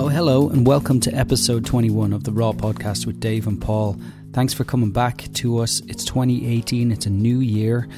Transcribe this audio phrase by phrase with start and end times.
[0.00, 3.98] Oh, hello, and welcome to episode 21 of the Raw podcast with Dave and Paul.
[4.32, 5.82] Thanks for coming back to us.
[5.88, 7.88] It's 2018, it's a new year.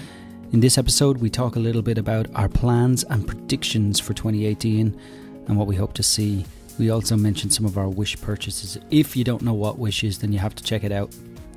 [0.53, 4.99] In this episode, we talk a little bit about our plans and predictions for 2018
[5.47, 6.46] and what we hope to see.
[6.79, 8.79] We also mention some of our Wish purchases.
[8.91, 11.14] If you don't know what Wish is, then you have to check it out.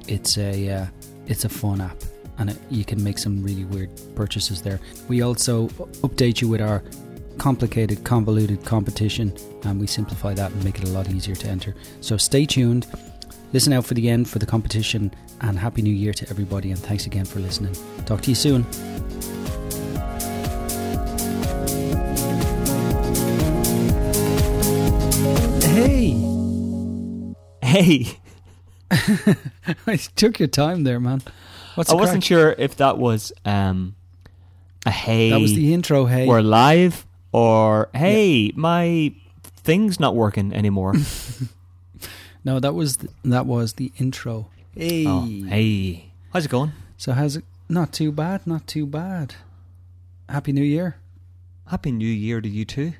[0.10, 0.86] It's a uh,
[1.26, 1.96] it's a fun app,
[2.38, 4.82] and it, you can make some really weird purchases there.
[5.08, 5.70] We also
[6.04, 6.84] update you with our
[7.38, 11.76] complicated, convoluted competition, and we simplify that and make it a lot easier to enter.
[12.02, 12.88] So stay tuned.
[13.54, 16.80] Listen out for the end for the competition, and Happy New Year to everybody, and
[16.80, 17.76] thanks again for listening.
[18.06, 18.66] Talk to you soon.
[25.62, 26.34] Hey!
[27.62, 28.18] Hey,
[29.88, 31.22] I took your time there, man.
[31.76, 32.28] What's I wasn't crack?
[32.28, 33.96] sure if that was um,
[34.86, 35.32] a hey.
[35.32, 36.28] That was the intro, hey.
[36.28, 40.94] We're live, or hey, my thing's not working anymore.
[42.46, 44.50] No, that was the, that was the intro.
[44.76, 45.06] Hey.
[45.08, 46.74] oh, hey, how's it going?
[46.98, 47.46] So how's it?
[47.70, 48.46] Not too bad.
[48.46, 49.36] Not too bad.
[50.28, 50.98] Happy New Year.
[51.68, 52.94] Happy New Year to you too.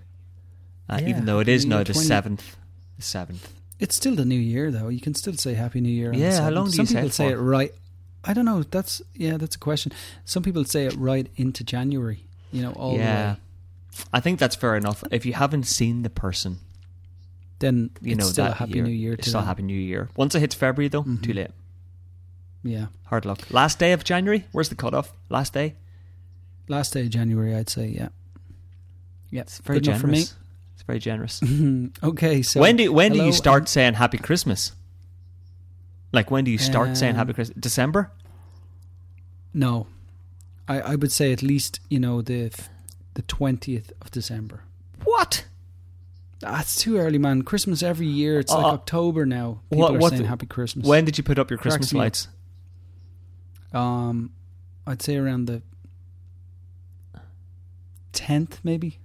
[0.90, 2.58] Uh, Yeah, even though it Happy is New now Year the 20 seventh,
[2.96, 3.54] the seventh.
[3.80, 4.88] It's still the New Year, though.
[4.88, 6.14] You can still say Happy New Year.
[6.14, 7.74] Yeah, how long do you Some say people it say it right.
[8.24, 8.64] I don't know.
[8.64, 9.36] That's yeah.
[9.38, 9.92] That's a question.
[10.24, 12.24] Some people say it right into January.
[12.54, 13.40] You know, all yeah, the way.
[14.12, 15.04] I think that's fair enough.
[15.12, 16.60] If you haven't seen the person,
[17.60, 19.14] Then you it's know still that a Happy year, New Year.
[19.14, 19.48] It's To still them.
[19.48, 20.10] Happy New Year.
[20.16, 21.22] Once it hits February, though, Mhm.
[21.24, 21.52] too late.
[22.64, 22.88] Yeah.
[23.06, 23.40] Hard luck.
[23.52, 24.46] Last day of January.
[24.52, 25.14] Where's the cutoff?
[25.30, 25.76] Last day.
[26.68, 27.88] Last day of January, I'd say.
[27.90, 28.10] Yeah.
[29.30, 29.42] Yeah.
[29.42, 30.36] It's very Good generous.
[30.76, 31.42] It's very generous.
[32.04, 32.42] okay.
[32.42, 34.72] So when do when do you start saying Happy Christmas?
[36.12, 37.58] Like when do you start saying Um, Happy Christmas?
[37.60, 38.12] December?
[39.54, 39.88] No,
[40.68, 42.52] I I would say at least you know the
[43.16, 44.64] the twentieth of December.
[45.04, 45.46] What?
[46.40, 47.44] That's too early, man.
[47.44, 48.40] Christmas every year.
[48.40, 49.62] It's like Uh, October now.
[49.72, 50.86] People what- are saying the- Happy Christmas.
[50.86, 52.28] When did you put up your Cracks Christmas lights?
[53.74, 54.32] Um,
[54.86, 55.62] I'd say around the
[58.12, 59.00] tenth, maybe.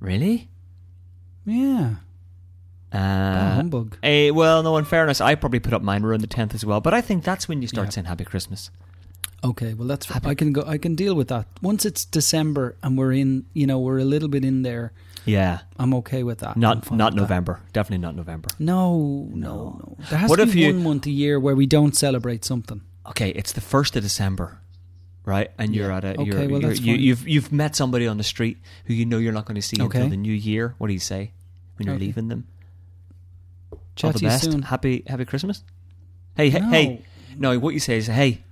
[0.00, 0.48] Really?
[1.44, 1.96] Yeah.
[2.92, 3.98] Uh, humbug.
[4.04, 4.76] eh, well, no.
[4.76, 6.80] In fairness, I probably put up mine around the tenth as well.
[6.80, 7.90] But I think that's when you start Yeah.
[7.90, 8.70] saying Happy Christmas.
[9.44, 10.62] Okay, well that's Happy- I can go.
[10.66, 11.46] I can deal with that.
[11.60, 14.92] Once it's December and we're in, you know, we're a little bit in there.
[15.26, 15.60] Yeah.
[15.78, 16.56] I'm okay with that.
[16.56, 17.14] Not not with that.
[17.20, 17.60] November.
[17.72, 18.48] Definitely not November.
[18.58, 19.96] No, no, No.
[20.10, 22.44] There has What to if be you- one month a year where we don't celebrate
[22.44, 22.80] something.
[23.06, 24.60] Okay, it's the first of December,
[25.26, 25.50] right?
[25.58, 25.96] And you're Yeah.
[25.98, 27.00] at a Okay, you're, well, you're, that's you, fine.
[27.02, 28.56] you've you've met somebody on the street
[28.86, 29.98] who you know you're not going to see Okay.
[29.98, 30.74] until the new year.
[30.78, 31.32] What do you say
[31.76, 32.06] when you're Okay.
[32.06, 32.46] leaving them?
[33.96, 34.44] Chat All the best.
[34.44, 34.62] soon.
[34.62, 35.62] Happy Happy Christmas.
[36.36, 36.70] Hey hey No.
[36.70, 37.02] hey.
[37.36, 38.43] No, what you say is hey.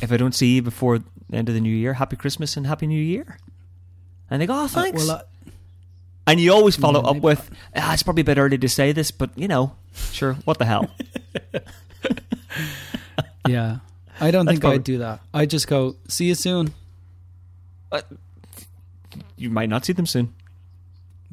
[0.00, 2.66] If I don't see you before the end of the new year, Happy Christmas and
[2.66, 3.38] Happy New Year.
[4.30, 5.06] And they go, oh, Uh, thanks.
[5.06, 5.22] well,
[6.26, 8.92] and you always follow Yeah, up with, ah, it's probably a bit early to say
[8.92, 9.74] this, but you know,
[10.12, 10.88] sure, what the hell?
[13.48, 13.78] yeah.
[14.20, 15.20] I don't That's think probably- I'd do that.
[15.34, 16.72] I just go, see you soon.
[19.36, 20.32] you might not see them soon.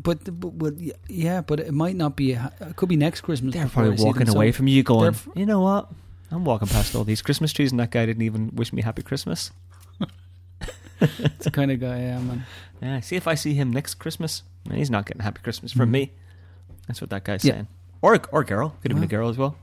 [0.01, 0.73] But, but, but
[1.09, 2.31] yeah, but it might not be.
[2.33, 3.53] It could be next Christmas.
[3.53, 5.89] They're probably walking so away from you going, they're- you know what?
[6.31, 9.01] I'm walking past all these Christmas trees and that guy didn't even wish me happy
[9.01, 9.51] Christmas.
[11.01, 12.27] It's the kind of guy I am.
[12.27, 12.45] Man.
[12.81, 14.43] Yeah, see if I see him next Christmas.
[14.69, 15.93] eh, He's not getting happy Christmas from Mhm.
[15.93, 16.11] me.
[16.87, 17.53] That's what that guy's Yeah.
[17.53, 17.67] saying.
[18.01, 18.75] Or or girl.
[18.81, 19.57] Could have been a girl as well.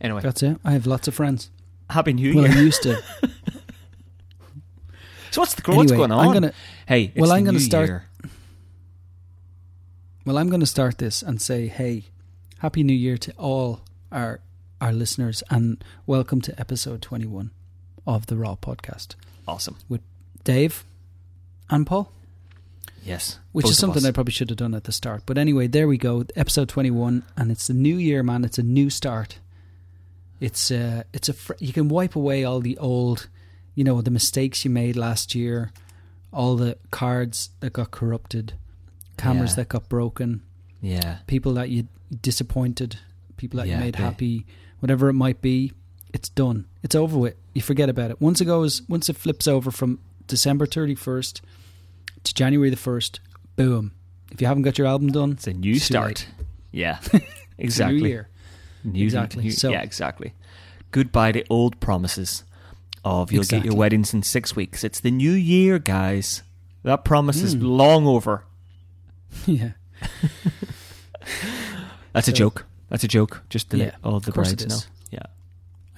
[0.00, 0.58] Anyway, That's it.
[0.64, 1.50] I have lots of friends.
[1.90, 2.62] happy New Well, I Year.
[2.62, 2.94] used to.
[5.30, 6.26] so what's the what's Anyway, going on?
[6.26, 6.52] I'm gonna.
[6.86, 8.04] hey, it's well, I'm gonna new start- year.
[10.24, 12.04] Well, I'm going to start this and say, hey,
[12.60, 13.80] happy New Year to all
[14.12, 14.38] our
[14.82, 17.52] our listeners, and welcome to episode 21
[18.04, 19.14] of the Raw Podcast.
[19.46, 19.76] Awesome.
[19.88, 20.00] With
[20.42, 20.84] Dave
[21.70, 22.10] and Paul.
[23.04, 23.38] Yes.
[23.52, 24.08] Which is something us.
[24.08, 25.22] I probably should have done at the start.
[25.24, 26.24] But anyway, there we go.
[26.34, 28.44] Episode 21 and it's the new year, man.
[28.44, 29.38] It's a new start.
[30.40, 33.28] It's uh it's a fr- you can wipe away all the old,
[33.76, 35.70] you know, the mistakes you made last year,
[36.32, 38.54] all the cards that got corrupted,
[39.16, 39.56] cameras Yeah.
[39.56, 40.42] that got broken,
[40.80, 41.18] Yeah.
[41.28, 41.86] people that you
[42.20, 42.96] disappointed,
[43.36, 44.46] people that Yeah, you made they- happy,
[44.82, 45.72] whatever it might be,
[46.12, 46.66] it's done.
[46.82, 47.36] It's over with.
[47.54, 48.20] You forget about it.
[48.20, 51.40] Once it goes, once it flips over from December 31st
[52.24, 53.20] to January the 1st,
[53.56, 53.92] boom.
[54.32, 56.26] If you haven't got your album done, It's a new It's start.
[56.72, 56.98] Yeah.
[57.58, 58.00] exactly.
[58.02, 58.28] new year.
[58.82, 59.44] New- Exactly.
[59.44, 60.32] new- So- yeah, exactly.
[60.90, 62.44] Goodbye to old promises
[63.04, 64.82] of you'll get your weddings in six weeks.
[64.84, 66.42] It's the new year, guys.
[66.82, 67.62] That promise is Mm.
[67.76, 68.44] long over.
[69.46, 69.72] yeah.
[72.12, 72.66] That's a joke.
[72.92, 73.42] That's a joke.
[73.48, 74.92] Just to Yeah, let all the of course it brides know.
[75.10, 75.26] Yeah.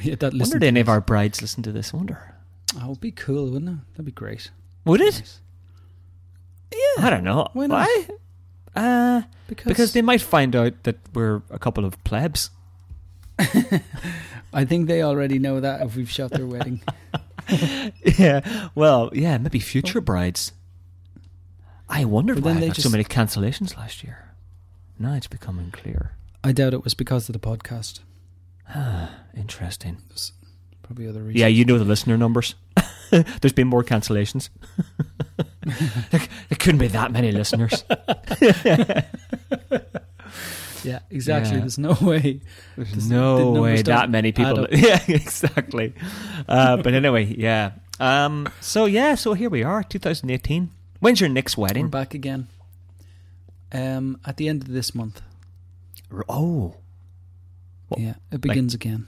[0.01, 1.93] Yeah, that I wonder to if any of our brides listen to this.
[1.93, 2.35] I wonder.
[2.81, 3.85] Oh, it'd be cool, wouldn't it?
[3.95, 4.51] That'd be great.
[4.85, 5.15] Would it?
[5.15, 5.41] Nice.
[7.01, 7.49] I don't know.
[7.53, 7.89] Why not?
[7.89, 8.07] Why?
[8.77, 12.51] Uh, Because, Because they might find out that we're a couple of plebs.
[14.53, 16.81] I think they already know that if we've shot their wedding.
[18.19, 18.69] yeah.
[18.77, 20.53] Well, yeah, maybe future brides.
[21.89, 24.31] I wonder But why then I they got so many cancellations last year.
[24.99, 26.13] Now it's becoming clear.
[26.45, 28.01] I doubt it was because of the podcast.
[28.69, 29.97] Ah, interesting.
[30.09, 30.33] There's
[30.83, 31.41] probably other reasons.
[31.41, 32.55] Yeah, you know the listener numbers.
[33.11, 34.51] There's been more cancellations.
[35.65, 37.85] there, there couldn't be that many listeners.
[40.85, 41.55] Yeah, exactly.
[41.55, 41.61] Yeah.
[41.61, 42.41] There's no way.
[42.77, 44.67] There's no way that many people.
[44.71, 45.95] Yeah, exactly.
[46.47, 47.71] Uh, but anyway, yeah.
[47.99, 50.71] Um, so yeah, so here we are, 2018.
[51.01, 51.85] When's your next wedding?
[51.85, 51.91] We're wedding?
[51.91, 52.49] back again.
[53.73, 55.23] Um, at the end of this month.
[56.29, 56.77] Oh,
[57.97, 59.07] yeah, it begins again.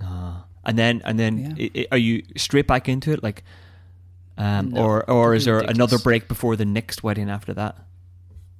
[0.00, 1.64] uh, and then and then Yeah.
[1.64, 3.42] i- i- are you straight back into it, like,
[4.36, 7.84] um, No, or or is there another break before the next wedding after that?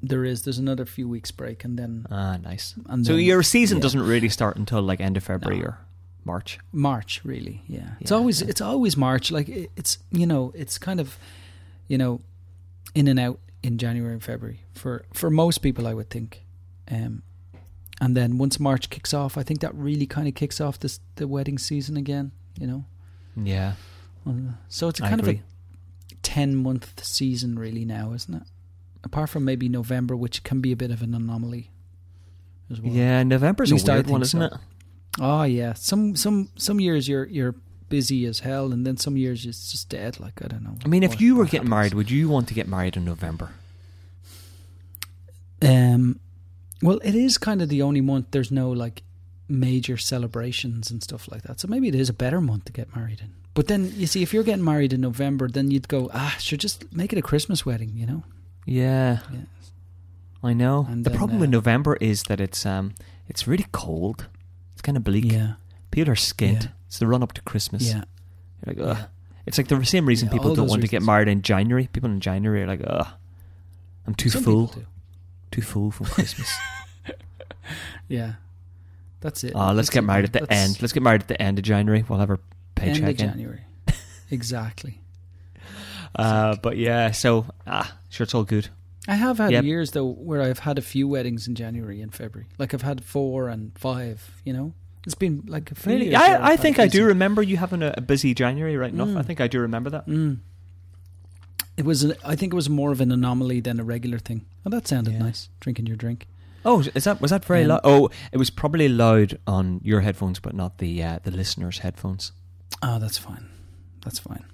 [0.03, 0.43] There is.
[0.43, 2.75] There's another few weeks break, and then Ah, nice.
[2.87, 3.83] and So then your season yeah.
[3.83, 5.65] doesn't really start until like end of February No.
[5.67, 5.79] or
[6.25, 6.59] March.
[6.73, 7.63] March, really.
[7.67, 8.49] Yeah, it's always yeah.
[8.49, 9.31] it's always March.
[9.31, 11.19] Like it, it's you know it's kind of
[11.89, 12.21] you know
[12.95, 16.45] in and out in January and February for for most people, I would think.
[16.91, 17.23] Um,
[18.01, 21.01] and then once March kicks off, I think that really kind of kicks off this
[21.17, 22.33] the wedding season again.
[22.59, 22.85] You know,
[23.37, 23.75] Yeah,
[24.69, 25.43] so it's kind of a
[26.23, 28.43] ten month season really now, isn't it?
[29.05, 31.71] Apart from maybe November, which can be a bit of an anomaly
[32.71, 32.93] as well.
[32.93, 33.23] yeah.
[33.23, 34.47] November's a weird one, isn't so.
[34.47, 34.53] it?
[35.21, 35.73] Oh yeah.
[35.75, 37.55] Some some some years you're you're
[37.89, 40.21] busy as hell, and then some years it's just dead.
[40.21, 40.77] Like I don't know.
[40.85, 41.71] I mean, if you were getting happens.
[41.71, 43.51] married, would you want to get married in November?
[45.63, 46.21] um,
[46.83, 49.03] well, it is kind of the only month there's no like
[49.49, 51.61] major celebrations and stuff like that.
[51.61, 53.33] So maybe it is a better month to get married in.
[53.55, 56.61] But then you see, if you're getting married in November, then you'd go, ah, should
[56.61, 58.23] just make it a Christmas wedding, you know?
[58.67, 59.41] Yeah, Yeah.
[60.45, 60.87] I know.
[60.89, 62.95] And the then, problem uh, with November is that it's um
[63.27, 64.27] it's really cold.
[64.75, 65.25] It's kind of bleak.
[65.33, 65.55] Yeah,
[65.91, 66.63] People are skint.
[66.63, 66.69] Yeah.
[66.87, 67.83] It's the run up to Christmas.
[67.89, 68.05] yeah,
[68.65, 68.97] You're like, ugh.
[68.99, 69.07] yeah.
[69.47, 71.89] It's like the same reason people don't want to get married in January.
[71.93, 73.09] People in January are like, ugh,
[74.07, 74.75] I'm too Some full,
[75.51, 75.61] people do.
[75.61, 76.53] too full from Christmas.
[78.09, 78.35] Yeah,
[79.21, 79.53] that's it.
[79.55, 80.25] Ah, let's That's get married man.
[80.25, 80.81] at the That's end.
[80.83, 82.03] Let's get married at the end of January.
[82.09, 82.41] We'll have our
[82.75, 83.17] paycheck end of in.
[83.17, 83.61] January.
[84.31, 85.01] exactly.
[86.17, 88.69] Uh, but yeah, so ah, sure, it's all good.
[89.07, 89.65] I have had Yep.
[89.65, 92.49] years though where I've had a few weddings in January and February.
[92.59, 94.41] Like I've had four and five.
[94.45, 94.73] You know,
[95.05, 97.59] it's been like a few Really, years I've I, I think I do remember you
[97.59, 99.09] having a, a busy January, right enough.
[99.09, 99.19] Mm.
[99.19, 100.07] I think I do remember that.
[100.07, 100.39] Mm.
[101.79, 102.03] It was.
[102.03, 104.45] An, I think it was more of an anomaly than a regular thing.
[104.67, 105.21] Oh, that sounded Yeah.
[105.21, 105.49] nice.
[105.61, 106.27] Drinking your drink.
[106.65, 107.81] Oh, is that was that very Um, loud?
[107.85, 112.33] Oh, it was probably loud on your headphones, but not the uh, the listeners' headphones.
[112.83, 113.47] Oh, that's fine.
[114.05, 114.45] That's fine.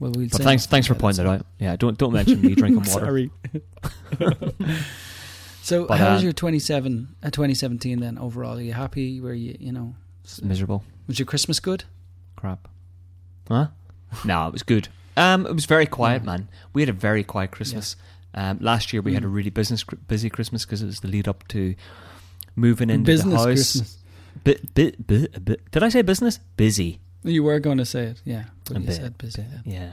[0.00, 0.28] Well, we'll.
[0.28, 1.46] But thanks, thanks for pointing that out.
[1.60, 2.90] Yeah, don't don't mention me drinking water.
[3.06, 3.30] Sorry.
[5.62, 8.58] so, But, how was uh, your 27, uh, 2017 then overall?
[8.58, 9.20] Are you happy?
[9.20, 9.94] Were you, you know,
[10.42, 10.84] miserable.
[11.06, 11.84] was your Christmas good?
[12.36, 12.68] Crap.
[13.48, 13.68] Huh?
[14.24, 14.88] no, it was good.
[15.16, 16.26] Um, it was very quiet, Yeah.
[16.26, 16.48] man.
[16.72, 17.96] We had a very quiet Christmas.
[18.34, 19.34] Um, last year we had a Mm.
[19.34, 21.74] really business busy Christmas because it was the lead up to
[22.56, 23.44] moving into Business the house.
[23.46, 23.98] Christmas.
[24.42, 25.70] Bit, bit, bit, bit.
[25.70, 26.38] Did I say business?
[26.56, 26.98] Busy.
[27.22, 28.44] You were going to say it, yeah.
[28.66, 29.42] But you bit, said busy.
[29.42, 29.72] bit, yeah.
[29.80, 29.90] Yeah.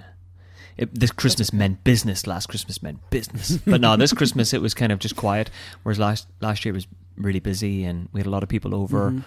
[0.78, 2.26] It, this Christmas meant business.
[2.26, 3.58] Last Christmas meant business.
[3.68, 5.52] but no, this Christmas it was kind of just quiet.
[5.84, 6.88] Whereas last last year it was
[7.18, 9.12] really busy and we had a lot of people over.
[9.12, 9.24] Mhm.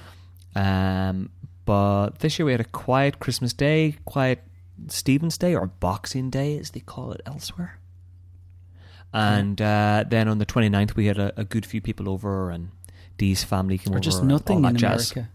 [0.60, 1.30] Um,
[1.64, 4.42] but this year we had a quiet Christmas Day, quiet
[4.88, 7.78] Stephen's Day or Boxing Day as they call it elsewhere.
[9.12, 12.70] And uh, then on the 29th we had a, a good few people over and
[13.16, 14.00] Dee's family came Or over.
[14.02, 15.12] just nothing in jazz.
[15.12, 15.30] America.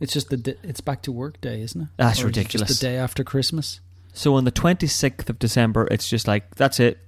[0.00, 1.88] It's just the di- it's back to work day, isn't it?
[1.96, 2.68] That's Or ridiculous.
[2.68, 3.80] Just the day after Christmas,
[4.12, 6.98] So on the 26th of December it's just like that's it.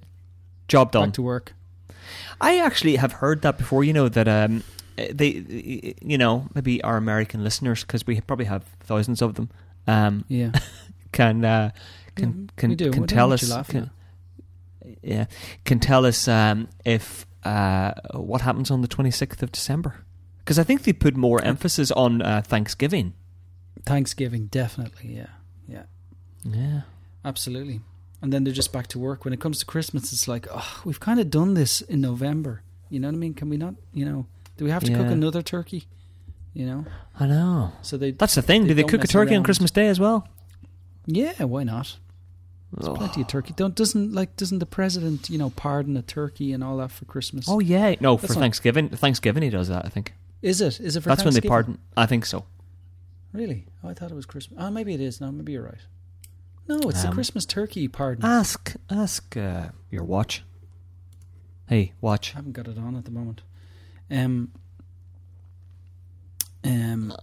[0.67, 1.09] Job done.
[1.09, 1.53] back to work.
[2.41, 3.83] I actually have heard that before.
[3.83, 4.63] You know that um,
[4.97, 9.49] they, you know, maybe our American listeners, because we probably have thousands of them,
[9.87, 10.51] um, Yeah,
[11.13, 11.71] can uh,
[12.15, 13.89] can Mm, can, can know tell us, can,
[15.01, 15.25] yeah,
[15.65, 20.05] can tell us um, if uh, what happens on the twenty sixth of December.
[20.39, 23.13] Because I think they put more emphasis on uh, Thanksgiving.
[23.85, 25.15] Thanksgiving definitely.
[25.15, 25.27] Yeah,
[25.67, 25.83] yeah,
[26.43, 26.81] Yeah,
[27.23, 27.81] absolutely.
[28.21, 29.25] And then they're just back to work.
[29.25, 32.61] When it comes to Christmas, it's like, oh, we've kind of done this in November.
[32.89, 33.33] You know what I mean?
[33.33, 33.75] Can we not?
[33.93, 34.27] You know,
[34.57, 35.87] do we have to cook another turkey?
[36.53, 36.85] You know,
[37.19, 37.71] I know.
[37.81, 38.11] so they.
[38.11, 38.63] That's the thing.
[38.63, 39.43] They Do they cook a turkey on.
[39.43, 40.27] Christmas Day as well?
[41.05, 41.97] Yeah, why not?
[42.71, 42.95] There's Oh.
[42.95, 43.53] plenty of turkey.
[43.55, 47.05] Don't doesn't like doesn't the president you know pardon a turkey and all that for
[47.05, 47.45] Christmas?
[47.47, 48.89] Oh yeah, no, for That's not- Thanksgiving.
[48.89, 49.85] Thanksgiving he does that.
[49.85, 50.79] I think is it?
[50.79, 51.15] Is it for Thanksgiving?
[51.15, 51.77] that's when they pardon.
[51.95, 52.45] I think so.
[53.31, 53.65] Really?
[53.83, 54.59] Oh, I thought it was Christmas.
[54.61, 55.21] Oh, maybe it is.
[55.21, 55.81] No, maybe you're right.
[56.67, 58.25] No, it's the Um, Christmas turkey pardon.
[58.25, 60.43] Ask ask uh, your watch.
[61.67, 62.33] Hey, watch.
[62.33, 63.41] I haven't got it on at the moment.
[64.09, 64.51] Um.
[66.63, 67.13] Um.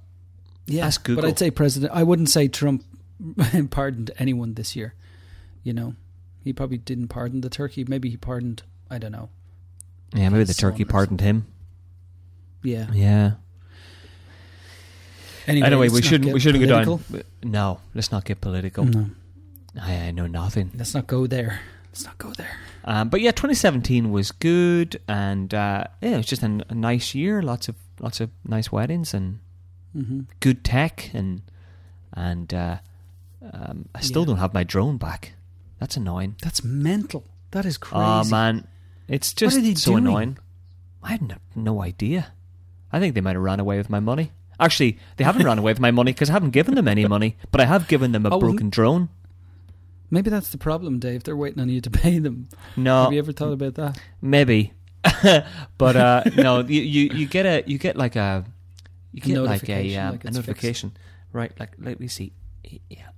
[0.66, 1.90] Yeah, Ask but I'd say President.
[1.92, 2.84] I wouldn't say Trump
[3.70, 4.94] pardoned anyone this year.
[5.62, 5.94] You know,
[6.42, 7.84] he probably didn't pardon the turkey.
[7.86, 8.62] Maybe he pardoned.
[8.90, 9.28] I don't know.
[10.14, 11.46] Yeah, maybe the turkey pardoned him.
[12.62, 12.86] Yeah.
[12.92, 13.32] Yeah.
[15.46, 16.98] Anyway, Anyway, we shouldn't we shouldn't political.
[17.10, 17.24] go down.
[17.42, 18.84] No, let's not get political.
[18.84, 19.10] No,
[19.80, 20.70] I, I know nothing.
[20.76, 21.60] let's not go there.
[21.88, 22.56] Let's not go there.
[22.84, 27.14] Um, but yeah, 2017 was good, and uh, yeah, it was just a, a nice
[27.14, 27.42] year.
[27.42, 29.40] Lots of lots of nice weddings and
[29.92, 31.42] hmm good tech, and
[32.12, 32.78] and uh,
[33.52, 34.26] um, I still Yeah.
[34.26, 35.34] don't have my drone back.
[35.78, 36.36] That's annoying.
[36.42, 37.24] That's mental.
[37.52, 38.02] That is crazy.
[38.04, 38.66] Oh man,
[39.08, 40.06] it's just so doing?
[40.06, 40.38] annoying.
[41.02, 42.32] I had no, no idea.
[42.92, 44.32] I think they might have ran away with my money.
[44.58, 47.36] Actually, they haven't run away with my money because I haven't given them any money,
[47.50, 49.08] but I have given them a Oh, broken drone.
[50.10, 51.22] Maybe that's the problem, Dave.
[51.22, 52.48] They're waiting on you to pay them.
[52.76, 53.98] No, Have you ever thought about that?
[54.20, 54.74] maybe,
[55.78, 58.44] but uh, no, you, you you get a you get like a
[59.12, 60.92] you get like a notification, um, like a notification,
[61.32, 61.52] right?
[61.58, 62.32] Like let me see.
[62.90, 63.08] Yeah,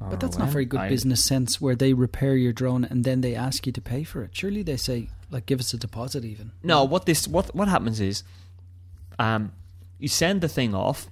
[0.00, 3.34] But that's not very good business sense where they repair your drone and then they
[3.34, 4.30] ask you to pay for it.
[4.32, 6.52] Surely they say, like, give us a deposit even.
[6.62, 8.22] No, what this what what happens is,
[9.18, 9.52] um,
[9.98, 11.08] you send the thing off.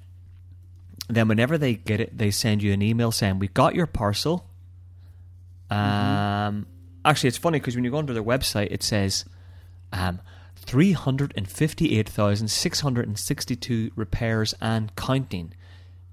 [1.08, 4.46] Then whenever they get it, they send you an email saying we got your parcel.
[5.68, 6.66] Um,
[7.04, 9.24] actually, it's funny because when you go onto their website, it says,
[9.92, 10.20] um,
[10.54, 15.54] three hundred and fifty-eight thousand six hundred and sixty-two repairs and counting.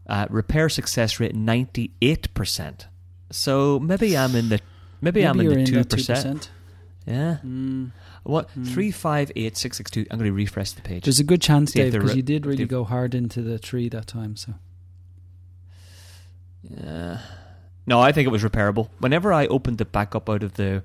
[0.07, 2.87] Uh, repair success rate ninety-eight percent.
[3.31, 4.59] So maybe I'm in the
[5.01, 6.49] maybe, I'm in the two percent.
[7.07, 7.37] Yeah.
[7.45, 7.91] Mm.
[8.23, 10.05] What three five eight six six two?
[10.11, 11.03] I'm going to refresh the page.
[11.03, 13.59] There's a good chance, See Dave, because re- you did really go hard into the
[13.59, 14.35] tree that time.
[14.35, 14.53] So
[16.63, 17.19] Yeah.
[17.85, 18.87] No, I think it was repairable.
[18.99, 20.83] Whenever I opened it back up out of the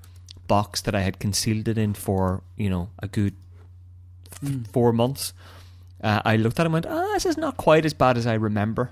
[0.49, 3.35] box that I had concealed it in for, you know, a good
[4.33, 4.67] f- Mm.
[4.73, 5.33] four months,
[6.03, 8.27] uh, I looked at it and went, ah, this is not quite as bad as
[8.27, 8.91] I remember.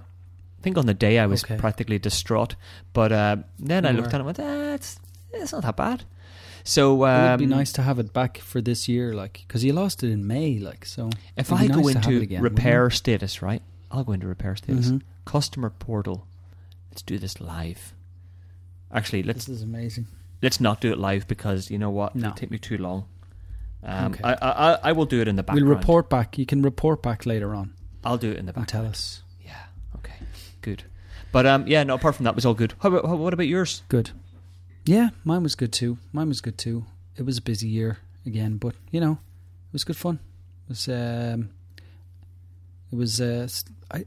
[0.67, 1.57] I think on the day I was Okay.
[1.59, 2.57] practically distraught.
[2.93, 4.09] But uh, then I You looked were.
[4.09, 4.99] at it and went, ah, it's,
[5.33, 6.03] it's not that bad.
[6.65, 9.63] So um, it would be nice to have it back for this year, like, because
[9.63, 11.11] you lost it in May, like, so.
[11.37, 13.63] If I go nice to into again, repair status, right?
[13.93, 14.89] I'll go into repair status.
[14.91, 15.03] Mhm.
[15.25, 16.27] Customer portal.
[16.91, 17.95] Let's do this live.
[18.91, 20.09] Actually, let's This is amazing.
[20.43, 22.17] let's not do it live because you know what?
[22.17, 22.29] No.
[22.29, 23.05] It'll take me too long.
[23.85, 24.25] Um, Okay.
[24.25, 25.69] I, I I- I will do it in the background.
[25.69, 26.37] We'll report back.
[26.39, 29.23] You can report back later on I'll do it in the and tell us.
[31.33, 31.39] Yeah.
[31.41, 31.43] Okay.
[31.43, 31.45] Good.
[31.45, 31.85] But um, yeah.
[31.85, 31.95] No.
[31.95, 32.75] Apart from that, it was all good.
[32.81, 33.83] How about, how, what about yours?
[33.89, 34.11] Good.
[34.85, 35.99] Yeah, mine was good too.
[36.13, 36.85] Mine was good too.
[37.17, 40.21] It was a busy year again, but you know, it was good fun.
[40.67, 41.51] It was um,
[42.93, 43.49] it was uh,
[43.91, 44.05] I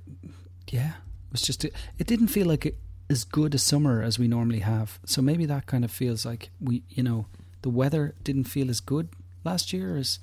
[0.72, 0.92] yeah,
[1.28, 2.78] it was just it didn't feel like it,
[3.10, 5.00] as good a summer as we normally have.
[5.06, 7.26] So maybe that kind of feels like we, you know,
[7.62, 9.10] the weather didn't feel as good
[9.44, 10.20] last year as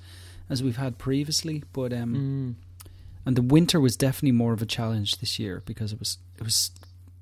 [0.49, 2.55] as we've had previously, but um Mm.
[3.27, 6.43] and the winter was definitely more of a challenge this year because it was it
[6.43, 6.71] was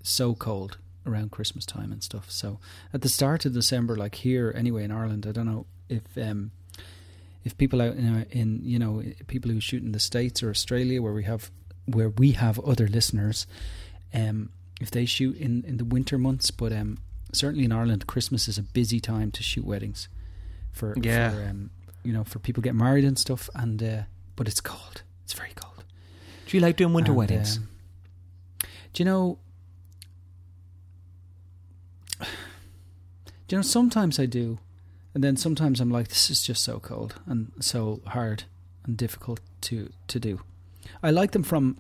[0.08, 2.32] so cold around Christmas time and stuff.
[2.32, 2.60] So
[2.94, 6.52] at the start of December, like here anyway in Ireland, I don't know if um
[7.44, 11.02] if people out in, in you know people who shoot in the states or Australia
[11.02, 11.52] where we have
[11.86, 13.46] where we have other listeners,
[14.14, 14.50] um
[14.82, 16.98] if they shoot in in the winter months, but um
[17.34, 20.10] certainly in Ireland, Christmas is a busy time to shoot weddings
[20.72, 21.30] for Yeah.
[21.32, 21.70] for um
[22.04, 24.02] you know for people getting married and stuff and uh,
[24.36, 25.04] but it's cold.
[25.24, 25.84] It's very cold.
[26.48, 27.58] Do you like doing winter And, weddings?
[27.58, 27.68] um,
[28.94, 29.40] do you know?
[33.48, 33.64] Do you know?
[33.64, 34.60] Sometimes I do,
[35.14, 38.44] and then sometimes I'm like, this is just so cold and so hard
[38.86, 40.42] and difficult to to do.
[41.04, 41.78] I like them from.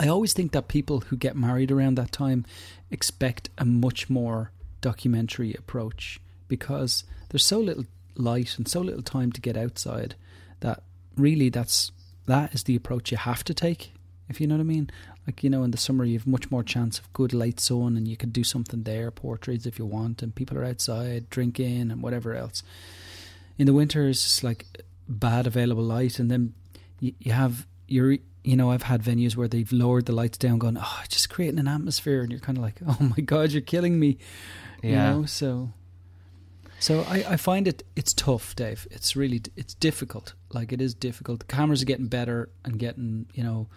[0.00, 2.44] I always think that people who get married around that time
[2.90, 4.50] expect a much more
[4.80, 7.86] documentary approach because there's so little
[8.16, 10.14] light and so little time to get outside
[10.60, 10.82] that
[11.16, 11.90] really that's
[12.26, 13.92] that is the approach you have to take
[14.28, 14.90] if you know what I mean
[15.26, 17.96] like you know in the summer you have much more chance of good light sun
[17.96, 21.90] and you can do something there portraits if you want and people are outside drinking
[21.90, 22.62] and whatever else.
[23.58, 24.66] In the winter it's just like
[25.08, 26.54] bad available light and then
[27.00, 30.58] you, you have your you know I've had venues where they've lowered the lights down
[30.58, 33.62] going oh just creating an atmosphere and you're kind of like oh my god you're
[33.62, 34.18] killing me
[34.82, 35.70] you know so
[36.84, 38.86] so I, I find it it's tough dave.
[38.90, 40.34] It's really it's difficult.
[40.52, 41.38] Like it is difficult.
[41.40, 43.68] The cameras are getting better and getting you know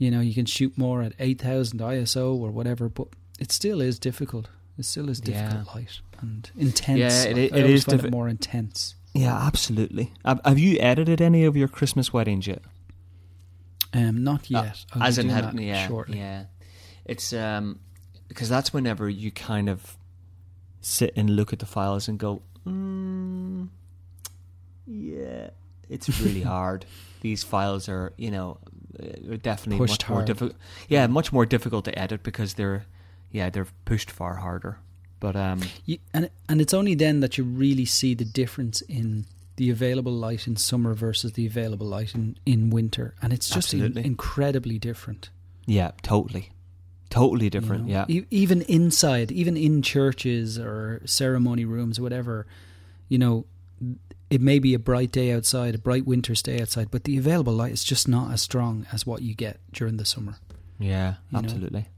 [0.00, 3.98] you know you can shoot more at 8000 iso or whatever but it still is
[3.98, 5.74] difficult it still is difficult Yeah.
[5.74, 9.36] light and intense Yeah, it Like, i- I it always is it more intense Yeah,
[9.50, 10.06] absolutely.
[10.24, 12.62] Have, have you edited any of your Christmas weddings yet?
[13.92, 16.44] um not Uh, yet I'll As in, had, yeah, shortly yeah.
[17.04, 17.80] It's um
[18.28, 19.96] because that's whenever you kind of
[20.80, 23.68] sit and look at the files and go, mm,
[24.86, 25.50] Yeah,
[25.88, 26.86] it's really hard.
[27.20, 28.69] These files are, you know, uh,
[29.42, 30.56] definitely Pushed much more difficult.
[30.88, 32.84] Yeah, much more difficult to edit because they're,
[33.32, 34.78] yeah, they're pushed far harder.
[35.20, 39.26] But um, You, and and it's only then that you really see the difference in
[39.56, 43.74] the available light in summer versus the available light in, in winter, and it's just
[43.74, 45.28] in- incredibly different.
[45.66, 46.48] yeah, totally,
[47.10, 47.86] totally you different.
[47.86, 47.92] know?
[47.92, 52.46] Yeah, E- even inside, even in churches or ceremony rooms, or whatever,
[53.10, 53.44] you know,
[54.30, 57.52] it may be a bright day outside, a bright winter's day outside, but the available
[57.52, 60.36] light is just not as strong as what you get during the summer.
[60.78, 61.40] yeah, know.
[61.40, 61.88] absolutely.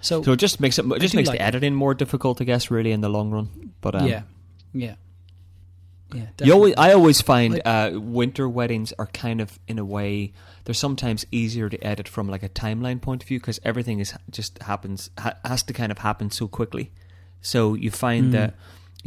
[0.00, 1.46] So, So it just makes it it just makes like the it.
[1.48, 3.72] editing more difficult, I guess, really in the long run.
[3.80, 4.22] But um, yeah,
[4.72, 4.94] yeah,
[6.12, 6.26] yeah.
[6.42, 6.74] You always.
[6.76, 10.32] I always find Like- uh, winter weddings are kind of in a way
[10.64, 14.12] they're sometimes easier to edit from like a timeline point of view because everything is
[14.30, 16.90] just happens ha- has to kind of happen so quickly.
[17.40, 18.32] So you find Mm.
[18.32, 18.54] that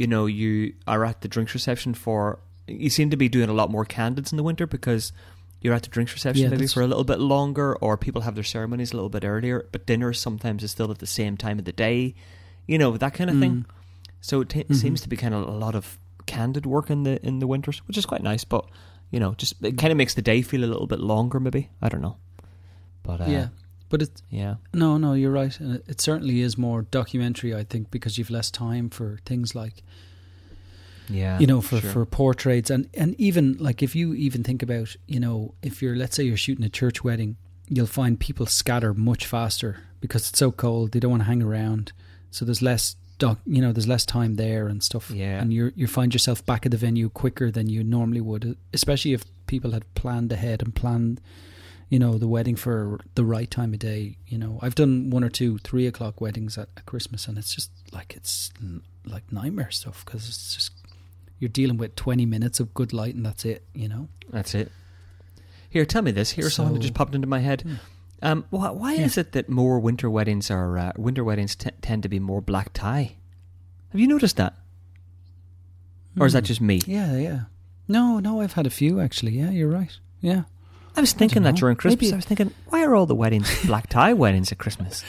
[0.00, 3.52] you know you are at the drinks reception for you seem to be doing a
[3.60, 5.12] lot more candidates in the winter because
[5.60, 8.34] you're at the drinks reception Yeah, maybe for a little bit longer or people have
[8.34, 11.58] their ceremonies a little bit earlier but dinner sometimes is still at the same time
[11.58, 12.14] of the day
[12.66, 13.64] you know that kind of thing Mm.
[14.28, 14.74] so it t- Mhm.
[14.82, 17.78] seems to be kind of a lot of candid work in the in the winters,
[17.88, 18.44] which is quite nice.
[18.44, 18.64] But
[19.10, 21.40] you know, just it kind of makes the day feel a little bit longer.
[21.40, 22.16] Maybe I don't know,
[23.02, 23.48] but uh, yeah,
[23.90, 25.60] but it's yeah, No, no, you're right.
[25.60, 29.54] And it- it certainly is more documentary, I think, because you've less time for things
[29.54, 29.82] like
[31.08, 31.38] yeah.
[31.40, 31.90] you know for sure.
[31.90, 35.96] for portraits and and even like if you even think about you know if you're
[35.96, 37.36] let's say you're shooting a church wedding,
[37.68, 40.92] you'll find people scatter much faster because it's so cold.
[40.92, 41.92] They don't want to hang around,
[42.30, 43.38] so there's less doc.
[43.44, 45.10] You know, there's less time there and stuff.
[45.10, 45.40] Yeah.
[45.40, 49.12] and you you find yourself back at the venue quicker than you normally would, especially
[49.12, 51.20] if people had planned ahead and planned
[51.90, 55.22] you know the wedding for the right time of day you know i've done one
[55.24, 59.30] or two three o'clock weddings at, at christmas and it's just like it's n- like
[59.32, 60.72] nightmare stuff because it's just
[61.40, 64.70] you're dealing with 20 minutes of good light and that's it you know That's it.
[65.68, 66.32] Here, tell me this.
[66.32, 67.62] Here's something that just popped into my head.
[67.62, 67.74] Hmm.
[68.22, 69.04] Um, why, why Yeah.
[69.06, 72.40] is it that more winter weddings are uh, winter weddings t- tend to be more
[72.42, 73.14] black tie?
[73.90, 74.54] Have you noticed that,
[76.18, 76.46] or is that Hmm.
[76.46, 76.80] just me?
[76.86, 77.40] yeah yeah
[77.88, 80.42] no no i've had a few actually yeah you're right yeah
[80.96, 82.00] I was thinking don't that during Christmas.
[82.02, 85.04] Maybe- I was thinking, why are all the weddings black tie weddings at Christmas?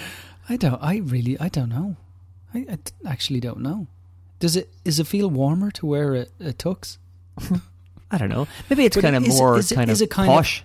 [0.49, 1.95] i don't i really i don't know
[2.53, 2.77] i, I
[3.09, 3.87] actually don't know
[4.39, 6.97] does it is it feel warmer to wear a, a tux
[8.13, 8.45] I don't know.
[8.69, 10.29] Maybe it's But kind of is it- more is it- kind is of it kind
[10.29, 10.63] of- posh.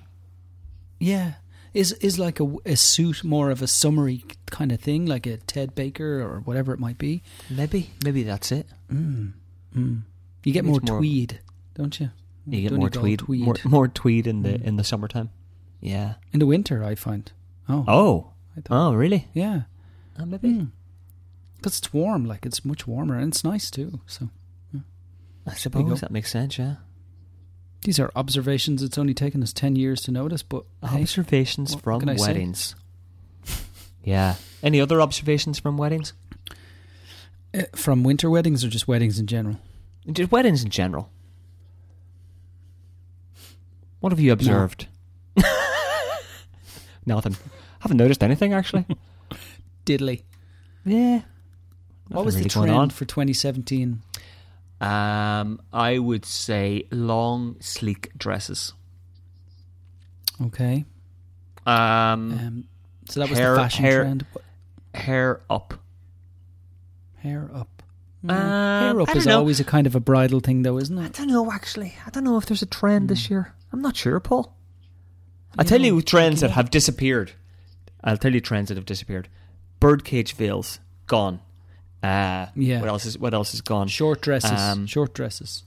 [0.99, 1.35] Yeah.
[1.75, 5.37] Is is like a, a suit more of a summery kind of thing, like a
[5.37, 7.23] Ted Baker or whatever it might be?
[7.51, 8.67] maybe, maybe that's it.
[8.93, 9.35] Mm.
[9.77, 10.03] Mm.
[10.43, 11.39] You get more more- tweed,
[11.75, 12.11] don't you?
[12.47, 14.63] You get more all tweed, more more tweed in the Mm.
[14.63, 15.31] in the summertime.
[15.81, 16.15] Yeah.
[16.33, 16.83] in the winter.
[16.85, 17.31] I find.
[17.69, 17.85] Oh.
[17.89, 18.31] Oh.
[18.71, 19.29] Oh, really?
[19.35, 19.63] Yeah.
[20.19, 20.69] Oh, maybe.
[21.57, 24.01] Because it's warm, like it's much warmer and it's nice too.
[24.07, 24.31] So
[25.47, 26.59] I suppose that makes sense.
[26.59, 26.77] Yeah.
[27.85, 28.83] these are observations.
[28.83, 32.27] It's only taken us ten years to notice, but Observations what from can I say?
[32.29, 32.75] weddings.
[34.05, 34.37] yeah.
[34.63, 36.13] Any other observations from weddings?
[37.55, 39.57] uh, from winter weddings or just weddings in general.
[40.11, 41.11] Just weddings in general.
[44.07, 44.87] What have you observed?
[47.07, 47.37] Nothing.
[47.81, 48.87] Haven't noticed anything actually.
[49.85, 50.23] Diddly.
[50.85, 51.23] yeah.
[52.07, 52.91] What was the trend on.
[52.91, 54.01] for 2017?
[54.81, 58.75] Um, I would say long, sleek dresses.
[60.41, 60.85] Okay.
[61.67, 62.65] Um, Um,
[63.09, 64.27] so that was hair- the fashion hair- trend.
[64.95, 65.75] Hair up.
[67.17, 67.83] Hair up.
[68.23, 69.39] Um, hair up is know.
[69.39, 71.05] always a kind of a bridal thing, though, isn't it?
[71.07, 71.51] I don't know.
[71.51, 73.33] Actually, I don't know if there's a trend this Hmm.
[73.35, 73.53] year.
[73.77, 74.57] I'm not sure, Paul.
[75.59, 77.33] I'll tell you trends that have disappeared.
[78.03, 79.29] I'll tell you trends that have disappeared.
[79.81, 81.41] Birdcage veils gone.
[82.03, 82.81] Uh, Yeah.
[82.81, 83.89] What else is What else is gone?
[83.89, 84.51] Short dresses.
[84.59, 85.65] Um, short dresses.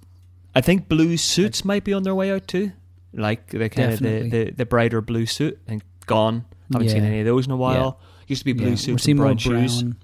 [0.56, 2.72] I think blue suits might be on their way out too.
[3.13, 6.45] Like the kind of the, the, the brighter blue suit and gone.
[6.74, 8.00] Haven't seen any of those in a while.
[8.28, 8.76] Used to be blue yeah.
[8.76, 9.84] Suits and more brown shoes.
[9.84, 9.98] brown.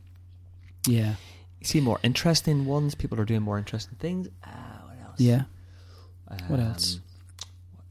[0.88, 1.15] Yeah.
[1.60, 2.94] You see more interesting ones.
[2.94, 4.28] People are doing more interesting things.
[4.44, 4.50] Uh,
[4.86, 5.20] what else?
[5.20, 5.44] Yeah.
[6.28, 7.00] What Um, else?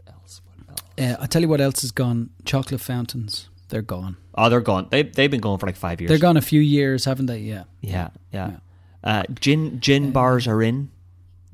[0.05, 0.41] What else?
[0.45, 0.81] What else?
[0.99, 2.31] Uh, I'll tell you what else is gone.
[2.45, 3.49] Chocolate fountains.
[3.69, 4.17] They're gone.
[4.35, 4.89] Oh, they're gone.
[4.91, 6.09] They they've been going for like five years.
[6.09, 7.39] They're gone a few years, haven't they?
[7.39, 7.65] Yeah.
[7.81, 8.51] Yeah, yeah.
[8.51, 8.57] Yeah.
[9.03, 10.91] Uh, gin gin Uh, bars are in.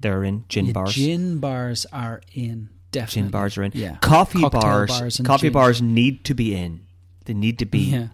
[0.00, 0.94] They're in gin Yeah, bars.
[0.94, 2.68] Gin bars are in.
[2.92, 3.22] Definitely.
[3.22, 3.72] Gin bars are in.
[3.74, 3.96] Yeah.
[4.00, 4.90] Coffee Cocktail bars.
[4.98, 5.52] bars and coffee gin.
[5.52, 6.80] bars need to be in.
[7.26, 8.08] They need to be Yeah.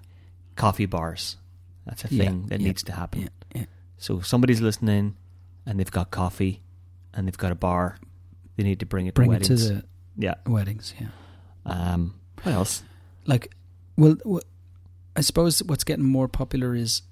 [0.57, 1.37] coffee bars.
[1.87, 3.31] That's a thing that needs to happen.
[3.99, 5.17] So if somebody's listening,
[5.65, 6.61] and they've got coffee,
[7.15, 7.97] and they've got a bar.
[8.57, 9.69] They need to bring it Bring to it to weddings.
[9.71, 9.85] the
[10.17, 10.35] yeah.
[10.47, 10.95] weddings.
[11.01, 11.09] Yeah.
[11.65, 12.15] Um.
[12.43, 12.83] What else?
[13.29, 13.53] like
[13.97, 14.17] well
[15.17, 17.03] i suppose what's getting more popular is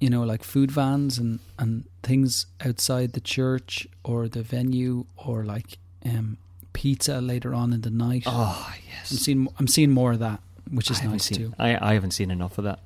[0.00, 5.44] you know like food vans and and things outside the church or the venue or
[5.44, 6.36] like um,
[6.72, 8.24] pizza later on in the night.
[8.26, 11.38] Oh I'm yes, seeing I'm seeing more of that, which is nice seen.
[11.38, 11.54] too.
[11.58, 12.80] I, I haven't seen enough of that.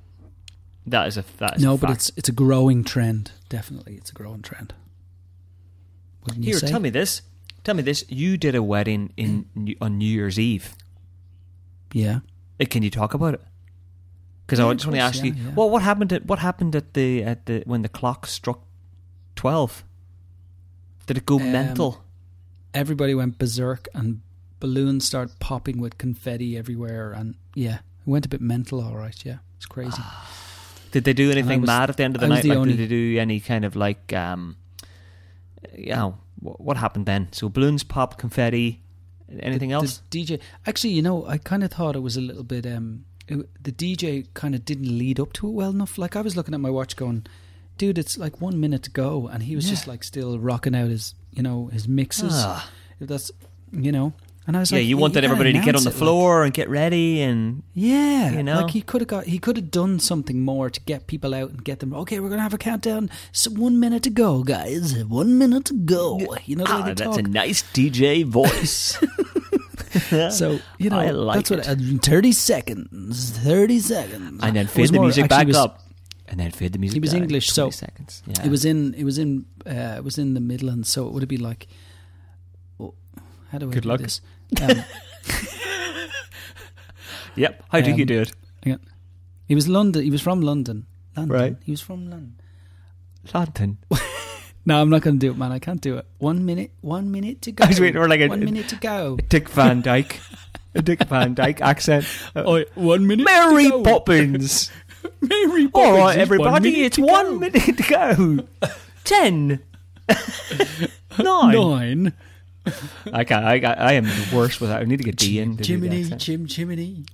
[0.87, 3.33] That is a that is No, a but it's it's a growing trend.
[3.49, 4.75] Definitely, it's a growing trend.
[6.25, 6.61] Wouldn't you here.
[6.61, 6.69] say?
[6.69, 7.23] Tell me this.
[7.65, 8.05] Tell me this.
[8.09, 9.47] You did a wedding in
[9.81, 10.75] on New Year's Eve.
[11.93, 12.21] Yeah.
[12.61, 13.43] Uh, Can you talk about it?
[14.47, 15.55] Because Yeah, I of just want to course, ask yeah, you, yeah.
[15.55, 18.61] well, what happened at what happened at the at the when the clock struck
[19.37, 19.85] twelve?
[21.07, 22.05] Did it go Um, mental?
[22.73, 24.21] Everybody went berserk, and
[24.61, 28.81] balloons started popping with confetti everywhere, and yeah, it went a bit mental.
[28.81, 30.03] All right, yeah, it's crazy.
[30.93, 32.43] Did they do anything was- mad at the end of the I was night?
[32.43, 34.57] the Like, only- did they do any kind of like, um,
[35.77, 37.29] you know, what, what happened then?
[37.33, 38.83] So balloons pop, confetti,
[39.41, 40.03] anything the, else?
[40.11, 42.67] The DJ, actually, you know, I kind of thought it was a little bit.
[42.67, 45.99] Um, it, the DJ kind of didn't lead up to it well enough.
[45.99, 47.27] Like I was looking at my watch, going,
[47.79, 50.89] "Dude, it's like one minute to go," and he was just like still rocking out
[50.89, 52.33] his, you know, his mixes.
[52.35, 52.71] Ah.
[53.01, 53.31] That's,
[53.73, 54.13] you know,
[54.47, 56.45] and I was yeah, like, you wanted everybody to get on the it, like- floor
[56.45, 58.63] and get ready, and Yeah, You know?
[58.63, 61.51] like he could have got, he could have done something more to get people out
[61.51, 61.93] and get them.
[61.95, 63.11] Okay, we're gonna have a countdown.
[63.33, 65.05] So one minute to go, guys.
[65.05, 66.19] One minute to go.
[66.47, 67.19] You know ah, that's talk.
[67.19, 68.99] a nice DJ voice.
[70.31, 73.31] so you know I like that's what uh, thirty seconds.
[73.39, 75.83] Thirty seconds, and then fade the more- music back was- up,
[76.29, 76.95] and then fade the music.
[76.95, 77.13] He was.
[77.15, 78.23] English, 20 so seconds.
[78.27, 78.45] Yeah.
[78.47, 78.95] It was in.
[78.95, 79.47] It was in.
[79.67, 81.67] Uh, it was in the Midlands, so it would have been like.
[83.51, 84.01] How do I Good do luck.
[84.01, 84.21] this?
[84.63, 84.83] Um,
[87.37, 87.65] Yep.
[87.71, 88.33] How do you Um, do it?
[88.65, 88.81] hang on.
[89.47, 90.03] he was London.
[90.03, 90.87] He was from London.
[91.17, 91.37] London.
[91.37, 91.57] Right.
[91.65, 92.37] He was from London.
[93.35, 93.79] London.
[94.67, 95.53] No, I'm not going to do it, man.
[95.53, 96.05] I can't do it.
[96.19, 96.71] One minute.
[96.83, 97.65] One minute to go.
[97.67, 99.17] I was waiting for like a- one minute to go.
[99.31, 100.21] Dick Van Dyke.
[100.75, 102.05] A Dick Van Dyke accent.
[102.37, 103.25] Oh, one minute.
[103.25, 103.83] Mary to go.
[103.83, 104.71] Poppins.
[105.23, 105.71] Mary Poppins.
[105.73, 107.39] All right, is everybody, one minute it's to one go.
[107.39, 108.69] minute to go.
[109.05, 109.61] Ten.
[111.19, 111.55] Nine.
[111.55, 112.13] Nine.
[113.13, 113.45] I can't.
[113.45, 114.81] I, I am the worst with that.
[114.81, 115.57] I need to get D in.
[115.57, 116.21] to do the Chimney, accent.
[116.21, 117.05] chim, chimney.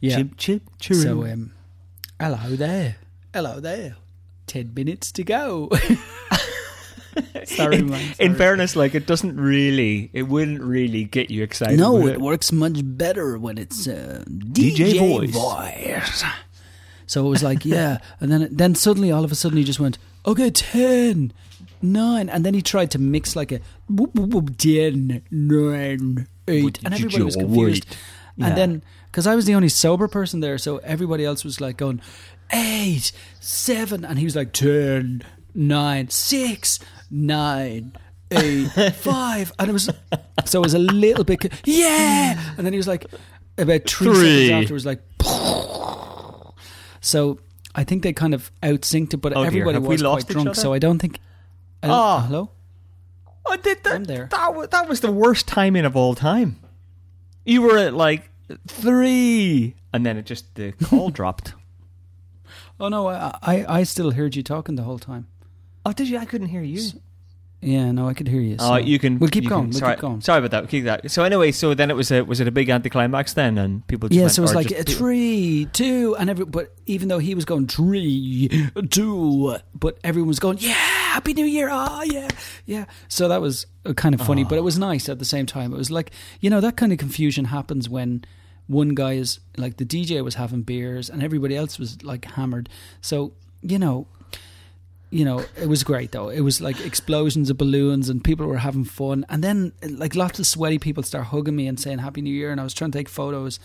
[0.00, 0.16] Yeah.
[0.16, 1.02] Chip, chip, chiroo.
[1.02, 1.52] So, um,
[2.20, 2.96] hello there.
[3.32, 3.96] Hello there.
[4.46, 5.70] Ten minutes to go.
[7.44, 8.14] Sorry, in, man.
[8.18, 11.78] in fairness, like it doesn't really, it wouldn't really get you excited.
[11.78, 15.30] No, would it works much better when it's uh, DJ DJ, voice.
[15.30, 16.24] voice.
[17.06, 19.78] So it was like, yeah, and then then suddenly, all of a sudden, he just
[19.78, 21.32] went, okay, ten,
[21.84, 26.78] nine, and then he tried to mix like a whoop, whoop, whoop, ten, nine, eight,
[26.84, 27.86] and everybody was confused.
[28.36, 28.46] Wait.
[28.46, 31.76] And then, because I was the only sober person there, so everybody else was like
[31.76, 32.00] going
[32.52, 35.22] eight, seven, and he was like ten,
[35.54, 37.92] nine, six, nine,
[38.32, 38.66] eight,
[38.96, 39.88] five, and it was
[40.44, 43.06] so it was a little bit yeah, and then he was like
[43.56, 44.48] about three, Three.
[44.48, 45.00] seconds after was like
[47.00, 47.38] so
[47.74, 50.78] I think they kind of outsynced it, but Oh everybody was quite drunk, so I
[50.78, 51.18] don't think.
[51.86, 52.18] Don't- Oh.
[52.26, 52.50] hello.
[53.48, 53.94] I did that.
[53.94, 54.28] I'm there.
[54.30, 56.58] That was, that was the worst timing of all time.
[57.44, 58.30] You were at like
[58.66, 61.54] three, and then it just the call dropped.
[62.80, 65.28] Oh no, I, I I still heard you talking the whole time.
[65.86, 66.18] Oh, did you?
[66.18, 66.90] I couldn't hear you.
[67.60, 68.56] Yeah, no, I could hear you.
[68.58, 69.18] Oh, so you can.
[69.18, 69.64] We'll keep going.
[69.64, 70.20] can- we'll sorry, keep going.
[70.20, 70.68] Sorry about that.
[70.68, 71.10] Keep that.
[71.10, 74.08] So anyway, so then it was a was it a big anticlimax then, and people
[74.08, 76.44] just Yeah, went, so it was like just- uh, three, two, and every.
[76.46, 80.74] But even though he was going three, two, but everyone was going, yeah,
[81.14, 82.28] happy New Year, oh yeah,
[82.66, 82.86] yeah.
[83.06, 84.64] So that was kind of funny, but it ah.
[84.64, 85.72] was nice at the same time.
[85.72, 88.24] It was like you know that kind of confusion happens when
[88.66, 92.68] one guy is like the DJ was having beers and everybody else was like hammered.
[93.00, 94.06] So you know.
[95.10, 96.28] You know, it was great though.
[96.28, 99.24] It was like explosions of balloons and people were having fun.
[99.28, 102.50] And then, like, lots of sweaty people start hugging me and saying Happy New Year.
[102.50, 103.60] And I was trying to take photos,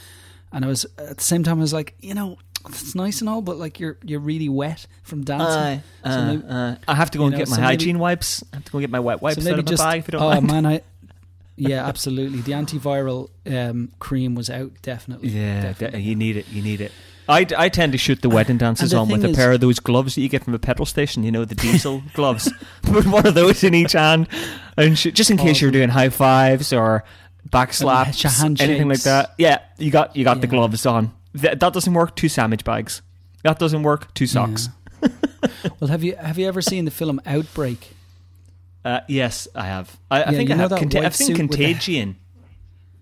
[0.51, 2.37] and I was at the same time I was like, you know,
[2.69, 5.47] it's nice and all, but like you're you're really wet from dancing.
[5.47, 7.71] Aye, So uh, maybe- uh, I have to go and know, get my so maybe-
[7.73, 8.43] hygiene wipes.
[8.53, 10.07] I have to go get my wet wipes so out maybe of my bag if
[10.07, 10.47] you don't oh mind.
[10.47, 10.81] man, I
[11.55, 12.39] yeah, absolutely.
[12.41, 15.29] The antiviral um, cream was out definitely.
[15.29, 16.01] Yeah, definitely.
[16.03, 16.47] you need it.
[16.49, 16.91] You need it.
[17.27, 19.59] I, I tend to shoot the wedding dances the on with a is- pair of
[19.59, 21.23] those gloves that you get from a petrol station.
[21.23, 22.51] You know the diesel gloves.
[22.83, 24.27] Put one of those in each hand,
[24.77, 27.03] and sh- just in case you're doing high fives or
[27.51, 29.35] back slaps, anything like that.
[29.37, 31.11] Yeah, you got you got the gloves on.
[31.33, 32.15] Th- that doesn't work.
[32.15, 33.01] Two sandwich bags.
[33.43, 34.13] That doesn't work.
[34.13, 34.69] Two socks.
[35.79, 37.91] Well, have you have you ever seen the film Outbreak?
[38.83, 39.97] Uh, yes, I have.
[40.11, 40.69] I, I think I have.
[40.71, 42.17] that Conta- I've seen suit the- Contagion.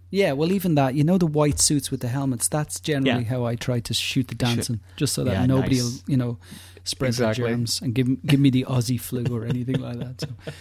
[0.10, 2.48] Yeah, well, even that, you know, the white suits with the helmets.
[2.48, 3.30] That's generally Yeah.
[3.30, 5.84] how I try to shoot the dancing, just so that Yeah, nobody nice.
[5.84, 6.38] will, you know,
[6.84, 7.44] spread Exactly.
[7.44, 10.22] the germs and give give me the Aussie flu or anything like that.
[10.22, 10.28] So,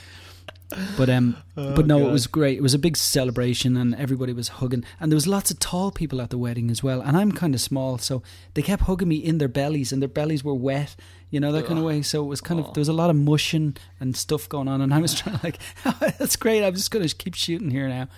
[0.96, 2.09] But um, but no, God.
[2.09, 2.59] it was great.
[2.59, 4.85] It was a big celebration, and everybody was hugging.
[4.98, 7.00] And there was lots of tall people at the wedding as well.
[7.00, 8.22] And I'm kind of small, so
[8.55, 10.96] they kept hugging me in their bellies, and their bellies were wet,
[11.31, 12.02] you know that kind of way.
[12.02, 12.72] So it was kind of Oh.
[12.72, 15.46] there was a lot of mushing and stuff going on, and I was trying to
[15.46, 15.59] like,
[16.18, 16.64] that's great.
[16.64, 18.09] I'm just going to keep shooting here now.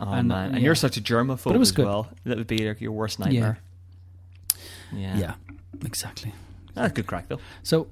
[0.00, 0.64] Oh And, man, and yeah.
[0.64, 1.86] you're such a germaphobe But it was as good.
[1.86, 2.08] well.
[2.24, 3.58] That would be like your worst nightmare.
[4.92, 5.34] Yeah, Yeah,
[5.84, 6.34] exactly.
[6.74, 7.40] that's good crack though.
[7.62, 7.86] So,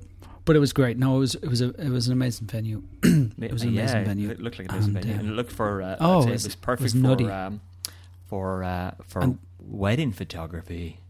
[0.44, 0.96] but it was great.
[0.98, 2.82] No, it was it was a it was an amazing venue.
[3.02, 4.30] It was an yeah, amazing venue.
[4.30, 5.82] It looked like an amazing And, venue, um, and it looked for.
[5.82, 7.60] Uh, oh, I'd say it it was- was, it perfect was for um,
[8.28, 11.00] for uh, for And- wedding photography.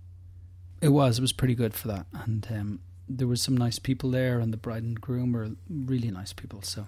[0.81, 1.19] It was.
[1.19, 4.53] It was pretty good for that, and um, there was some nice people there, and
[4.53, 6.63] the bride and groom were really nice people.
[6.63, 6.87] So,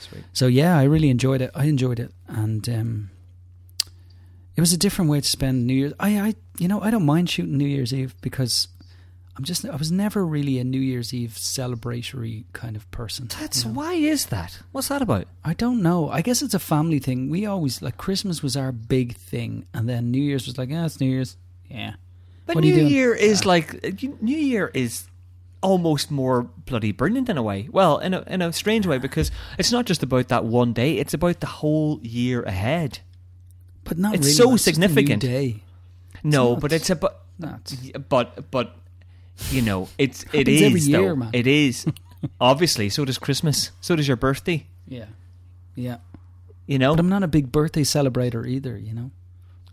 [0.00, 0.24] Sweet.
[0.32, 1.50] so yeah, I really enjoyed it.
[1.54, 3.10] I enjoyed it, and um,
[4.54, 5.92] it was a different way to spend New Year's.
[5.98, 8.68] I, I, you know, I don't mind shooting New Year's Eve because
[9.36, 9.66] I'm just.
[9.66, 13.28] I was never really a New Year's Eve celebratory kind of person.
[13.28, 13.76] That's you know?
[13.78, 14.60] why is that?
[14.72, 15.26] What's that about?
[15.44, 16.08] I don't know.
[16.08, 17.28] I guess it's a family thing.
[17.28, 20.86] We always like Christmas was our big thing, and then New Year's was like, yeah,
[20.86, 21.36] it's New Year's.
[21.68, 21.94] Yeah,
[22.46, 22.74] But What New?
[22.74, 25.06] Year is like uh, New Year is
[25.62, 27.68] almost more bloody brilliant in a way.
[27.70, 30.96] Well, in a in a strange way because it's not just about that one day;
[30.98, 33.00] it's about the whole year ahead.
[33.84, 34.14] but not.
[34.14, 34.32] It's really.
[34.32, 35.22] so It's just a new significant.
[35.22, 35.62] day.
[36.22, 36.60] No, not.
[36.60, 37.74] but it's about Not.
[38.08, 38.74] but but
[39.50, 41.16] you know it's it is every though.
[41.16, 41.30] man.
[41.32, 41.86] It is
[42.40, 42.88] obviously.
[42.88, 43.70] So does Christmas.
[43.80, 44.66] So does your birthday.
[44.88, 45.06] Yeah,
[45.74, 45.98] yeah.
[46.66, 46.92] You know.
[46.94, 48.76] But I'm not a big birthday celebrator either.
[48.76, 49.10] You know,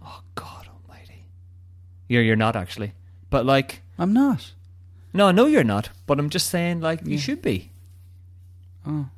[0.03, 1.25] oh God Almighty.
[2.07, 2.93] You're you're not actually,
[3.29, 4.53] but like I'm not.
[5.13, 5.89] no, no, you're not.
[6.05, 7.71] But I'm just saying, like you should be.
[8.85, 9.09] Oh.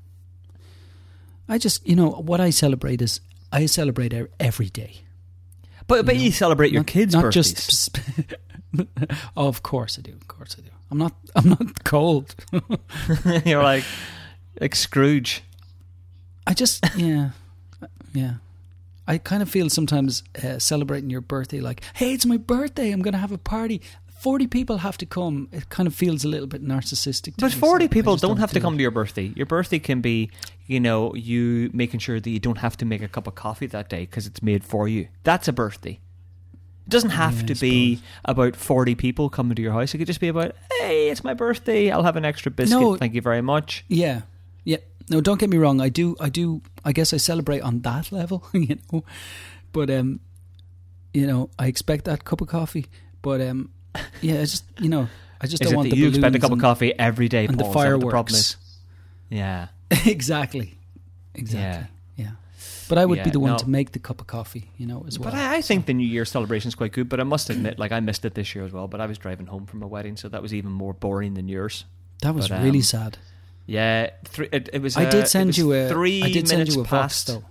[1.47, 5.05] I just, you know, what I celebrate is I celebrate every day.
[5.88, 7.54] But but know, you celebrate your Not- kids' not birthdays.
[7.54, 8.00] just.
[9.38, 10.12] oh, of course I do.
[10.13, 10.69] Of course I do.
[10.91, 11.13] I'm not.
[11.36, 12.36] I'm not cold.
[13.45, 13.84] you're like
[14.60, 15.43] like Scrooge.
[16.48, 17.32] I just, yeah,
[18.13, 18.36] yeah.
[19.08, 22.91] I kind of feel sometimes uh, celebrating your birthday like, hey, it's my birthday.
[22.91, 23.82] I'm going to have a party.
[24.17, 25.49] Forty people have to come.
[25.51, 27.36] It kind of feels a little bit narcissistic.
[27.36, 28.78] To But me, forty so I people just don't have to come it.
[28.78, 29.32] to your birthday.
[29.36, 30.32] Your birthday can be,
[30.67, 33.67] you know, you making sure that you don't have to make a cup of coffee
[33.67, 35.10] that day because it's made for you.
[35.23, 35.99] That's a birthday.
[36.88, 39.93] It doesn't have Yeah, to be about forty people coming to your house.
[39.93, 41.91] It could just be about, hey, it's my birthday.
[41.91, 42.80] I'll have an extra biscuit.
[42.80, 42.95] No.
[42.95, 43.84] Thank you very much.
[43.89, 44.21] Yeah,
[44.63, 44.78] yeah.
[45.10, 45.82] No, don't get me wrong.
[45.82, 46.15] I do.
[46.19, 46.62] I do.
[46.84, 49.04] I guess I celebrate on that level, you know.
[49.71, 50.19] But um,
[51.13, 52.86] you know, I expect that cup of coffee.
[53.21, 53.71] But um,
[54.21, 55.08] yeah, I just you know,
[55.41, 57.63] I just don't want the you expect a cup of coffee every day, and the
[57.63, 57.71] Paul?
[57.71, 58.34] Is that what the fireworks.
[58.34, 58.58] is?
[59.29, 59.67] Yeah.
[60.05, 60.77] exactly,
[61.34, 61.62] exactly.
[61.81, 62.31] Yeah.
[62.88, 63.58] But I would be the one no.
[63.58, 65.31] to make the cup of coffee, you know, as well.
[65.31, 67.10] But I, I think the New Year celebration is quite good.
[67.10, 68.88] But I must admit, like I missed it this year as well.
[68.88, 71.47] But I was driving home from a wedding, so that was even more boring than
[71.47, 71.86] yours.
[72.21, 73.17] that was but, really um, sad.
[73.65, 74.97] Yeah, three, it, it was.
[74.97, 75.89] I uh, did send you a.
[75.89, 77.27] three I did send you a box past.
[77.27, 77.43] though.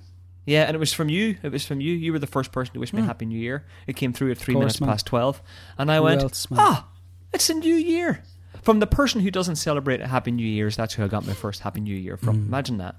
[0.46, 1.36] Yeah, and it was from you.
[1.42, 1.92] It was from you.
[1.94, 3.64] You were the first person to wish me a happy New Year.
[3.86, 4.90] It came through at three course, minutes man.
[4.90, 5.40] past twelve,
[5.78, 6.88] and I Who went, else, "Ah,
[7.32, 8.22] it's a new year."
[8.62, 11.32] From the person who doesn't celebrate a Happy New Year's, that's who I got my
[11.34, 12.42] first Happy New Year from.
[12.42, 12.46] Mm.
[12.46, 12.96] Imagine that.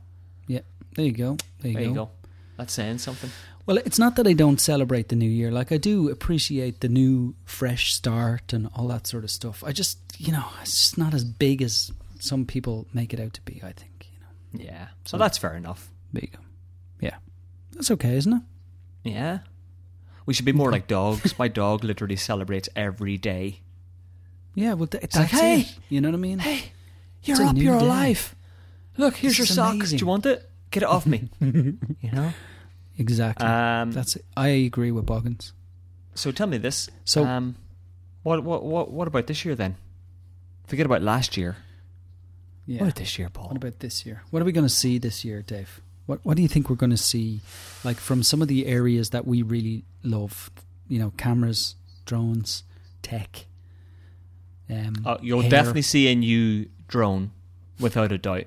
[0.47, 0.59] Yeah,
[0.95, 1.37] there you go.
[1.61, 1.89] There you, There go.
[1.89, 2.09] you go.
[2.57, 3.29] That's saying something.
[3.65, 5.51] Well, it's not that I don't celebrate the new year.
[5.51, 9.63] Like I do appreciate the new fresh start and all that sort of stuff.
[9.65, 13.33] I just, you know, it's just not as big as some people make it out
[13.33, 13.59] to be.
[13.63, 14.19] I think, you
[14.59, 14.65] know.
[14.65, 14.87] Yeah.
[15.05, 15.89] So So- that's fair enough.
[16.13, 16.39] There you go.
[17.75, 18.41] That's okay, isn't it?
[19.03, 19.39] Yeah.
[20.25, 21.37] We should be more like dogs.
[21.37, 23.59] My dog literally celebrates every day.
[24.55, 24.73] Yeah.
[24.73, 25.75] Well, th- that's like, hey, it.
[25.89, 26.39] You know what I mean?
[26.39, 26.71] Hey,
[27.23, 27.55] you're up.
[27.57, 27.85] You're day.
[27.85, 28.35] alive.
[28.97, 29.85] Look, here's This your is sock.
[29.87, 30.49] Do you want it?
[30.71, 31.29] Get it off me.
[31.39, 31.77] you
[32.11, 32.33] know.
[32.97, 33.45] Exactly.
[33.45, 34.25] Um, that's it.
[34.35, 35.53] I agree with Boggins.
[36.15, 36.89] So tell me this.
[37.03, 37.55] So- um,
[38.23, 39.75] what what what what about this year then?
[40.65, 41.57] Forget about last year.
[42.65, 42.79] Yeah.
[42.79, 43.49] What about this year, Paul?
[43.49, 44.23] What about this year?
[44.31, 45.79] What are we going to see this year, Dave?
[46.05, 47.41] What What do you think we're going to see,
[47.83, 50.51] like from some of the areas that we really love?
[50.87, 52.63] You know, cameras, drones,
[53.01, 53.45] tech.
[54.69, 55.49] Um, Uh, you'll hair.
[55.49, 57.31] definitely see a new drone,
[57.79, 58.45] without a doubt.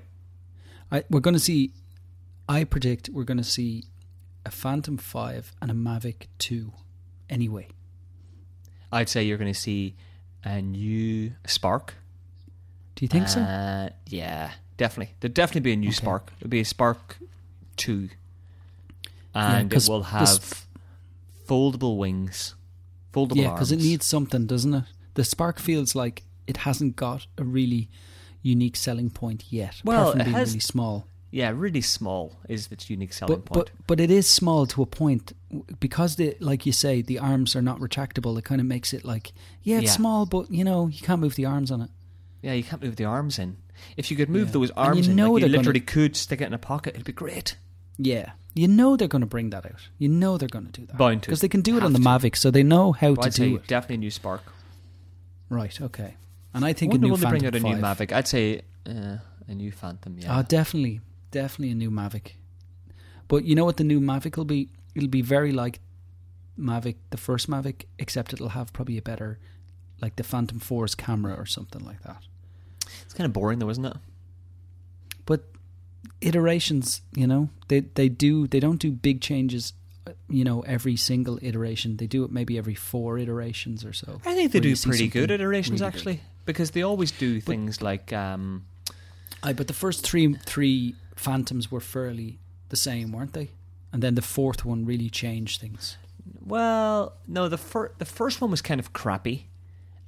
[0.91, 1.71] I, we're going to see.
[2.47, 3.83] I predict we're going to see
[4.45, 6.71] a Phantom Five and a Mavic Two.
[7.29, 7.67] Anyway,
[8.91, 9.95] I'd say you're going to see
[10.43, 11.93] a new Spark.
[12.95, 13.41] do you think so?
[13.41, 15.13] Uh, yeah, definitely.
[15.19, 15.95] There'll definitely be a new Okay.
[15.97, 16.31] Spark.
[16.39, 17.17] It'll be a Spark
[17.79, 18.09] Two,
[19.33, 20.65] Yeah, it will have
[21.47, 22.55] foldable wings,
[23.13, 24.83] foldable Yeah, because it needs something, doesn't it?
[25.13, 27.89] The Spark feels like it hasn't got a really
[28.41, 29.81] unique selling point yet.
[29.83, 31.07] Well, it being has- really small.
[31.31, 33.65] Yeah, really small is its unique selling but, point.
[33.67, 35.33] but but it is small to a point
[35.79, 38.35] because the like you say the arms are not retractable.
[38.39, 39.91] It kind of makes it like yeah, it's Yeah.
[39.91, 41.91] small, but you know you can't move the arms on it.
[42.41, 43.57] Yeah, you can't move the arms in.
[43.95, 44.53] If you could move Yeah.
[44.53, 46.53] those And arms you in, know like you they're gonna- literally could stick it in
[46.53, 47.57] a pocket, it'd be great.
[48.01, 49.89] Yeah, you know they're going to bring that out.
[49.97, 51.27] You know they're going to do that Bound to.
[51.27, 52.05] because they can do it on the to.
[52.05, 53.67] Mavic, so they know how But to I'd say do it.
[53.67, 54.41] definitely a new Spark.
[55.49, 55.79] Right.
[55.81, 56.15] Okay.
[56.53, 58.11] And I think a wonder new will they Phantom bring out a new Mavic?
[58.13, 60.17] I'd say uh, a new Phantom.
[60.17, 60.37] Yeah.
[60.37, 62.33] Ah, definitely, definitely a new Mavic.
[63.27, 64.69] But you know what the new Mavic will be?
[64.95, 65.79] It'll be very like
[66.57, 69.39] Mavic, the first Mavic, except it'll have probably a better,
[70.01, 72.23] like the Phantom 4's camera or something like that.
[73.03, 73.97] it's kind of boring though, isn't it?
[76.21, 79.73] But iterations, you know, they they do they don't do big changes,
[80.29, 81.97] you know, every single iteration.
[81.97, 84.21] They do it maybe every four iterations or so.
[84.25, 88.13] I think they do pretty good iterations really actually, because they always do things like.
[88.13, 88.65] Um,
[89.41, 93.49] Aye, but the first three three Phantoms were fairly the same, weren't they?
[93.91, 95.97] And then the fourth one really changed things.
[96.45, 99.48] well, no, the fir- the first one was kind of crappy,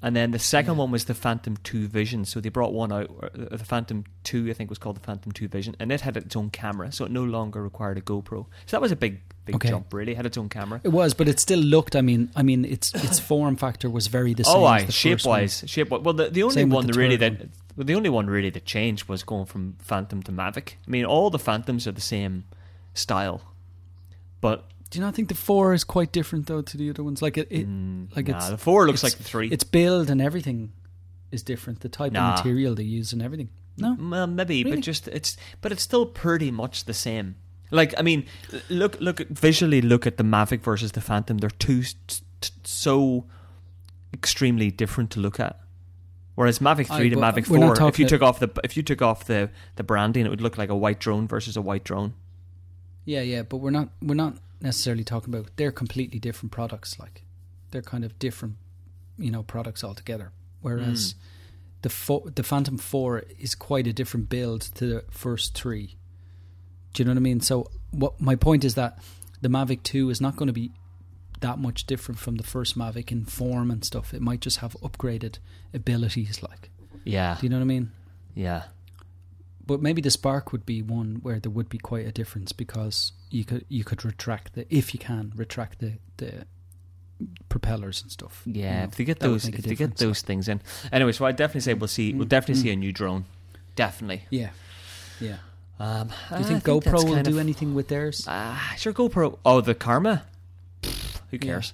[0.02, 2.26] and then the second one was the Phantom Two Vision.
[2.26, 5.32] So they brought one out, uh, the Phantom Two, I think, was called the Phantom
[5.32, 8.46] Two Vision, and it had its own camera, so it no longer required a GoPro.
[8.66, 9.70] So that was a big, big Okay.
[9.70, 9.94] jump.
[9.94, 10.82] Really, it had its own camera.
[10.84, 11.96] It was, but it still looked.
[11.96, 14.56] I mean, I mean, its its form factor was very the same.
[14.58, 15.90] Oh, aye, shape wise, shape.
[15.90, 18.66] Well, the, the only Same one the really that well, the only one really that
[18.66, 20.74] changed was going from Phantom to Mavic.
[20.88, 22.46] I mean, all the Phantoms are the same
[22.94, 23.42] style,
[24.42, 27.22] but Do you not think the four is quite different though to the other ones?
[27.22, 29.48] Like it, it mm, like nah, it's the four looks like the three.
[29.50, 30.72] its build and everything
[31.32, 31.80] is different.
[31.80, 32.34] The type Nah.
[32.34, 33.50] of material they use and everything.
[33.78, 34.76] No, Well, maybe, Really?
[34.78, 37.36] but just it's but it's still pretty much the same.
[37.74, 38.26] Like, I mean,
[38.70, 41.38] look, look, at- visually, look at the Mavic versus the Phantom.
[41.38, 41.96] They're two s-
[42.42, 43.24] t- so
[44.14, 45.58] extremely different to look at.
[46.36, 49.26] Whereas Mavic three to Mavic four, if you took off the if you took off
[49.26, 52.14] the the branding, it would look like a white drone versus a white drone.
[53.06, 55.50] yeah, yeah, but we're not we're not necessarily talking about.
[55.56, 57.00] They're completely different products.
[57.00, 57.24] Like
[57.72, 58.56] they're kind of different,
[59.18, 60.32] you know, products altogether.
[60.62, 61.18] Whereas mm.
[61.82, 65.98] the fo- the Phantom Four is quite a different build to the first three.
[66.94, 67.42] Do you know what I mean?
[67.42, 69.00] So what my point is that
[69.42, 70.72] the Mavic Two is not going to be
[71.42, 74.14] that much different from the first Mavic in form and stuff.
[74.14, 75.40] It might just have upgraded
[75.74, 76.42] abilities.
[76.44, 76.70] Like,
[77.04, 77.92] Yeah, do you know what I mean?
[78.36, 78.64] yeah,
[79.72, 83.14] But maybe the Spark would be one where there would be quite a difference because
[83.30, 86.46] you could you could retract the if you can retract the the
[87.48, 88.42] propellers and stuff.
[88.46, 88.80] you yeah.
[88.80, 88.84] know.
[88.90, 90.60] if they get those, if they get those things in,
[90.92, 91.14] anyway.
[91.14, 92.14] So I definitely say we'll see.
[92.14, 92.64] We'll Mm, definitely mm.
[92.66, 93.24] see a new drone.
[93.78, 94.26] Definitely.
[94.30, 94.50] Yeah,
[95.22, 95.38] yeah.
[95.80, 98.26] Um, Do you think GoPro will do anything with theirs?
[98.28, 98.94] Ah, sure.
[98.94, 99.40] GoPro.
[99.46, 100.24] Oh, the Karma.
[100.82, 101.46] Pfft, Who Yeah.
[101.54, 101.74] cares?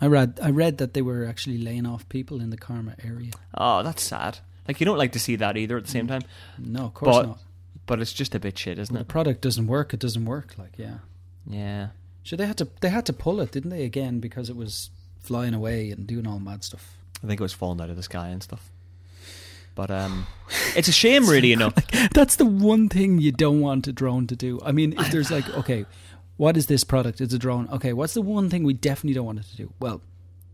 [0.00, 3.32] I read I read that they were actually laying off people in the Karma area.
[3.54, 4.40] Oh, that's sad.
[4.68, 5.76] Like you don't like to see that either.
[5.76, 6.22] At the same time,
[6.58, 7.38] No, of course But- not.
[7.86, 10.54] but it's just a bit shit, isn't When the product doesn't work, it doesn't work.
[10.58, 10.98] Like, yeah.
[11.46, 11.88] Yeah.
[12.24, 13.84] So they had to they had to pull it, didn't they?
[13.84, 16.96] Again because it was flying away and doing all mad stuff.
[17.22, 18.70] I think it was falling out of the sky and stuff.
[19.74, 20.26] But um,
[20.76, 21.48] it's a shame, really.
[21.48, 21.72] You know.
[22.14, 24.60] That's the one thing you don't want a drone to do.
[24.64, 25.84] I mean, if there's like, okay,
[26.36, 27.20] what is this product?
[27.20, 27.68] It's a drone.
[27.72, 29.72] Okay, what's the one thing we definitely don't want it to do?
[29.80, 30.00] Well,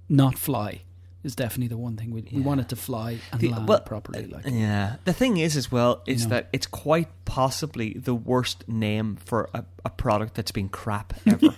[0.08, 0.82] not fly
[1.24, 3.80] is definitely the one thing we we want it to fly and The- land well,
[3.80, 4.24] properly.
[4.24, 4.96] Uh, like, Yeah.
[5.04, 9.64] The thing is, as well, is that it's quite possibly the worst name for a,
[9.84, 11.54] a product that's been crap ever.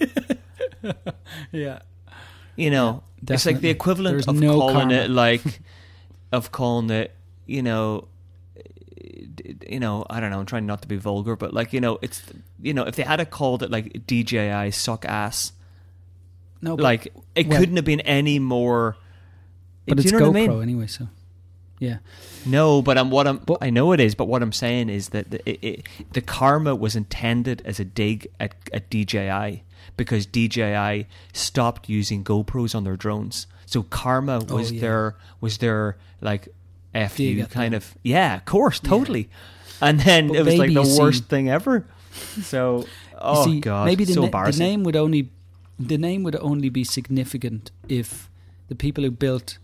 [1.53, 1.81] yeah,
[2.57, 4.95] you know, it's like the equivalent There's of no calling karma.
[4.95, 5.43] it like
[6.33, 7.15] of calling it,
[7.47, 8.09] you know,
[9.69, 10.41] you know, I don't know.
[10.41, 12.23] I'm trying not to be vulgar, but like you know, it's
[12.63, 15.53] you know, if they had a called it like DJI suck ass,
[16.63, 18.97] no, but, like it well- couldn't have been any more.
[19.87, 20.63] But do it's you know GoPro I mean?
[20.63, 20.87] anyway.
[20.87, 21.09] So,
[21.79, 21.99] yeah,
[22.47, 23.39] No, but I'm what I'm.
[23.39, 26.21] But- I know it is, but what I'm saying is that the, it, it, the
[26.21, 29.63] karma was intended as a dig at, at DJI
[29.97, 33.47] because DJI stopped using GoPros on their drones.
[33.67, 34.81] So karma Oh, was yeah.
[34.81, 36.49] their was their like
[36.95, 37.79] f you kind them.
[37.79, 39.29] of yeah, of course, totally.
[39.81, 41.87] And then But it was like the you see- worst thing ever.
[42.43, 42.85] So
[43.19, 45.31] oh see, god, maybe the, so na- the name would only
[45.79, 48.29] the name would only be significant if
[48.69, 49.57] the people who built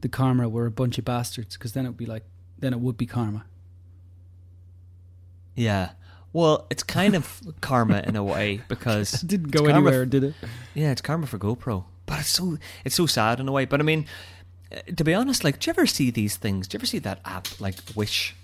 [0.00, 2.24] the Karma were a bunch of bastards, because then it would be like
[2.58, 3.44] then it would be Karma.
[5.54, 5.90] yeah.
[6.32, 10.34] Well, it's kind of karma in a way because It didn't go anywhere, did it?
[10.74, 13.64] Yeah, it's karma for GoPro, but it's so it's so sad in a way.
[13.64, 14.06] But I mean,
[14.72, 16.68] uh, to be honest, like, do you ever see these things?
[16.68, 18.36] Do you ever see that app like Wish,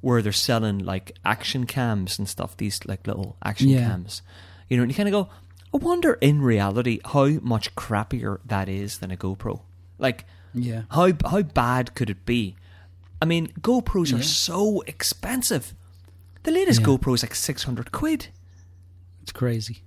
[0.00, 2.56] where they're selling like action cams and stuff?
[2.56, 3.88] These like little action Yeah.
[3.88, 4.22] cams,
[4.68, 5.28] you know, and you kind of go,
[5.74, 9.62] I wonder in reality how much crappier that is than a GoPro.
[9.98, 10.24] Like,
[10.54, 10.82] Yeah.
[10.90, 12.54] how how bad could it be?
[13.20, 14.18] I mean, GoPros Yeah.
[14.18, 15.74] are so expensive.
[16.44, 16.86] The latest Yeah.
[16.86, 18.28] GoPro is like six hundred quid.
[19.22, 19.82] It's crazy.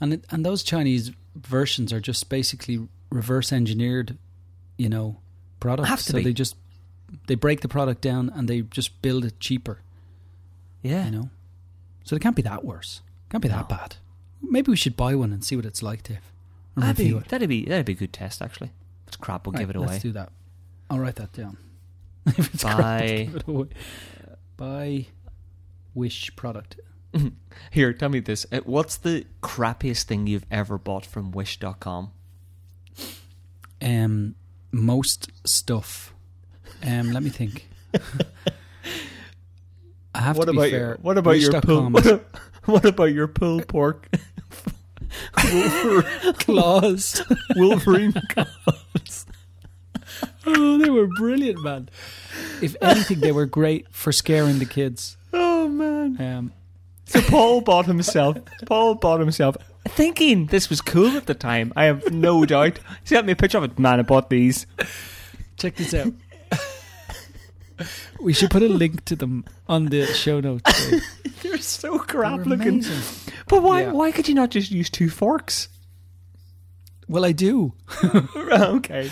[0.00, 4.16] And it, and those Chinese versions are just basically reverse engineered,
[4.78, 5.18] you know,
[5.58, 5.88] products.
[5.88, 6.24] Have to so be.
[6.24, 6.56] they just
[7.26, 9.80] they break the product down and they just build it cheaper.
[10.82, 11.06] Yeah.
[11.06, 11.30] You know,
[12.04, 13.00] so it can't be that worse.
[13.30, 13.76] Can't be that No.
[13.76, 13.96] bad.
[14.42, 16.20] Maybe we should buy one and see what it's like, Dave.
[16.76, 18.72] That'd be, that'd be that'd be a good test actually.
[19.16, 19.86] Crap, we'll Right, give it away.
[19.88, 20.30] Let's do that.
[20.88, 21.56] I'll write that down.
[22.26, 23.68] if it's crap, I'll Buy- give it away.
[24.56, 25.06] Buy
[25.94, 26.76] Wish product.
[27.70, 28.46] Here, tell me this.
[28.52, 32.12] Uh, What's the crappiest thing you've ever bought from Wish.com?
[33.82, 34.34] Um,
[34.70, 36.12] most stuff.
[36.86, 37.68] Um, let me think.
[40.14, 40.98] I have to be fair.
[41.00, 41.90] what about your pull?
[41.90, 42.24] Wish.com What,
[42.66, 44.08] what about your pulled pork?
[45.52, 47.22] Wolver- claws.
[47.56, 48.12] Wolverine.
[48.30, 49.26] Claws.
[50.46, 51.88] Oh, they were brilliant, man.
[52.60, 55.16] If anything, they were great for scaring the kids.
[55.32, 56.20] oh man!
[56.20, 56.52] Um,
[57.06, 58.36] So Paul bought himself.
[58.66, 59.56] Paul bought himself,
[59.88, 61.72] thinking this was cool at the time.
[61.76, 62.78] I have no doubt.
[63.02, 63.78] He sent me a picture of it.
[63.78, 64.66] Man, I bought these.
[65.56, 66.12] check this out.
[68.20, 70.90] We should put a link to them on the show notes.
[70.90, 71.02] Dave.
[71.42, 72.68] They're so They crap looking.
[72.84, 73.32] amazing.
[73.48, 73.82] But why?
[73.82, 73.92] Yeah.
[73.92, 75.68] Why could you not just use two forks?
[77.08, 77.72] Well, I do,
[78.04, 79.10] okay.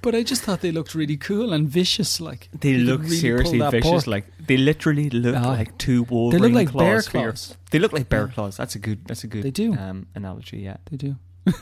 [0.00, 2.20] but I just thought they looked really cool and vicious.
[2.20, 3.82] Like They You look really seriously vicious.
[3.90, 4.06] pork.
[4.06, 5.48] Like they literally look Ah.
[5.48, 6.82] like two Wolverine like claws.
[6.84, 7.56] bear for your- claws.
[7.72, 8.34] They look like bear Yeah.
[8.34, 8.56] claws.
[8.56, 9.04] That's a good.
[9.06, 9.42] That's a good.
[9.42, 9.74] They do.
[9.74, 10.58] Um, analogy.
[10.58, 10.76] Yeah.
[10.90, 11.16] they do.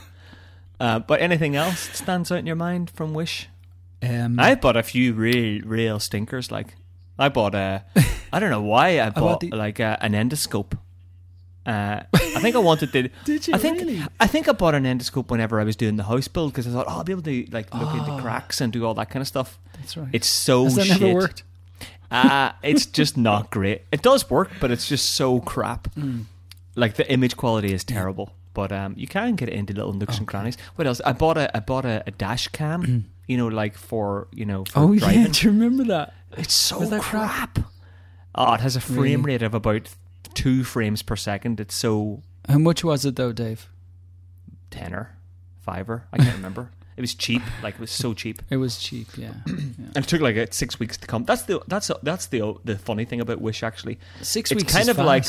[0.81, 3.49] Uh, but anything else that stands out in your mind from Wish?
[4.01, 6.51] Um, I bought a few real, real stinkers.
[6.51, 6.75] Like
[7.17, 7.83] I bought a.
[8.31, 10.77] I don't know why I bought the- like a, an endoscope.
[11.65, 13.09] Uh, I think I wanted to.
[13.25, 14.01] Did you I think really?
[14.19, 16.71] I think I bought an endoscope whenever I was doing the house build because I
[16.71, 18.19] thought, oh, I'll be able to like look into Oh.
[18.19, 19.59] cracks and do all that kind of stuff.
[19.73, 20.09] That's right.
[20.13, 21.01] It's so Has that shit.
[21.01, 21.43] never worked?
[22.09, 23.83] Uh, it's just not great.
[23.91, 25.93] It does work, but it's just so crap.
[25.95, 26.23] Mm.
[26.75, 28.33] Like the image quality is terrible.
[28.53, 30.57] But um, you can get it into little nooks and crannies.
[30.75, 31.01] What else?
[31.05, 33.05] I bought a I bought a, a dash cam.
[33.29, 35.21] You know, like for you know for Oh driving.
[35.21, 36.13] yeah, do you remember that?
[36.37, 37.53] It's so that crap.
[37.55, 37.71] crap?
[38.35, 39.33] Oh, it has a frame Really?
[39.37, 39.89] rate of about
[40.33, 41.59] two frames per second.
[41.59, 43.69] It's so How much was it though, Dave?
[44.71, 45.15] tenner,
[45.61, 46.05] fiver.
[46.13, 46.71] I can't remember.
[46.99, 47.41] It was cheap.
[47.63, 48.41] Like it was so cheap.
[48.49, 49.31] It was cheap, yeah.
[49.47, 49.53] yeah.
[49.95, 51.23] And it took like uh, six weeks to come.
[51.23, 53.99] That's the that's that's the the funny thing about Wish actually.
[54.21, 55.23] Six It's weeks kind of like-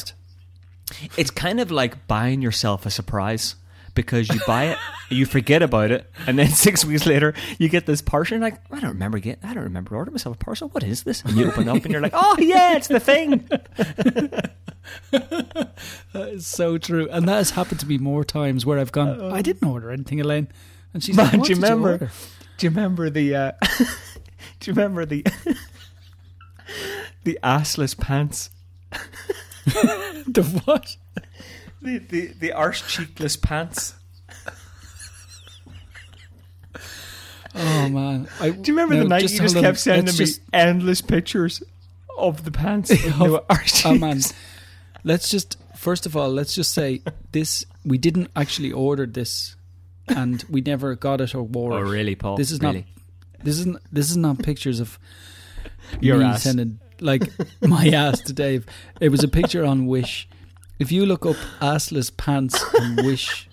[1.17, 3.55] It's kind of like buying yourself a surprise
[3.95, 4.79] because you buy it,
[5.11, 8.35] you forget about it, and then six weeks later you get this parcel.
[8.37, 10.69] And you're like, I don't remember getting, I don't remember ordering myself a parcel.
[10.71, 11.23] What is this?
[11.23, 13.49] And you open it up and you're like, Oh yeah, it's the thing.
[16.13, 19.21] That is so true, and that has happened to me more times where I've gone.
[19.33, 20.49] I didn't order anything, Elaine,
[20.93, 21.91] and she's like, Man, what do you remember?
[21.93, 22.11] order?"
[22.59, 23.35] Do you remember the?
[23.35, 25.25] Uh, do you remember the?
[27.25, 28.51] the assless pants.
[29.67, 30.97] the what?
[31.83, 33.95] The the the arse cheekless pants.
[37.55, 40.07] Oh man, I, Do you remember no, the night you just hold on, kept sending
[40.07, 41.63] let's me just- endless pictures
[42.17, 42.91] of the pants?
[42.91, 44.21] with no arse Oh man,
[45.03, 47.03] let's just first of all, let's just say
[47.33, 49.57] this: we didn't actually order this,
[50.07, 52.37] and we never got it or wore Oh really, Paul?
[52.37, 52.87] This is really?
[53.39, 53.45] not.
[53.45, 53.77] This isn't.
[53.93, 54.99] This is not pictures of
[56.01, 56.43] Your me ass.
[56.45, 57.23] sending like
[57.63, 58.65] my ass to Dave.
[59.01, 60.29] It was a picture on Wish.
[60.81, 63.49] If you look up assless pants and Wish,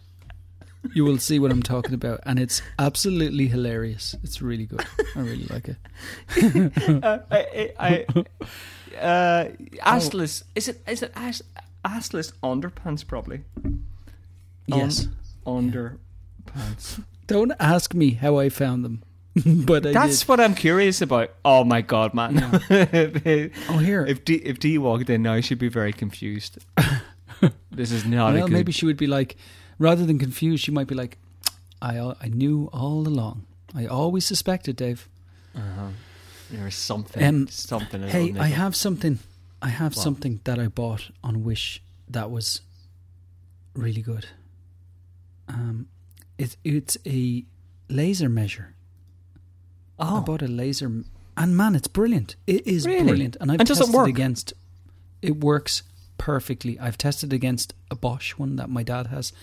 [0.94, 4.16] you will see what I'm talking about, and it's absolutely hilarious.
[4.24, 4.86] It's really good.
[5.14, 5.78] I really like it.
[7.04, 8.06] uh, I, I,
[8.98, 9.50] uh,
[9.86, 10.44] assless.
[10.56, 10.82] Is it?
[10.88, 11.42] Is it ass,
[11.84, 13.06] assless underpants?
[13.06, 13.42] Probably.
[14.68, 15.10] Yes.
[15.46, 17.04] Un- underpants.
[17.28, 19.04] Don't ask me how I found them,
[19.66, 20.30] but I That's did.
[20.30, 21.34] what I'm curious about.
[21.44, 22.40] Oh my god, man!
[22.70, 24.06] Oh, here.
[24.06, 26.60] if D if D walked in now, she'd be very confused.
[27.78, 28.54] This is not a well, good.
[28.54, 29.38] maybe she would be like,
[29.80, 31.18] rather than confused, she might be like,
[31.82, 33.46] I, I knew all along.
[33.76, 35.08] I always suspected, Dave.
[35.56, 35.90] Uh-huh.
[36.52, 37.24] There's something.
[37.24, 38.02] Um, something.
[38.04, 39.20] Hey, I have something.
[39.62, 40.04] I have What?
[40.04, 42.62] something that I bought on Wish that was
[43.74, 44.28] really good.
[45.48, 45.88] Um,
[46.38, 47.44] it's it's a
[47.90, 48.76] laser measure.
[50.00, 50.92] I Oh, bought a laser,
[51.36, 52.36] and man, it's brilliant.
[52.46, 53.04] It is Really?
[53.04, 54.08] brilliant, and I've And it tested work?
[54.08, 54.54] against.
[55.22, 55.84] It works
[56.18, 56.80] perfectly.
[56.80, 59.34] I've tested against a Bosch one that my dad has,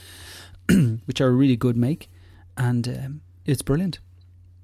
[1.07, 2.11] which are a really good make,
[2.57, 3.99] and um, it's brilliant.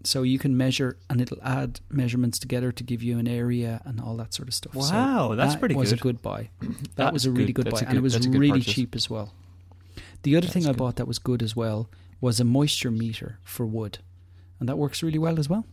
[0.02, 4.00] So you can measure, and it'll add measurements together to give you an area and
[4.00, 4.72] all that sort of stuff.
[4.72, 5.82] So Wow, that's pretty cool.
[5.82, 5.98] that pretty was good.
[5.98, 6.48] a good buy.
[6.61, 8.61] That That's was a really good, That's buy, a and it was that's good really
[8.61, 8.74] purchase.
[8.74, 9.34] cheap as well.
[10.22, 11.90] The other thing That's I bought that was good as well
[12.20, 13.98] was a moisture meter for wood,
[14.58, 15.66] and that works really well as well.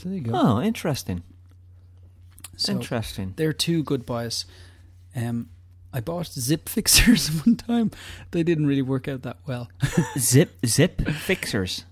[0.00, 0.32] So there you go.
[0.34, 1.22] Oh, interesting.
[2.56, 3.34] So interesting.
[3.36, 4.44] they're two good buys.
[5.16, 5.48] Um,
[5.94, 7.90] I bought zip fixers one time.
[8.32, 9.68] They didn't really work out that well.
[10.18, 11.84] Zip zip fixers.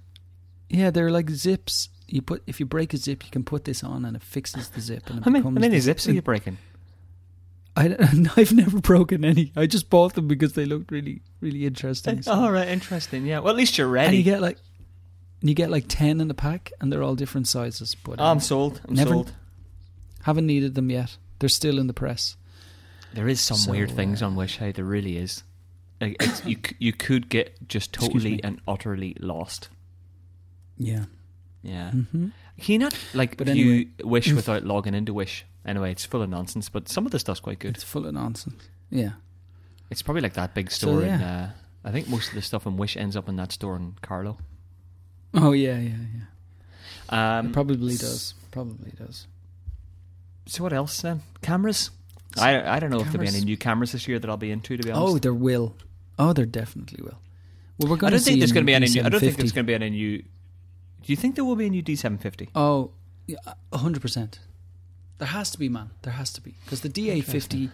[0.69, 1.89] yeah, they're like zips.
[2.09, 4.69] you put if you break a zip, you can put this on and it fixes
[4.71, 5.09] the zip.
[5.09, 6.59] And it How many, how many zips are you breaking?
[7.77, 7.97] I,
[8.37, 9.53] I've never broken any.
[9.57, 12.23] I just bought them because they looked really, really interesting.
[12.23, 13.25] so- Oh, right, interesting.
[13.25, 13.39] Yeah.
[13.39, 14.17] Well, at least you're and ready.
[14.19, 14.59] you get like,
[15.41, 17.95] you get like ten in a pack, and they're all different sizes.
[17.95, 18.81] But oh, I'm um, sold.
[18.87, 19.33] I'm Never- sold.
[20.25, 21.17] haven't needed them yet.
[21.39, 22.37] They're still in the press.
[23.15, 24.57] There is some So, weird things uh, on Wish.
[24.59, 25.43] Hey, there really is.
[26.01, 29.69] Like, it's, you you could get just totally and utterly lost.
[30.79, 31.05] Yeah.
[31.63, 31.91] Yeah.
[31.93, 32.29] hmm
[32.61, 35.45] Can you not like But view Wish without logging into Wish?
[35.65, 37.77] Anyway, it's full of nonsense, but some of the stuff's quite good.
[37.77, 38.63] It's full of nonsense.
[38.91, 39.13] Yeah.
[39.91, 41.21] It's probably like that big So, store in.
[41.21, 41.43] yeah.
[41.45, 41.51] Uh,
[41.89, 44.39] I think most of the stuff in Wish ends up in that store in Carlow.
[45.35, 45.97] Oh yeah, yeah,
[47.11, 47.39] yeah.
[47.39, 48.35] Um, it probably does.
[48.51, 49.27] Probably does.
[50.47, 51.23] So what else then?
[51.43, 51.91] Cameras?
[52.39, 54.51] I I don't know if there'll be any new cameras this year that I'll be
[54.51, 54.77] into.
[54.77, 55.75] To be honest, Oh, there will.
[56.19, 57.19] Oh, there definitely will.
[57.79, 58.09] Well, we're going.
[58.09, 58.89] I don't to think there's going to be any.
[58.89, 60.19] New, I don't think there's going to be any new.
[60.19, 62.51] Do you think there will be a new D750?
[62.55, 62.93] Oh,
[63.27, 63.39] yeah,
[63.73, 64.39] a hundred percent.
[65.19, 65.91] There has to be, man.
[66.03, 67.71] There has to be because the D850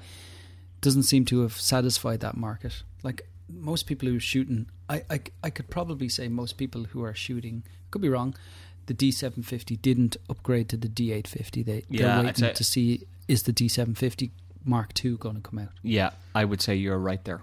[0.80, 2.82] doesn't seem to have satisfied that market.
[3.02, 7.02] Like most people who are shooting, I, I, I could probably say most people who
[7.04, 8.34] are shooting could be wrong.
[8.86, 11.64] The D750 didn't upgrade to the D850.
[11.64, 14.30] They Yeah, they're waiting to see is the D750
[14.68, 15.70] Mark II going to come out.
[15.82, 17.40] Yeah, I would say you're right there.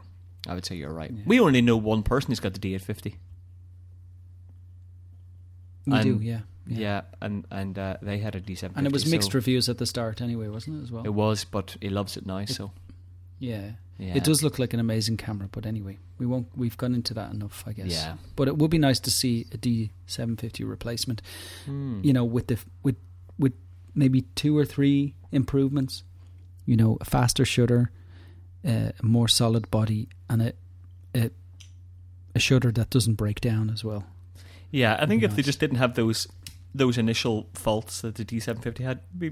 [0.47, 1.11] I would say you're right.
[1.11, 1.23] Yeah.
[1.26, 3.15] We only know one person who's got the D850.
[5.88, 8.73] We And- do, yeah, Yeah, and and uh, they had a D750.
[8.76, 11.03] And it was mixed so reviews at the start, anyway, wasn't it as well?
[11.05, 12.45] It was, but he loves it now.
[12.45, 12.71] So
[13.39, 13.71] yeah.
[13.99, 16.47] yeah, It does look like an amazing camera, but anyway, we won't.
[16.55, 17.91] We've gone into that enough, I guess.
[17.91, 18.15] Yeah.
[18.36, 21.21] But it would be nice to see a D750 replacement.
[21.65, 22.01] Hmm.
[22.03, 22.95] You know, with the with
[23.38, 23.53] with
[23.93, 26.03] maybe two or three improvements.
[26.66, 27.91] You know, a faster shutter,
[28.68, 30.53] uh, a more solid body, and a
[31.13, 31.30] a,
[32.36, 34.05] a shutter that doesn't break down as well.
[34.72, 36.28] Yeah, I think if they just didn't have those
[36.74, 39.32] those initial faults that the D750 had, it'd be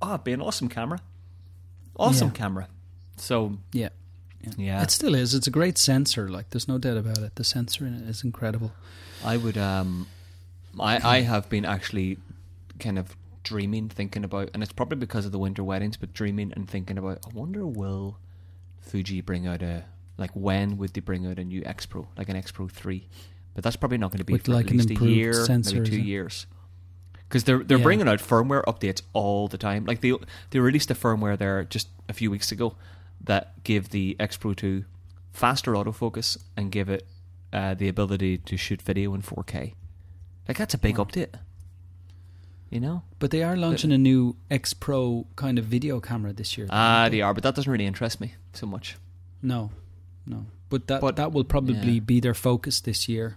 [0.00, 1.00] ah, it'd be an awesome camera,
[1.96, 2.34] awesome Yeah.
[2.34, 2.68] camera.
[3.16, 3.90] So Yeah.
[4.56, 5.34] yeah, It still is.
[5.34, 6.28] It's a great sensor.
[6.28, 7.34] Like, there's no doubt about it.
[7.36, 8.72] The sensor in it is incredible.
[9.24, 10.06] I would um,
[10.80, 12.18] I I have been actually
[12.80, 16.52] kind of dreaming, thinking about, and it's probably because of the winter weddings, but dreaming
[16.54, 17.18] and thinking about.
[17.26, 18.18] I wonder will
[18.80, 19.84] Fuji bring out a
[20.18, 23.08] like when would they bring out a new X Pro, like an X Pro three?
[23.54, 25.32] But that's probably not going to be With, for like, at an least a year,
[25.34, 26.46] sensor, maybe two years.
[27.28, 27.84] Because they're they're Yeah.
[27.84, 29.84] bringing out firmware updates all the time.
[29.86, 30.12] Like they
[30.50, 32.76] they released a firmware there just a few weeks ago
[33.24, 34.84] that gave the X Pro two
[35.32, 37.06] faster autofocus and give it
[37.52, 39.74] uh, the ability to shoot video in 4K.
[40.48, 41.04] Like that's a big Wow.
[41.04, 41.34] update.
[42.72, 43.02] You know?
[43.18, 46.66] But they are launching a new X Pro kind of video camera this year.
[46.70, 48.96] Ah, aren't they are, but that doesn't really interest me so much.
[49.42, 49.70] No,
[50.26, 50.46] no.
[50.70, 52.00] But that But- that will probably yeah.
[52.00, 53.36] be their focus this year.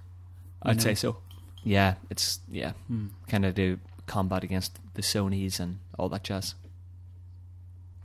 [0.64, 0.84] I'd know?
[0.84, 1.18] say so.
[1.66, 3.08] Yeah, it's yeah, Hmm.
[3.28, 3.78] kind of to
[4.08, 6.56] combat against the Sony's and all that jazz.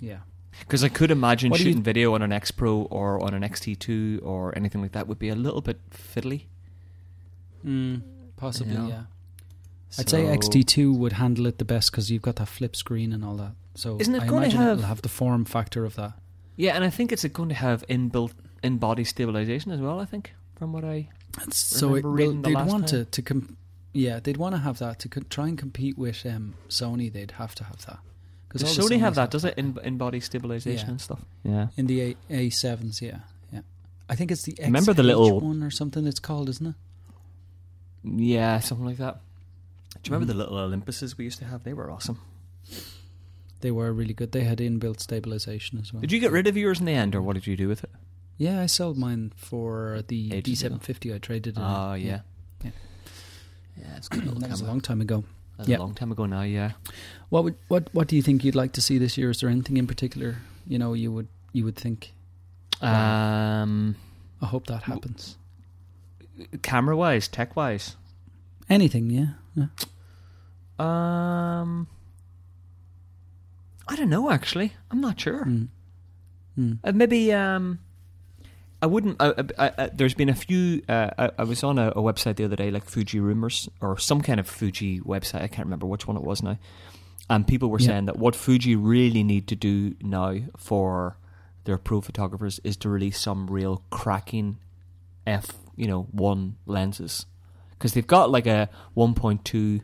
[0.00, 0.20] Yeah.
[0.58, 3.34] Because I could imagine What do you- shooting video on an X Pro or on
[3.34, 6.46] an XT2 or anything like that would be a little bit fiddly.
[7.64, 8.02] Mm,
[8.36, 9.04] possibly, Yeah.
[9.92, 10.00] Yeah.
[10.02, 13.12] I'd say So- XT2 would handle it the best because you've got that flip screen
[13.12, 13.52] and all that.
[13.74, 16.14] So Isn't it I gonna imagine have- it'll have the form factor of that.
[16.56, 18.32] Yeah, and I think it's going to have inbuilt
[18.62, 19.98] in body stabilization as well.
[20.00, 21.08] I think from what I
[21.42, 23.04] It's, so it, Remember well, the they'd last want time?
[23.06, 23.56] to to com-
[23.92, 27.10] yeah they'd want to have that to co- try and compete with um, Sony.
[27.12, 27.98] They'd have to have that
[28.52, 29.30] does all the Sony have Sonys that?
[29.30, 30.90] Does it in in body stabilization Yeah.
[30.90, 31.24] and stuff?
[31.44, 31.68] Yeah.
[31.76, 33.00] in the A A sevens?
[33.00, 33.20] Yeah,
[33.52, 33.60] yeah.
[34.08, 36.06] I think it's the X Remember the little- one or something.
[36.06, 36.74] It's called, isn't it?
[38.02, 39.20] Yeah, something like that.
[40.02, 40.36] Do you remember Mhm.
[40.36, 41.64] the little Olympuses we used to have?
[41.64, 42.18] They were awesome.
[43.60, 44.32] They were really good.
[44.32, 46.00] They had inbuilt stabilization as well.
[46.00, 47.84] Did you get rid of yours in the end, or what did you do with
[47.84, 47.90] it?
[48.38, 50.62] Yeah, I sold mine for the Ages.
[50.62, 51.14] D750.
[51.14, 51.60] I traded it.
[51.60, 51.62] in.
[51.66, 52.20] Oh yeah,
[52.64, 52.70] Yeah.
[53.76, 53.96] yeah.
[53.96, 55.24] It's a good that was a long time ago.
[55.58, 55.76] That yeah.
[55.76, 56.40] a long time ago now.
[56.42, 56.72] Yeah.
[57.28, 59.28] What would what what do you think you'd like to see this year?
[59.28, 62.14] Is there anything in particular you know you would you would think?
[62.80, 63.96] Um,
[64.40, 65.36] I hope that happens.
[66.62, 67.96] camera wise, tech wise,
[68.70, 69.32] Anything, yeah.
[69.54, 69.66] Yeah.
[70.78, 71.86] um,
[73.88, 74.30] I don't know.
[74.30, 75.44] Actually, I'm not sure.
[75.44, 75.68] Mm.
[76.58, 76.78] Mm.
[76.84, 77.78] Uh, maybe um,
[78.82, 79.18] I wouldn't.
[79.96, 80.82] There's been a few.
[80.88, 83.98] Uh, I, I was on a, a website the other day, like Fuji Rumors or
[83.98, 85.42] some kind of Fuji website.
[85.42, 86.58] I can't remember which one it was now.
[87.28, 87.88] And people were Yeah.
[87.88, 91.16] saying that what Fuji really need to do now for
[91.64, 94.56] their pro photographers is to release some real cracking
[95.26, 97.26] f you know one lenses
[97.80, 99.80] because they've got like a 1.2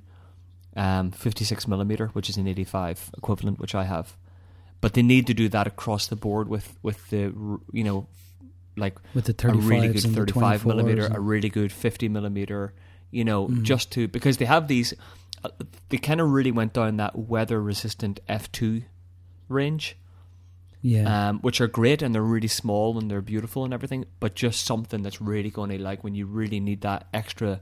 [0.76, 4.14] um, 56 millimeter, which is an 85 equivalent, which I have.
[4.82, 7.32] But they need to do that across the board with with the
[7.72, 8.06] you know
[8.76, 12.74] like With the a really good 35 millimeter, a really good 50 millimeter,
[13.10, 13.62] you know, Mhm.
[13.62, 14.92] just to because they have these
[15.42, 15.48] uh,
[15.88, 18.84] they kind of really went down that weather resistant f2
[19.48, 19.96] range
[20.82, 21.28] Yeah.
[21.28, 24.64] um, which are great and they're really small and they're beautiful and everything, but just
[24.66, 27.60] something that's really going to like when you really need that extra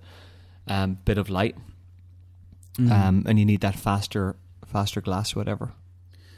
[0.68, 1.56] um, bit of light,
[2.78, 2.90] Mm.
[2.90, 4.34] um, and you need that faster
[4.66, 5.72] faster glass or whatever.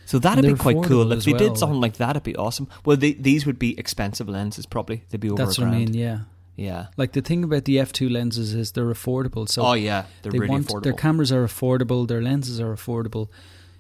[0.05, 2.11] So that'd be quite cool if they well, did something like that.
[2.11, 2.68] It'd be awesome.
[2.85, 5.03] Well, they, these would be expensive lenses, probably.
[5.09, 5.95] They'd be over That's what I mean.
[5.95, 6.20] Yeah.
[6.55, 6.87] Yeah.
[6.97, 9.49] Like the thing about the f2 lenses is they're affordable.
[9.49, 10.83] So oh yeah, they're they really want affordable.
[10.85, 13.29] their cameras are affordable, their lenses are affordable.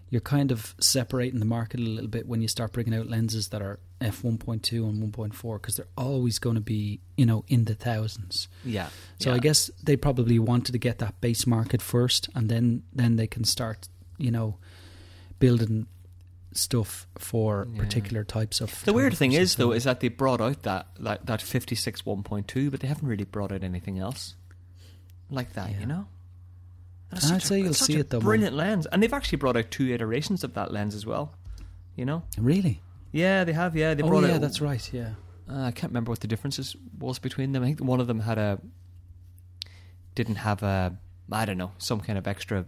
[0.08, 3.48] You're kind of separating the market a little bit when you start bringing out lenses
[3.48, 7.64] that are f 1.2 and 1.4 because they're always going to be you know in
[7.64, 8.48] the thousands.
[8.64, 8.88] yeah.
[9.18, 9.36] So yeah.
[9.36, 13.26] I guess they probably wanted to get that base market first, and then then they
[13.26, 13.88] can start
[14.18, 14.58] you know
[15.38, 15.86] building
[16.52, 17.82] stuff for Yeah.
[17.82, 18.82] particular types of.
[18.84, 22.70] The weird thing is, though, is that they brought out that that, that 56 1.2,
[22.70, 24.36] but they haven't really brought out anything else
[25.30, 25.80] like that, Yeah.
[25.80, 26.06] you know?
[27.10, 28.24] And I'd say you'll such see a it, though, man.
[28.24, 28.86] Brilliant lens.
[28.86, 31.34] And they've actually brought out two iterations of that lens as well,
[31.94, 32.22] you know?
[32.38, 32.82] really.
[33.12, 33.94] Yeah, they have, yeah.
[33.94, 34.92] They oh brought yeah, out, that's right.
[34.92, 35.14] Yeah.
[35.48, 37.62] Uh, I can't remember what the differences was between them.
[37.62, 38.60] I think one of them had a.
[40.14, 40.98] didn't have a.
[41.30, 42.66] I don't know, some kind of extra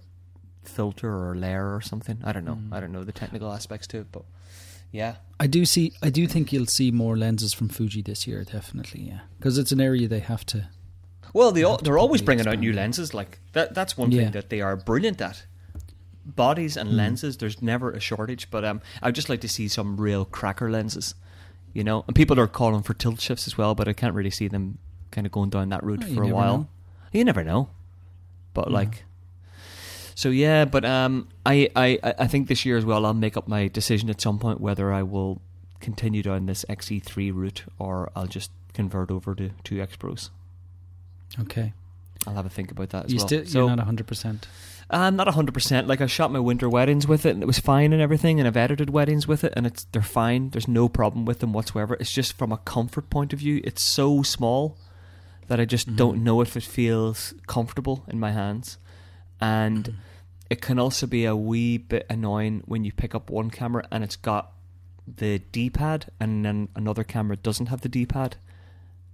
[0.65, 2.21] filter or layer or something.
[2.25, 2.55] I don't know.
[2.55, 2.73] Mm.
[2.73, 4.25] I don't know the technical aspects to it, but
[4.91, 5.17] yeah.
[5.41, 5.93] I do see.
[6.03, 8.45] I do think you'll see more lenses from Fuji this year.
[8.45, 10.69] Definitely, yeah, because it's an area they have to.
[11.35, 13.13] Well, they They al- have to they're always bringing out new lenses.
[13.15, 13.75] Like that.
[13.75, 14.23] That's one Yeah.
[14.25, 15.45] thing that they are brilliant at.
[16.25, 16.97] Bodies and Mm.
[16.97, 17.37] lenses.
[17.39, 18.51] There's never a shortage.
[18.51, 21.15] But um, I'd just like to see some real cracker lenses.
[21.73, 24.31] You know, and people are calling for tilt shifts as well, but I can't really
[24.31, 24.79] see them
[25.11, 26.59] kind of going down that route Oh, for a while.
[26.59, 26.69] know.
[27.13, 27.69] You never know.
[28.55, 28.75] But No.
[28.75, 29.05] like,
[30.15, 30.65] so yeah.
[30.65, 34.11] But um, I, I I think this year as well, I'll make up my decision
[34.11, 35.41] at some point whether I will
[35.81, 40.31] continue down this XE3 route or I'll just convert over to two X Pros.
[41.41, 41.73] Okay,
[42.27, 43.27] I'll have a think about that as you well.
[43.27, 44.47] still so, you're not hundred percent.
[44.91, 45.87] I'm not hundred percent.
[45.87, 48.41] Like I shot my winter weddings with it, and it was fine and everything.
[48.41, 50.51] And I've edited weddings with it, and it's they're fine.
[50.51, 51.97] There's no problem with them whatsoever.
[52.01, 54.77] It's just from a comfort point of view, it's so small
[55.49, 55.97] that I just Mhm.
[55.97, 58.79] don't know if it feels comfortable in my hands.
[59.41, 59.95] And
[60.51, 64.03] it can also be a wee bit annoying when you pick up one camera and
[64.05, 64.53] it's got
[65.07, 68.37] the D-pad, and then another camera doesn't have the D-pad.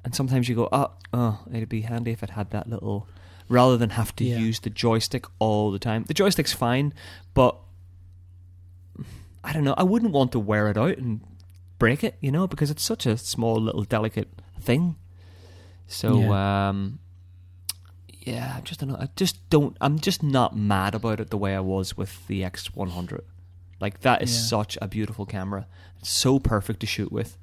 [0.04, 3.08] And sometimes you go, oh, oh, it'd be handy if it had that little
[3.48, 4.38] rather than have to Yeah.
[4.38, 6.04] use the joystick all the time.
[6.06, 6.92] The joystick's fine,
[7.32, 7.56] but
[9.42, 9.74] I don't know.
[9.76, 11.20] I wouldn't want to wear it out and
[11.78, 14.28] break it, you know, because it's such a small little delicate
[14.60, 14.96] thing.
[15.86, 16.68] So Yeah.
[16.68, 16.98] um
[18.20, 18.96] yeah, I just don't know.
[18.98, 22.42] I just don't I'm just not mad about it the way I was with the
[22.42, 23.20] X100.
[23.80, 24.40] Like that is Yeah.
[24.42, 25.66] such a beautiful camera.
[25.98, 27.36] It's so perfect to shoot with.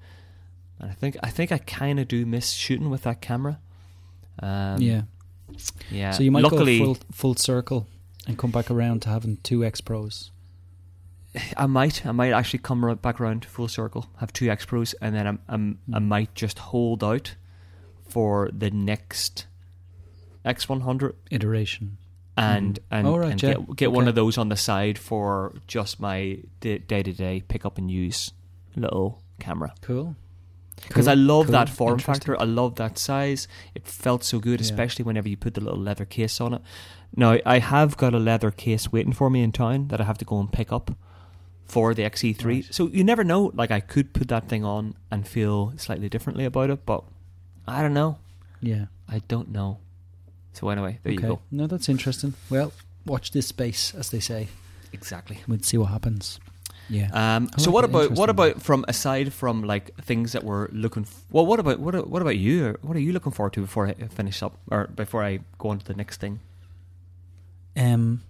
[0.81, 3.59] And I think I think I kind of do miss shooting with that camera.
[4.39, 5.03] Um, yeah,
[5.91, 6.11] yeah.
[6.11, 7.87] so you might Luckily, go full full circle
[8.27, 10.31] and come back around to having two X Pros.
[11.55, 14.93] I might, I might actually come right back around full circle, have two X Pros,
[15.01, 16.07] and then I'm, I'm, I Mm.
[16.07, 17.35] might just hold out
[18.09, 19.45] for the next
[20.45, 21.97] X100 iteration.
[22.37, 22.83] and Mhm.
[22.91, 23.53] and, Oh, right, and yeah.
[23.53, 27.65] get get one of those on the side for just my day to day pick
[27.65, 28.31] up and use
[28.75, 30.15] little camera Cool.
[30.87, 32.39] Because Cool, I love cool, that form factor.
[32.39, 33.47] I love that size.
[33.75, 34.65] It felt so good, Yeah.
[34.65, 36.61] especially whenever you put the little leather case on it.
[37.15, 40.17] Now I have got a leather case waiting for me in town that I have
[40.19, 40.91] to go and pick up
[41.65, 42.45] for the XE3.
[42.45, 42.65] Right.
[42.73, 43.51] So you never know.
[43.53, 47.03] Like I could put that thing on and feel slightly differently about it, but
[47.67, 48.17] I don't know.
[48.61, 48.85] Yeah.
[49.07, 49.79] I don't know.
[50.53, 51.21] So anyway, there okay.
[51.21, 51.41] you go.
[51.49, 52.33] No, that's interesting.
[52.49, 52.73] Well,
[53.05, 54.47] watch this space, as they say.
[54.93, 55.39] Exactly.
[55.47, 56.39] We'll see what happens.
[56.91, 57.07] Yeah.
[57.13, 60.67] Um, I so like what about what about from aside from like things that we're
[60.71, 61.03] looking?
[61.03, 62.77] F- well, what about what what about you?
[62.81, 65.79] What are you looking forward to before I finish up or before I go on
[65.79, 66.41] to the next thing?
[67.77, 68.23] Um.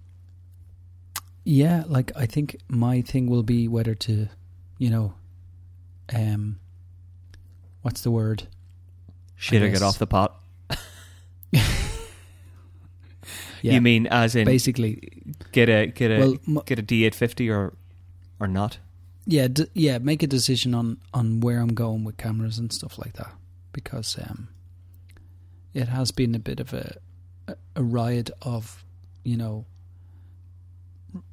[1.44, 4.28] Yeah, like I think my thing will be whether to,
[4.78, 5.16] you know,
[6.14, 6.60] um.
[7.82, 8.44] What's the word?
[9.38, 10.40] Should I, get off the pot?
[13.64, 13.74] Yeah.
[13.74, 15.24] You mean as in basically?
[15.52, 17.74] get a get a Well, m- get a D eight fifty or
[18.42, 18.80] or not?
[19.26, 19.98] yeah, d- yeah.
[20.00, 23.32] Make a decision on on where I'm going with cameras and stuff like that,
[23.72, 24.50] because um,
[25.74, 26.96] it has been a bit of a
[27.76, 28.84] a, riot of,
[29.24, 29.66] you know,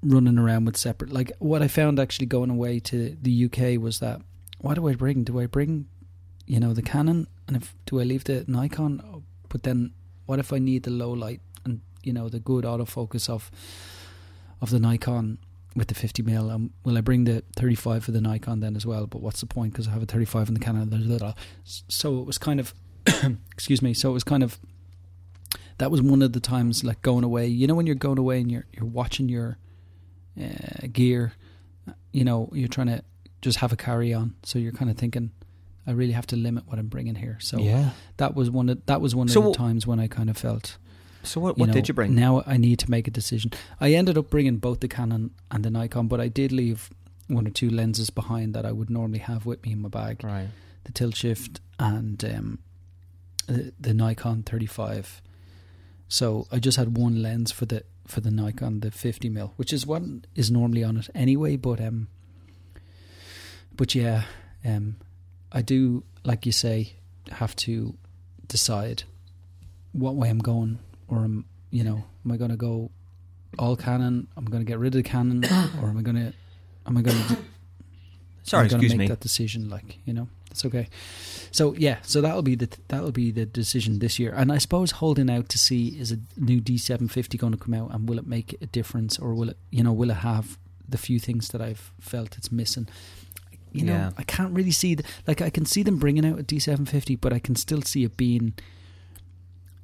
[0.03, 1.13] running around with separate.
[1.13, 4.21] Like what I found actually going away to the UK was that
[4.59, 5.25] what do I bring?
[5.25, 5.87] Do I bring,
[6.47, 9.25] you know, the Canon, and if do I leave the Nikon?
[9.49, 9.93] But then
[10.27, 13.51] what if I need the low light and you know the good autofocus of
[14.61, 15.39] of the Nikon
[15.77, 16.51] with the 50 mil?
[16.51, 19.07] Um, will I bring the 35 for the Nikon then as well?
[19.07, 19.73] But what's the point?
[19.73, 21.35] Because I have a 35 in the Canon.
[21.65, 22.75] So it was kind of,
[23.53, 23.95] excuse me.
[23.95, 24.59] So it was kind of
[25.79, 27.47] that was one of the times like going away.
[27.47, 29.59] You know when you're going away and you're you're watching your
[30.41, 31.33] uh, gear,
[32.13, 33.03] you know you're trying to
[33.41, 34.35] just have a carry on.
[34.43, 35.31] So you're kind of thinking,
[35.87, 37.39] I really have to limit what I'm bringing here.
[37.41, 37.91] So yeah.
[38.17, 40.37] that was one of that was one So of the times when I kind of
[40.37, 40.77] felt.
[41.29, 41.59] So what?
[41.59, 42.15] What know, did you bring?
[42.15, 43.53] Now I need to make a decision.
[43.81, 46.91] I ended up bringing both the Canon and the Nikon, but I did leave
[47.29, 50.25] one or two lenses behind that I would normally have with me in my bag.
[50.25, 50.49] Right.
[50.85, 52.59] The tilt shift and um,
[53.47, 55.21] the, the Nikon 35.
[56.09, 59.73] So I just had one lens for the for the Nikon, the 50 mil, which
[59.73, 60.03] is what
[60.35, 61.57] is normally on it anyway.
[61.57, 62.09] But um,
[63.75, 64.25] but yeah,
[64.65, 64.97] um,
[65.53, 66.95] I do like you say
[67.31, 67.95] have to
[68.47, 69.05] decide
[69.93, 70.79] what way I'm going,
[71.09, 72.91] or am you know, am I going to go
[73.59, 74.29] all Canon?
[74.37, 75.45] I'm going to get rid of the Canon,
[75.83, 76.33] or am I going to
[76.87, 77.37] am I going to
[78.43, 79.09] Sorry, I'm gonna excuse make me.
[79.09, 79.69] that decision.
[79.69, 80.89] Like you know, it's okay.
[81.51, 84.33] So yeah, so that'll be the that'll be the decision this year.
[84.35, 87.93] And I suppose holding out to see is a new D750 going to come out,
[87.93, 90.57] and will it make a difference, or will it you know will it have
[90.89, 92.89] the few things that I've felt it's missing?
[93.71, 94.11] You know, Yeah.
[94.17, 97.35] I can't really see the, like I can see them bringing out a D750, but
[97.35, 98.55] I can still see it being,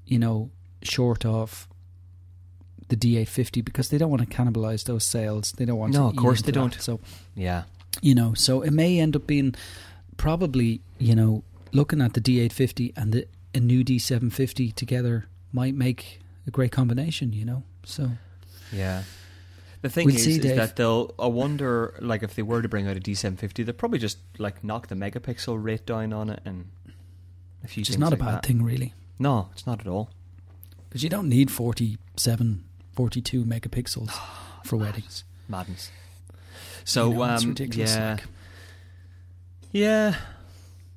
[0.07, 0.49] you know,
[0.87, 1.69] short of
[2.89, 5.53] the D850 because they don't want to cannibalize those sales.
[5.53, 6.53] They don't want No, to of course they that.
[6.53, 6.75] don't.
[6.81, 7.01] So
[7.35, 7.65] Yeah.
[8.03, 9.55] you know so it may end up being
[10.17, 16.21] probably you know looking at the d850 and the a new d750 together might make
[16.47, 18.11] a great combination you know so
[18.73, 19.03] Yeah.
[19.83, 21.15] The thing We'll is, see, is that they'll.
[21.19, 24.65] I wonder, like, if they were to bring out a D750, they'd probably just like
[24.65, 26.71] knock the megapixel rate down on it and
[27.63, 30.09] a few things not a bad thing really No, it's not at all.
[30.95, 34.11] Because you don't need 47 42 megapixels
[34.65, 35.91] for weddings Madness.
[36.85, 38.25] So, You know, um, ridiculous yeah, like.
[39.73, 40.15] yeah.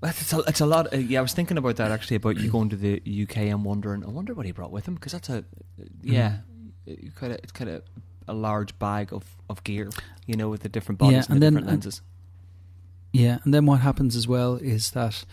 [0.04, 0.94] It's a, it's a lot.
[0.94, 2.18] Uh, yeah, I was thinking about that actually.
[2.18, 4.04] About you going to the UK and wondering.
[4.06, 5.44] I wonder what he brought with him because that's a,
[6.04, 6.38] yeah,
[6.88, 7.08] Mm-hmm.
[7.20, 7.82] kind of it's kind of
[8.28, 9.90] a large bag of, of gear.
[10.28, 12.02] You know, with the different Yeah, bodies and, and the then- different and- lenses.
[13.14, 15.26] Yeah, and then what happens as well is that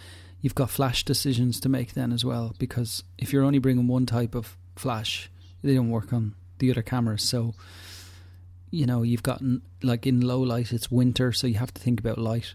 [0.45, 4.05] you've got flash decisions to make then as well because if you're only bringing one
[4.05, 5.31] type of flash,
[5.63, 7.23] they don't work on the other cameras.
[7.23, 7.55] So,
[8.71, 11.81] you know, you've got n- like in low light, it's winter, so you have to
[11.81, 12.55] think about light,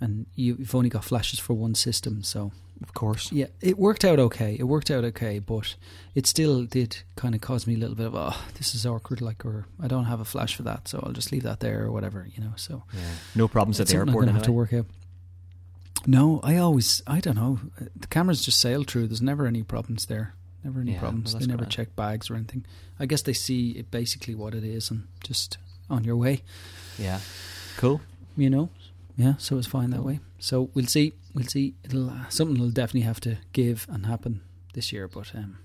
[0.00, 2.24] and you- you've only got flashes for one system.
[2.24, 2.50] So,
[2.82, 3.30] Of course.
[3.30, 4.56] yeah, it worked out okay.
[4.58, 5.76] It worked out okay, but
[6.16, 9.20] it still did kind of cause me a little bit of oh, this is awkward.
[9.20, 11.84] Like, or I don't have a flash for that, so I'll just leave that there
[11.84, 12.26] or whatever.
[12.34, 12.82] You know, so.
[12.94, 13.00] Yeah.
[13.36, 14.24] No problems at the I'm airport.
[14.24, 14.86] gonna have to work out.
[16.08, 17.60] No, I always, I don't know.
[17.94, 19.08] The cameras just sail through.
[19.08, 20.34] There's never any problems there.
[20.64, 21.34] Never any Yeah, problems.
[21.34, 22.64] well, they never check bags or anything.
[22.98, 25.58] I guess they see it basically what it is and just
[25.90, 26.42] on your way.
[26.98, 27.20] Yeah.
[27.76, 28.00] Cool.
[28.38, 28.70] You know.
[29.18, 30.20] Yeah, so it's fine that way.
[30.38, 31.12] So we'll see.
[31.34, 31.74] We'll see.
[31.84, 34.40] It'll uh, something will definitely have to give and happen
[34.74, 35.58] this year, but um,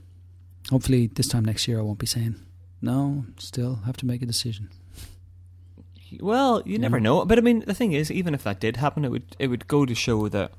[0.72, 2.36] hopefully this time next year I won't be saying
[2.82, 3.26] no.
[3.38, 4.70] Still have to make a decision.
[6.22, 7.26] Well, you never know?
[7.26, 9.68] But I mean, the thing is, even if that did happen, it would it would
[9.68, 10.52] go to show that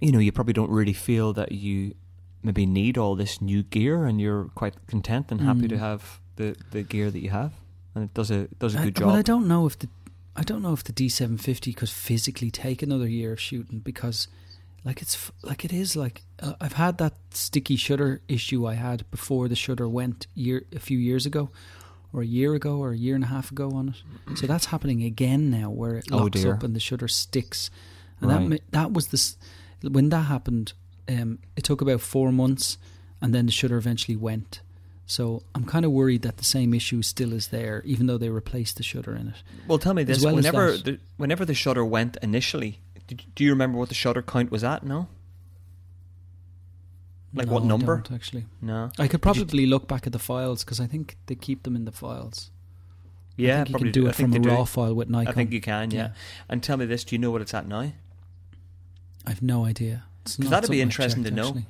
[0.00, 1.94] you know you probably don't really feel that you
[2.42, 5.80] maybe need all this new gear, and you're quite content and happy to Mm.
[5.80, 7.52] have the, the gear that you have,
[7.94, 9.06] and it does a does a I- good job.
[9.08, 9.88] Well, I don't know if the
[10.34, 14.28] I don't know if the D750 could physically take another year of shooting because,
[14.82, 19.04] like, it's like it is like uh, I've had that sticky shutter issue I had
[19.10, 21.50] before the shutter went year a few years ago,
[22.12, 24.38] or a year ago, or a year and a half ago on it.
[24.38, 26.54] So that's happening again now, where it Oh, locks dear.
[26.54, 27.70] up and the shutter sticks.
[28.20, 28.50] And Right.
[28.50, 29.36] that that was this
[29.82, 30.72] when that happened.
[31.08, 32.78] Um, it took about four months,
[33.20, 34.60] and then the shutter eventually went.
[35.06, 38.28] So I'm kind of worried that the same issue still is there, even though they
[38.30, 39.42] replaced the shutter in it.
[39.66, 43.78] well, tell me this: well whenever the, whenever the shutter went initially, do you remember
[43.78, 44.84] what the shutter count was at?
[44.84, 45.08] No,
[47.34, 47.96] Like No, what I number?
[47.96, 48.90] don't, actually, no.
[48.98, 51.84] I could probably look back at the files because I think they keep them in
[51.86, 52.50] the files.
[53.36, 54.54] Yeah, I think you probably can do I it think from a they do.
[54.54, 55.28] raw file with Nikon.
[55.28, 55.90] I think you can.
[55.90, 55.98] Yeah.
[55.98, 56.08] Yeah.
[56.50, 57.92] And tell me this: Do you know what it's at now?
[59.26, 60.04] I've no idea.
[60.22, 61.46] It's 'Cause not that'd be something I've interesting to know.
[61.48, 61.66] actually.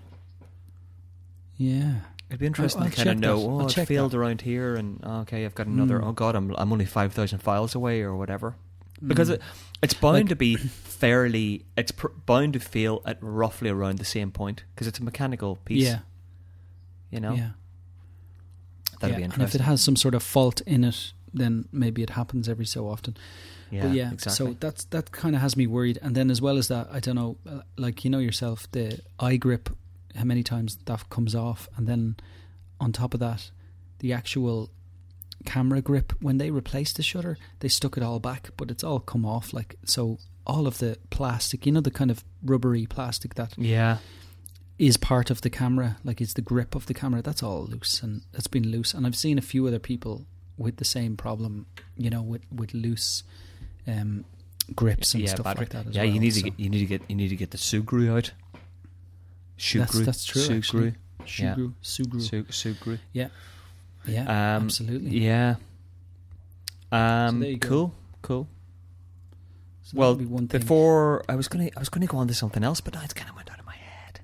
[1.57, 1.95] Yeah,
[2.29, 3.39] It'd be interesting I'll to kind of know.
[3.41, 3.47] that.
[3.47, 4.17] Oh, I'll it's failed that.
[4.19, 6.01] around here, and oh, okay, I've got another.
[6.01, 6.07] Mm.
[6.07, 8.57] Oh God, I'm I'm only five thousand files away, or whatever.
[9.07, 9.35] Because Mm.
[9.35, 9.43] it,
[9.83, 11.65] it's bound Like- to be fairly.
[11.77, 15.57] It's pr- bound to fail at roughly around the same point because it's a mechanical
[15.65, 15.85] piece.
[15.85, 16.01] yeah,
[17.11, 17.51] You know, yeah.
[19.01, 19.17] that'd yeah.
[19.19, 19.43] be interesting.
[19.43, 22.67] And if it has some sort of fault in it, then maybe it happens every
[22.67, 23.17] so often.
[23.71, 24.47] yeah, but yeah, exactly.
[24.53, 25.99] so that's that kind of has me worried.
[26.03, 29.01] And then as well as that, I don't know, uh, like you know yourself, the
[29.19, 29.71] eye grip,
[30.15, 32.17] how many times that comes off, and then
[32.79, 33.51] on top of that,
[34.01, 34.71] the actual
[35.45, 36.13] camera grip.
[36.21, 39.53] When they replaced the shutter, they stuck it all back, but it's all come off.
[39.53, 43.99] Like so, all of the plastic, you know, the kind of rubbery plastic that yeah,
[44.79, 47.23] is part of the camera, like is the grip of the camera.
[47.23, 48.95] That's all loose and it's been loose.
[48.95, 50.27] And I've seen a few other people
[50.57, 51.67] with the same problem,
[51.97, 53.23] you know, with with loose
[53.87, 54.25] um,
[54.75, 55.87] grips and yeah, stuff like that.
[55.89, 56.13] As yeah, well.
[56.13, 58.33] you need to get you need to get you need to get the Sugru out.
[59.59, 60.43] Sugru, that's true.
[60.43, 61.47] Sugru, Actually.
[61.47, 61.55] yeah.
[61.55, 62.23] Sugru, Sugru.
[62.23, 62.99] Su- Sugru.
[64.07, 65.19] Yeah, Um, absolutely.
[65.19, 65.57] Yeah.
[66.91, 67.41] Um.
[67.41, 67.57] go.
[67.69, 67.95] cool.
[68.23, 68.49] Cool.
[69.83, 70.25] So well, be.
[70.47, 73.15] Before I was gonna I was gonna go on to something else, but now it's
[73.15, 74.21] kind of went out of my head.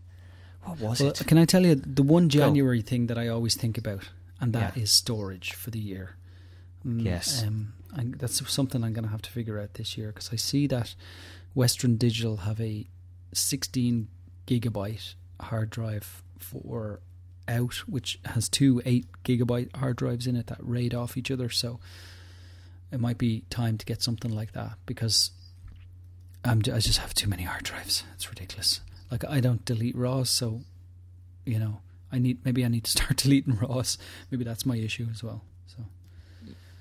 [0.64, 1.22] What was Well, it?
[1.26, 4.11] can I tell you the one January thing that I always think about,
[4.41, 4.87] and that is Yeah.
[4.87, 6.16] storage for the year.
[6.87, 7.43] Mm, Yes.
[7.43, 10.37] um, and that's something I'm going to have to figure out this year because I
[10.37, 10.95] see that
[11.55, 12.87] Western Digital have a
[13.33, 14.09] 16
[14.47, 17.01] gigabyte hard drive for
[17.49, 21.49] out, which has two eight gigabyte hard drives in it that raid off each other.
[21.49, 21.81] So
[22.93, 25.31] it might be time to get something like that because
[26.45, 28.05] I'm, I just have too many hard drives.
[28.15, 28.81] It's ridiculous.
[29.11, 30.61] Like I don't delete RAWs, so
[31.45, 31.81] you know
[32.13, 33.99] I need maybe I need to start deleting RAWs.
[34.31, 35.43] Maybe that's my issue as well.
[35.67, 35.83] So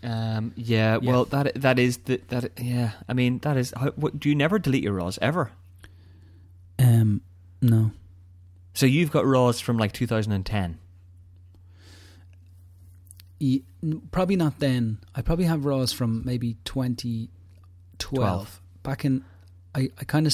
[0.07, 0.53] Um.
[0.55, 0.99] Yeah.
[1.01, 1.11] Yeah.
[1.11, 2.51] Well, that that is the that.
[2.59, 2.91] Yeah.
[3.07, 3.73] I mean, that is.
[3.75, 5.51] How, what, do you never delete your raws ever?
[6.79, 7.21] um
[7.61, 7.91] no.
[8.77, 10.77] So you've got raws from like 2010.
[13.39, 14.99] E- n- probably not then.
[15.15, 17.29] I probably have RAWs from maybe 2012.
[17.97, 18.61] Twelve.
[18.83, 19.23] Back in,
[19.73, 20.33] I, I kind of,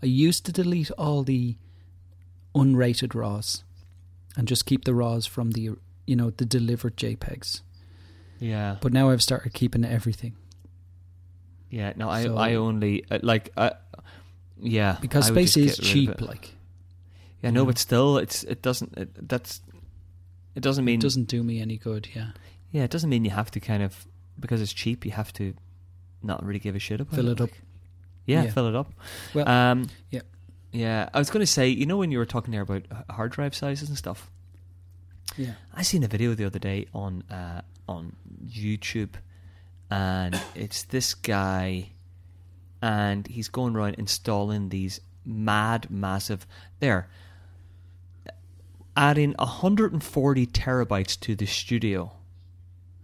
[0.00, 1.56] I used to delete all the
[2.54, 3.64] unrated RAWs
[4.36, 5.70] and just keep the RAWs from the,
[6.06, 7.62] you know, the delivered JPEGs.
[8.38, 8.76] Yeah.
[8.80, 10.36] But now I've started keeping everything
[11.68, 11.94] Yeah.
[11.96, 13.50] No, I So- I only uh, like.
[13.56, 13.70] Uh,
[14.60, 14.98] yeah.
[15.00, 16.20] because I space is get rid of cheap.
[16.20, 16.55] Like
[17.42, 17.50] Yeah.
[17.50, 18.96] No, but still, it's it doesn't.
[18.96, 19.60] It, that's.
[20.54, 22.08] It doesn't mean it doesn't do me any good.
[22.14, 22.30] Yeah,
[22.72, 24.06] Yeah, it doesn't mean you have to kind of
[24.40, 25.04] because it's cheap.
[25.04, 25.54] You have to
[26.22, 27.32] not really give a shit about fill it.
[27.32, 27.50] it up.
[27.50, 27.62] like.
[28.24, 28.50] Yeah, Yeah.
[28.50, 28.92] fill it up.
[29.34, 30.22] Well, um, yeah.
[30.72, 31.08] yeah.
[31.12, 33.54] I was going to say, you know, when you were talking there about hard drive
[33.54, 34.30] sizes and stuff,
[35.36, 38.16] Yeah, I seen a video the other day on uh, on
[38.48, 39.10] YouTube,
[39.90, 41.90] and it's this guy,
[42.80, 46.46] and he's going around installing these mad, massive.
[46.80, 47.08] There,
[48.96, 52.12] adding 140 terabytes to the studio.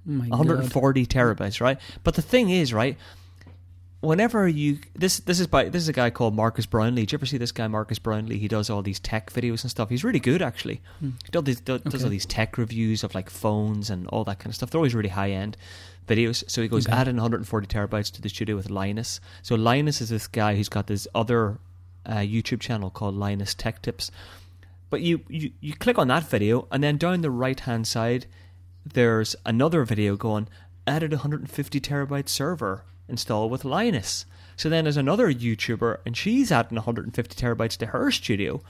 [0.09, 0.39] oh my God.
[0.39, 1.79] 140 terabytes, right?
[2.05, 2.97] But the thing is, right?
[4.01, 7.03] Whenever you this this is by this is a guy called Marques Brownlee.
[7.03, 8.39] Did you ever see this guy Marques Brownlee?
[8.39, 9.91] He does all these tech videos and stuff.
[9.91, 10.81] He's really good actually.
[10.99, 11.11] Hmm.
[11.25, 12.05] He does, these, does, does Okay.
[12.05, 14.71] all these tech reviews of like phones and all that kind of stuff.
[14.71, 15.57] They're always really high end
[16.09, 16.43] videos.
[16.51, 16.97] So he goes Okay.
[16.97, 19.21] adding 140 terabytes to the studio with Linus.
[19.43, 21.59] So Linus is this guy who's got this other
[22.05, 24.11] uh, YouTube channel called Linus Tech Tips.
[24.93, 28.27] But you, you you click on that video, and then down the right hand side,
[28.85, 30.49] there's another video going
[30.87, 34.27] added 150 terabyte server install with Linus.
[34.55, 38.61] So then there's another YouTuber, and she's adding 150 terabytes to her studio.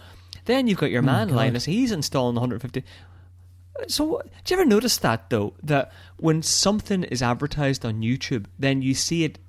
[0.44, 1.34] Then you've got your Oh man God.
[1.34, 2.84] Linus; he's installing 150.
[3.88, 5.54] So, do you ever notice that though?
[5.60, 9.40] That when something is advertised on YouTube, then you see it,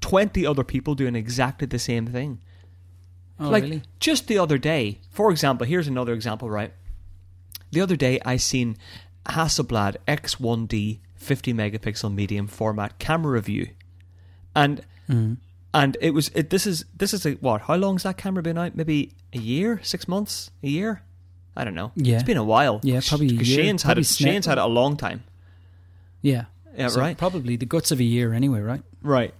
[0.00, 2.40] 20 other people doing exactly the same thing
[3.40, 3.82] Oh, like really?
[4.00, 6.72] just the other day, for example, here's another example, right?
[7.70, 8.76] The other day I seen
[9.26, 13.68] Hasselblad X1D 50 megapixel medium format camera review.
[14.54, 15.36] And Mhm.
[15.74, 17.62] and it was it, this is this is a what?
[17.62, 18.74] How long's that camera been out?
[18.74, 21.02] Maybe a year, 6 months, a year?
[21.56, 21.92] I don't know.
[21.96, 22.14] Yeah.
[22.16, 22.80] It's been a while.
[22.82, 23.44] Yeah, probably year.
[23.44, 25.24] Shane's had it Shane's had it a long time.
[26.22, 26.44] Yeah,
[26.76, 27.16] Yeah, So right.
[27.18, 28.82] Probably the guts of a year anyway, right?
[29.02, 29.34] Right.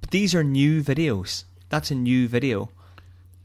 [0.00, 1.44] But these are new videos.
[1.68, 2.70] That's a new video.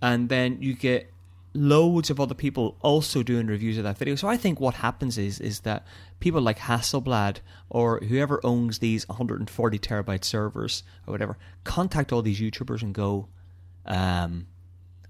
[0.02, 1.12] And then you get
[1.56, 4.16] loads of other people also doing reviews of that video.
[4.16, 5.86] So I think what happens is is that
[6.20, 7.38] people like Hasselblad
[7.70, 13.30] or whoever owns these 140 terabyte servers or whatever contact all these YouTubers and go,
[13.86, 14.48] um,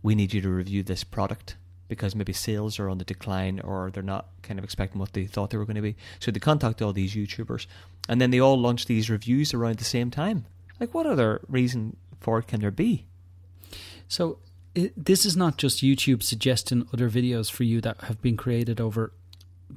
[0.03, 1.57] we need you to review this product
[1.87, 5.25] because maybe sales are on the decline or they're not kind of expecting what they
[5.25, 5.95] thought they were going to be.
[6.19, 7.65] So they contact all these YouTubers
[8.07, 10.45] and then they all launch these reviews around the same time.
[10.79, 13.05] Like, what other reason for it can there be?
[14.07, 14.39] So
[14.75, 18.79] it, this is not just YouTube suggesting other videos for you that have been created
[18.81, 19.11] over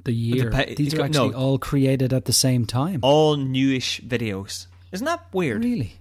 [0.03, 0.51] the year.
[0.51, 1.25] pa- These are got- no.
[1.25, 2.99] actually all created at the same time.
[3.01, 4.67] All newish videos.
[4.91, 5.63] Isn't that weird?
[5.63, 5.93] Really?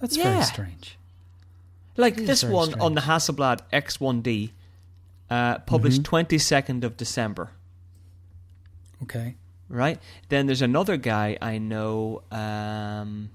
[0.00, 0.32] That's Yeah.
[0.34, 0.96] very strange.
[1.96, 3.22] Like this one on the strange.
[3.22, 4.52] Hasselblad X1D,
[5.30, 6.06] uh, published Mhm.
[6.06, 7.50] 22nd of December.
[9.02, 9.34] Okay.
[9.70, 10.00] right?
[10.30, 12.22] Then there's another guy I know.
[12.30, 13.28] Um,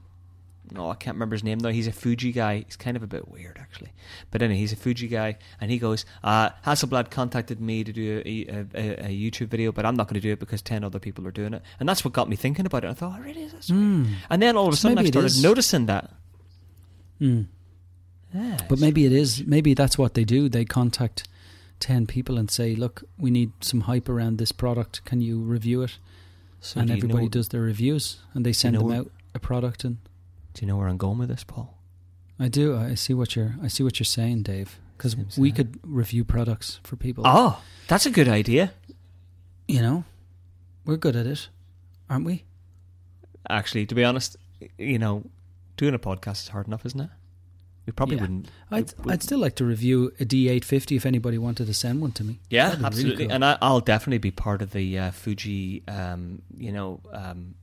[0.74, 1.70] no, I can't remember his name though.
[1.70, 2.64] He's a Fuji guy.
[2.66, 3.94] He's kind of a bit weird actually,
[4.32, 8.22] but anyway, he's a Fuji guy, and he goes, uh, "Hasselblad contacted me to do
[8.26, 10.84] a, a, a, a YouTube video, but I'm not going to do it because ten
[10.84, 12.88] other people are doing it." And that's what got me thinking about it.
[12.90, 13.46] I thought, oh, "Really?
[13.48, 14.14] That's weird." Mm.
[14.32, 16.12] And then all of a So sudden, I started noticing that.
[17.22, 17.48] Mm.
[18.34, 19.46] Yeah, But maybe it is.
[19.46, 20.50] Maybe that's what they do.
[20.50, 21.28] They contact
[21.80, 25.06] ten people and say, "Look, we need some hype around this product.
[25.06, 26.00] Can you review it?"
[26.62, 29.12] So and do you everybody know, does their reviews, and they send know them out
[29.36, 29.84] a product.
[29.84, 29.98] And
[30.54, 31.78] Do you know where I'm going with this, Paul?
[32.40, 32.76] I do.
[32.78, 33.56] I see what you're.
[33.64, 34.80] I see what you're saying, Dave.
[34.98, 35.56] Because we sad.
[35.56, 37.24] could review products for people.
[37.28, 38.74] Oh, that's a good idea.
[39.68, 40.04] You know,
[40.86, 41.50] we're good at it,
[42.10, 42.44] aren't we?
[43.50, 44.38] Actually, to be honest,
[44.78, 45.24] you know,
[45.78, 47.10] doing a podcast is hard enough, isn't it?
[47.86, 48.22] We probably Yeah.
[48.22, 48.48] wouldn't.
[48.72, 52.24] I'd, I'd still like to review a D850 if anybody wanted to send one to
[52.24, 52.40] me.
[52.50, 53.26] Yeah, That'd really absolutely.
[53.26, 53.34] cool.
[53.34, 57.56] And I, I'll definitely be part of the uh, Fuji, um, you know, um,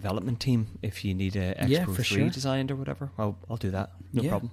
[0.00, 2.28] development team if you need a X Yeah, Pro for 3 sure.
[2.30, 3.10] designed or whatever.
[3.18, 3.90] I'll, I'll do that.
[4.12, 4.30] No Yeah.
[4.30, 4.50] problem.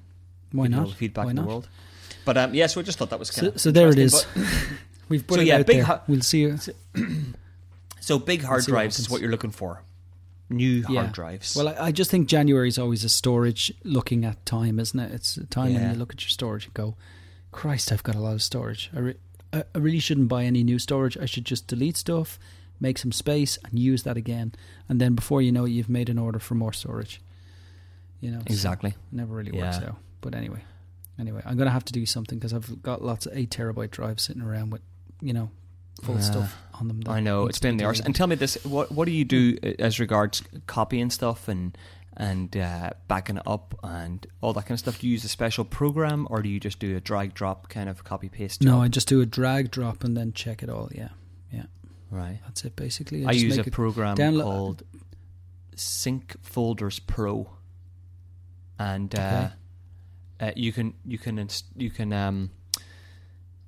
[0.51, 0.89] Why you all not?
[0.89, 1.41] the feedback Why in not?
[1.43, 1.67] the world.
[2.25, 3.99] But um, yeah, so I just thought that was kind So, of so there it
[3.99, 4.25] is.
[5.09, 6.01] We've put So it yeah, out big there.
[6.07, 6.41] we'll see.
[6.41, 6.57] You.
[7.99, 9.81] So big hard what drives is what you're looking for.
[10.49, 11.01] New Yeah.
[11.01, 11.55] hard drives.
[11.55, 15.11] Well, I, I just think January is always a storage looking at time, isn't it?
[15.13, 15.79] It's a time Yeah.
[15.83, 16.95] when you look at your storage and go,
[17.51, 18.89] Christ, I've got a lot of storage.
[18.93, 19.15] I, re-
[19.53, 21.17] I really shouldn't buy any new storage.
[21.17, 22.37] I should just delete stuff,
[22.83, 24.53] make some space, and use that again.
[24.87, 27.19] And then before you know it, you've made an order for more storage.
[28.21, 28.91] You know, exactly.
[28.91, 29.89] it never really works Yeah.
[29.89, 29.97] out.
[30.21, 30.61] But anyway,
[31.19, 33.91] anyway, I'm going to have to do something because I've got lots of eight terabyte
[33.91, 34.81] drives sitting around with,
[35.21, 35.49] you know,
[36.01, 36.21] full Yeah.
[36.21, 37.01] stuff on them.
[37.07, 37.99] I know it's been the arse.
[37.99, 41.77] And tell me this: what what do you do uh, as regards copying stuff and
[42.15, 44.99] and uh, backing it up and all that kind of stuff?
[44.99, 47.89] Do you use a special program or do you just do a drag drop kind
[47.89, 48.61] of copy paste?
[48.63, 48.81] No.
[48.81, 50.89] I just do a drag drop and then check it all.
[50.93, 51.09] Yeah,
[52.13, 52.39] right.
[52.45, 53.25] that's it basically.
[53.25, 54.83] I just use a program download- called
[55.75, 57.49] Sync Folders Pro,
[58.79, 59.49] and uh,
[60.39, 60.49] Okay.
[60.49, 62.51] uh, you can you can inst- you can um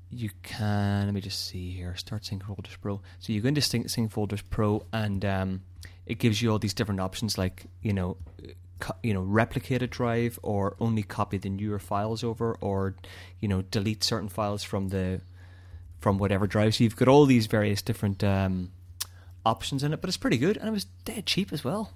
[0.10, 1.96] you can let me just see here.
[1.98, 3.02] Start Sync Folders Pro.
[3.20, 5.64] So you go into Sync, Sync Folders Pro, and um,
[6.06, 8.18] it gives you all these different options, like you know.
[8.78, 12.96] Co- you know, replicate a drive, or only copy the newer files over, or
[13.40, 15.22] you know, delete certain files from the
[16.06, 16.76] from whatever drive.
[16.76, 18.70] So you've got all these various different um,
[19.44, 21.94] options in it, but it's pretty good, and it was dead cheap as well.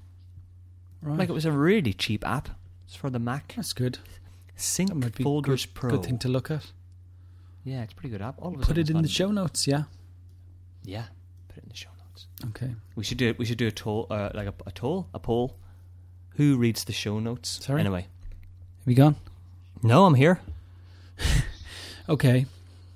[1.04, 1.20] right.
[1.20, 2.50] Like it was a really cheap app.
[2.86, 3.54] It's for the Mac.
[3.56, 4.00] that's good.
[4.48, 5.90] That Sync might be Folders good, Pro.
[5.92, 6.72] Good thing to look at.
[7.64, 8.42] yeah, it's a pretty good app.
[8.42, 9.68] All of Put it in the show notes.
[9.68, 9.84] Yeah.
[10.84, 11.04] Yeah,
[11.50, 12.26] put it in the show notes.
[12.48, 12.74] Okay.
[12.96, 13.38] We should do it.
[13.38, 15.56] We should do a toll, uh, like a, a toll, a poll.
[16.38, 17.64] Who reads the show notes?
[17.64, 17.80] Sorry?
[17.80, 18.08] Anyway,
[18.80, 19.18] Have you gone?
[19.84, 20.40] no, I'm here.
[22.10, 22.48] Okay.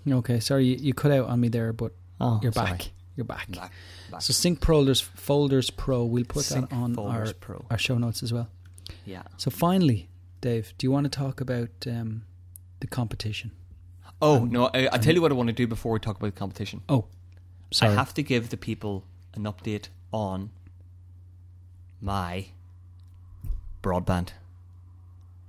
[0.10, 0.40] Okay.
[0.40, 2.72] Sorry, you, you cut out on me there, but Oh, you're sorry.
[2.72, 2.92] back.
[3.16, 3.50] You're back.
[3.52, 3.72] Back.
[4.12, 4.22] back.
[4.22, 6.04] So Sync Folders Folders Pro.
[6.06, 7.66] We'll put Sync that on our Pro.
[7.70, 8.50] our show notes as well.
[9.06, 9.24] Yeah.
[9.38, 10.10] So finally,
[10.42, 12.24] Dave, do you want to talk about um,
[12.80, 13.52] the competition?
[14.22, 14.66] Oh Um, no!
[14.74, 16.82] I, I tell you what I want to do before we talk about the competition.
[16.90, 17.06] Oh,
[17.72, 17.92] sorry.
[17.92, 19.04] I have to give the people
[19.36, 20.50] an update on
[22.02, 22.48] my
[23.82, 24.30] broadband.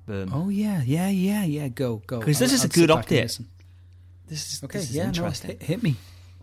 [0.07, 0.31] Boom.
[0.35, 1.69] oh yeah, yeah, yeah, yeah.
[1.69, 2.19] Go, go.
[2.19, 3.43] Because this I'll- is a I'll good update.
[4.29, 4.79] This is Okay.
[4.79, 5.03] this is yeah.
[5.05, 5.09] No.
[5.09, 5.51] interesting.
[5.51, 5.97] Hit, hit me.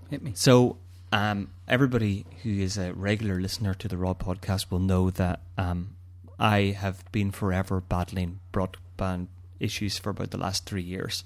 [0.10, 0.32] Hit me.
[0.36, 0.78] So,
[1.12, 5.96] um, everybody who is a regular listener to the Raw podcast will know that um,
[6.40, 9.28] I have been forever battling broadband
[9.60, 11.24] issues for about the last three years.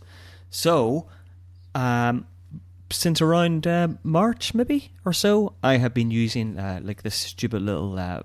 [0.49, 1.07] So,
[1.73, 2.25] um,
[2.91, 7.61] since around uh, March, maybe or so, I have been using uh, like this stupid
[7.61, 8.21] little uh,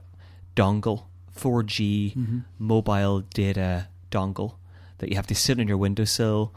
[0.54, 1.04] dongle,
[1.36, 2.44] 4G Mhm.
[2.58, 4.54] mobile data dongle
[4.98, 6.52] that you have to sit on your windowsill,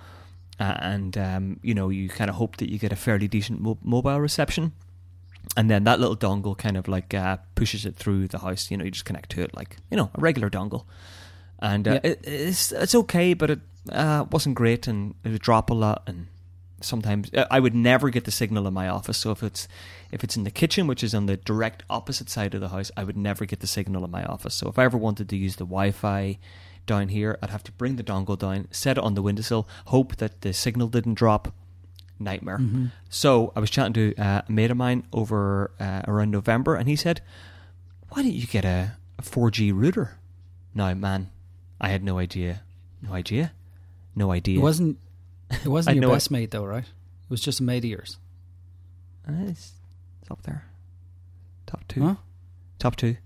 [0.64, 3.60] uh, and um, you know you kind of hope that you get a fairly decent
[3.62, 4.72] mo- mobile reception,
[5.58, 8.72] and then that little dongle kind of like uh, pushes it through the house.
[8.72, 10.84] You know, you just connect to it like you know a regular dongle,
[11.60, 12.12] and uh, Yeah.
[12.12, 13.60] it, it's it's okay, but it
[13.92, 16.28] uh, wasn't great, and it would drop a lot, and
[16.82, 19.18] sometimes uh, I would never get the signal in my office.
[19.18, 19.68] So if it's
[20.12, 22.92] if it's in the kitchen, which is on the direct opposite side of the house,
[22.98, 24.56] I would never get the signal in my office.
[24.56, 26.38] So if I ever wanted to use the Wi-Fi
[26.86, 30.18] down here, I'd have to bring the dongle down, set it on the windowsill, hope
[30.18, 31.54] that the signal didn't drop.
[32.20, 32.60] Nightmare.
[32.60, 32.92] Mhm.
[33.10, 36.88] So I was chatting to uh, a mate of mine over uh, around November, and
[36.88, 37.22] he said,
[38.10, 40.18] "Why don't you get a, a 4G router?"
[40.76, 41.32] Now, man,
[41.82, 42.62] I had no idea,
[43.02, 43.52] no idea,
[44.16, 44.58] no idea.
[44.60, 45.00] It wasn't.
[45.50, 46.86] It wasn't your best mate though, right?
[46.86, 48.18] It was just a mate of yours.
[49.28, 49.74] Uh, it's,
[50.22, 50.66] it's up there,
[51.66, 52.16] top two, Huh?
[52.80, 53.18] top two.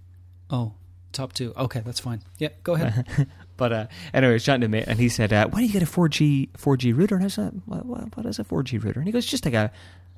[0.49, 0.74] Oh,
[1.12, 1.53] top two.
[1.55, 2.22] Okay, that's fine.
[2.39, 3.05] Yeah, go ahead.
[3.58, 5.74] but uh, anyway, I was chatting to mate, and he said, uh, "Why don't you
[5.74, 8.99] get a 4G 4G router?" And I said, what, what, "What is a 4G router?"
[8.99, 9.72] And he goes, "Just like a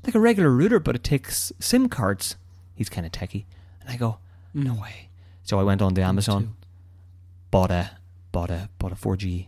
[0.05, 2.35] like a regular router, but it takes SIM cards."
[2.75, 3.45] He's kind of techie,
[3.81, 4.19] and I go,
[4.53, 4.81] "No Mm.
[4.81, 5.09] way."
[5.43, 6.49] So I went on to Amazon, Two.
[7.51, 7.91] bought a
[8.31, 9.47] bought a bought a 4G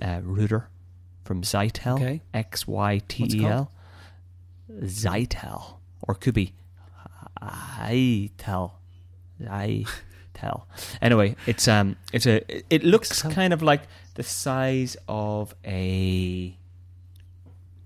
[0.00, 0.68] uh, router
[1.24, 2.22] from Zytel, Okay.
[2.32, 3.44] X Y T E?
[3.44, 3.70] L,
[4.70, 6.54] Zytel, or could be
[7.42, 8.72] Itel,
[10.34, 10.62] Itel.
[11.00, 12.42] Anyway, it's um, it's a
[12.74, 13.82] it looks kind of like
[14.14, 16.56] the size of a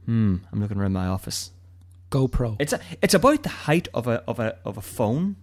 [0.07, 0.37] Hmm.
[0.53, 1.51] I'm looking around my office.
[2.11, 2.57] GoPro.
[2.61, 5.37] It's a, it's about the height of a of a of a phone,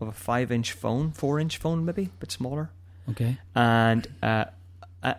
[0.00, 2.70] of a five inch phone, four inch phone maybe, a bit smaller,
[3.10, 3.38] okay.
[3.54, 4.46] and uh,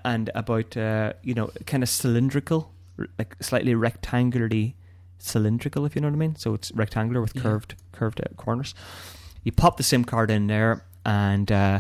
[0.03, 2.73] and about uh, you know kind of cylindrical,
[3.17, 4.73] like slightly rectangularly
[5.17, 6.35] cylindrical, if you know what I mean.
[6.35, 7.43] So it's rectangular with Yeah.
[7.43, 8.75] curved curved uh, corners.
[9.43, 11.79] You pop the SIM card in there, and uh,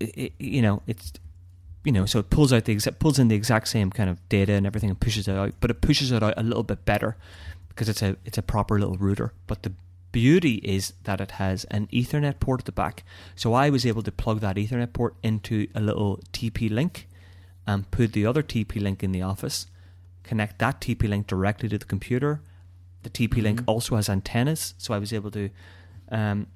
[0.00, 1.12] it, you know it's
[1.84, 4.26] you know so it pulls out the exact pulls in the exact same kind of
[4.28, 6.84] data and everything and pushes it out, but it pushes it out a little bit
[6.84, 7.16] better
[7.68, 9.32] because it's a it's a proper little router.
[9.46, 9.72] But the
[10.12, 13.04] beauty is that it has an Ethernet port at the back,
[13.36, 17.06] so I was able to plug that Ethernet port into a little TP link
[17.66, 19.66] and put the other TP link in the office,
[20.22, 22.40] connect that TP link directly to the computer.
[23.02, 23.64] The TP link Mhm.
[23.66, 25.50] also has antennas, so I was able to
[26.10, 26.46] um,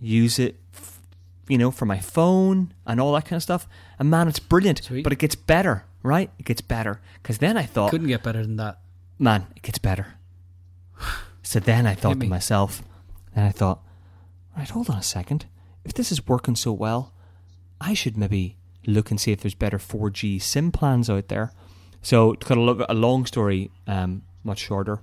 [0.00, 1.00] use it, f-
[1.48, 3.68] you know, for my phone and all that kind of stuff.
[3.98, 4.82] And man, it's brilliant.
[4.84, 5.02] Sweet.
[5.04, 6.30] But it gets better, right?
[6.38, 8.78] It gets better because then I thought, Couldn't get better than that.
[9.18, 10.14] man, it gets better.
[11.42, 12.82] So then I thought to myself,
[13.34, 13.82] and I thought,
[14.56, 15.46] right, hold on a second.
[15.84, 17.14] If this is working so well,
[17.80, 21.52] I should maybe look and see if there's better 4G SIM plans out there.
[22.02, 25.00] So to cut a long story um, much shorter,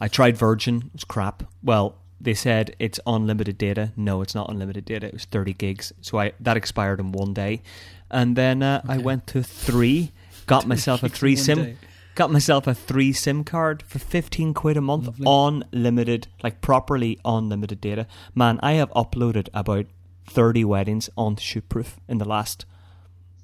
[0.00, 0.90] I tried Virgin.
[0.94, 1.42] It's crap.
[1.62, 3.92] Well, they said it's unlimited data.
[3.96, 5.06] No, it's not unlimited data.
[5.08, 5.92] It was 30 gigs.
[6.00, 7.62] So I that expired in one day,
[8.10, 10.12] and then uh, I went to three.
[10.46, 11.62] Got myself a three SIM.
[11.64, 11.76] day.
[12.14, 15.24] Got myself a three SIM card for 15 quid a month, Lovely.
[15.26, 18.06] unlimited, like properly unlimited data.
[18.34, 19.86] Man, I have uploaded about
[20.28, 22.66] 30 weddings on Shootproof in the last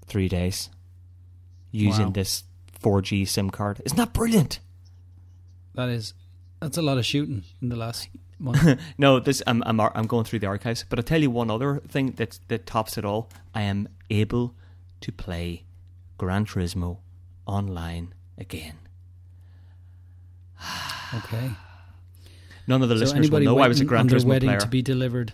[0.06, 0.68] three days
[1.70, 2.12] using Wow.
[2.12, 2.44] this
[2.82, 3.80] 4G SIM card.
[3.86, 4.60] Isn't that brilliant?
[5.74, 6.12] That is,
[6.60, 8.08] that's a lot of shooting in the last
[8.98, 11.80] no, this I'm, I'm I'm going through the archives, but I'll tell you one other
[11.88, 13.30] thing that that tops it all.
[13.54, 14.54] I am able
[15.00, 15.64] to play
[16.18, 16.98] Gran Turismo
[17.46, 18.74] online again.
[21.14, 21.52] Okay.
[22.66, 24.60] None of the so listeners will know I was a Gran Turismo wedding player.
[24.60, 25.32] to be delivered.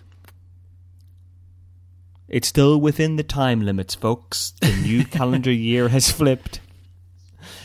[2.29, 4.55] It's still within the time limits, folks.
[4.61, 6.61] The new calendar year has flipped.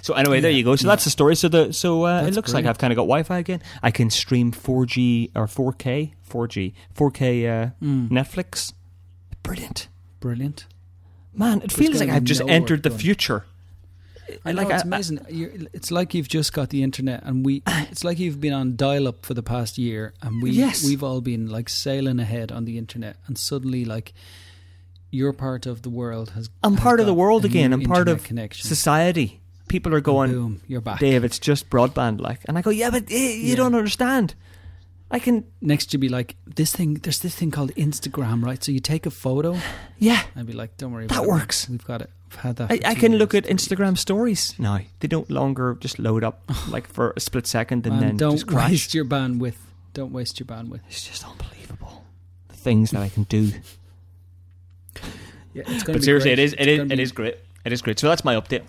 [0.02, 0.76] So anyway, there you go.
[0.76, 0.91] So yeah.
[0.93, 1.36] that's the story.
[1.36, 2.66] So the so uh, it looks like.
[2.66, 3.62] I've kind of got Wi-Fi again.
[3.84, 8.10] I can stream 4G or 4K, 4G, 4K uh, Mm.
[8.10, 8.74] Netflix.
[9.43, 9.88] Brilliant,
[10.20, 10.66] Brilliant.
[11.34, 11.58] man!
[11.62, 12.97] It There's feels like I've just no entered the done.
[13.00, 13.45] future.
[14.45, 15.20] I know Like, it's I- amazing.
[15.30, 17.64] You're, it's like you've just got the internet, and we.
[17.91, 20.52] It's like you've been on dial-up for the past year, and we.
[20.52, 20.84] Yes.
[20.86, 24.14] We've all been like sailing ahead on the internet, and suddenly, like,
[25.10, 26.50] your part of the world has.
[26.64, 27.74] I'm has part of the world again.
[27.74, 28.68] I'm part of connection.
[28.68, 29.41] society.
[29.70, 30.99] People are going, boom, you're back.
[30.99, 31.24] Dave.
[31.24, 33.55] It's just broadband, like, and I go, yeah, but eh, you Yeah.
[33.55, 34.36] don't understand.
[35.11, 36.95] I can, Next, you'll be like, this thing.
[36.95, 38.63] There's this thing called Instagram, right?
[38.63, 39.57] So you take a photo.
[39.97, 40.22] yeah.
[40.36, 41.07] I'd be like, don't worry.
[41.07, 41.63] That works.
[41.63, 41.70] It.
[41.72, 42.09] We've got it.
[42.30, 42.72] We've had that.
[42.72, 44.80] I, I can look at Instagram stories now.
[44.99, 48.32] They don't longer just load up like for a split second and Man, then don't
[48.34, 48.70] just crash.
[48.72, 49.55] waste your bandwidth.
[49.93, 50.82] Don't waste your bandwidth.
[50.89, 52.03] It's just unbelievable.
[52.49, 53.51] The things that I can do.
[55.53, 56.39] Yeah, it's But be seriously, great.
[56.39, 57.38] it is It's it is gonna it be- is great.
[57.65, 57.99] It is great.
[57.99, 58.63] So that's my update.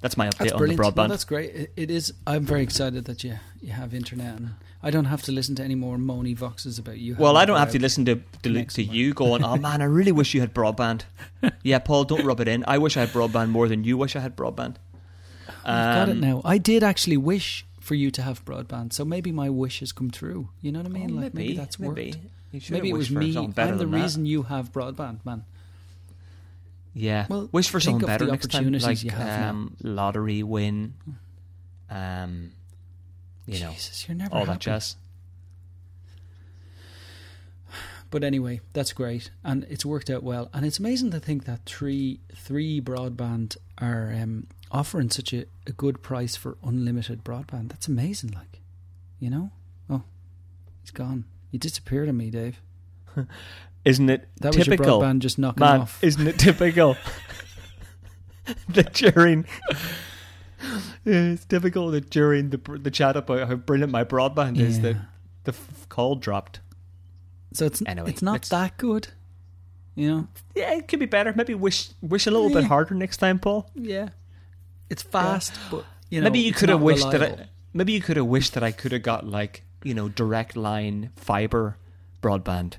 [0.00, 1.08] That's my update That's on the No, broadband.
[1.08, 1.50] that's great.
[1.54, 2.12] It, it is.
[2.26, 4.50] I'm very excited that you you have internet, and
[4.82, 7.16] I don't have to listen to any more moany voxes about you.
[7.18, 9.42] well, I don't have to listen to to, to you going.
[9.42, 11.02] Oh man, I really wish you had broadband.
[11.62, 12.62] yeah, Paul, don't rub it in.
[12.68, 14.76] I wish I had broadband more than you wish I had broadband.
[15.64, 16.42] I've got it Um, now.
[16.44, 20.10] I did actually wish for you to have broadband, so maybe my wish has come
[20.10, 20.50] true.
[20.60, 21.10] You know what I mean?
[21.18, 22.12] oh, like maybe, that's maybe.
[22.52, 22.70] worked.
[22.70, 23.36] Maybe it was me.
[23.36, 23.96] I'm the than that.
[24.02, 25.44] reason you have broadband, man.
[26.96, 27.26] Yeah.
[27.28, 28.60] Well, Wish for something better next time.
[28.60, 30.94] opportunities Like um, lottery win.
[31.90, 32.52] Um,
[33.44, 34.52] you know, Jesus, you're never all happy.
[34.52, 34.96] that jazz.
[38.08, 40.48] But anyway, that's great, and it's worked out well.
[40.54, 45.72] And it's amazing to think that three three broadband are um, offering such a, a
[45.72, 47.68] good price for unlimited broadband.
[47.68, 48.60] That's amazing, like,
[49.18, 49.50] you know.
[49.90, 50.02] Oh,
[50.80, 51.24] he's gone.
[51.50, 52.60] He disappeared on me, Dave.
[53.86, 54.78] Isn't it That typical?
[54.78, 56.02] was your broadband just knocking Man, off.
[56.02, 56.96] isn't it typical
[58.70, 59.44] that during
[61.04, 64.96] it's typical that during the the chat about how brilliant my broadband is that
[65.44, 66.60] the f- call dropped.
[67.52, 69.08] So it's Anyway, it's not let's- that good,
[69.94, 70.28] you know.
[70.54, 71.32] Yeah, it could be better.
[71.34, 73.70] Maybe wish wish a little bit harder next time, Paul.
[73.74, 74.08] Yeah,
[74.90, 76.24] it's fast, but you know.
[76.24, 77.20] maybe you could have wished that.
[77.20, 77.42] reliable.
[77.44, 80.56] I, maybe you could have wished that I could have got like you know direct
[80.56, 81.76] line fiber
[82.22, 82.74] broadband.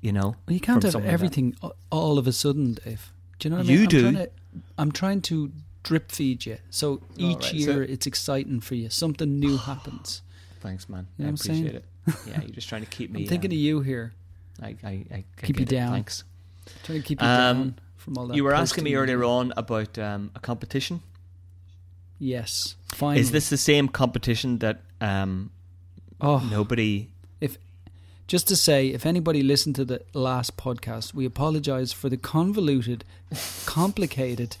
[0.00, 3.12] You know, Well, you can't have everything a- all of a sudden, Dave.
[3.38, 3.88] Do you know what I You mean?
[3.88, 3.98] do.
[4.06, 4.30] I'm trying, to,
[4.78, 5.52] I'm trying to
[5.82, 8.90] drip feed you, so each right, year so- it's exciting for you.
[8.90, 10.22] Something new happens.
[10.60, 11.08] Thanks, man.
[11.16, 11.66] You know I I'm saying?
[11.66, 11.84] appreciate it.
[12.26, 13.22] Yeah, you're just trying to keep me.
[13.22, 14.12] I'm thinking um, of you here,
[14.62, 15.76] I, I, I, Keep you get it.
[15.76, 15.92] down.
[15.92, 16.24] Thanks.
[16.84, 18.36] trying to keep you Um, down from all that.
[18.36, 21.00] You were asking me earlier on about um, a competition.
[22.18, 22.76] Yes.
[22.88, 23.20] Finally.
[23.20, 25.50] Is this the same competition that um,
[26.20, 27.10] Oh, nobody?
[28.28, 33.04] Just to say, if anybody listened to the last podcast, we apologize for the convoluted,
[33.66, 34.58] complicated,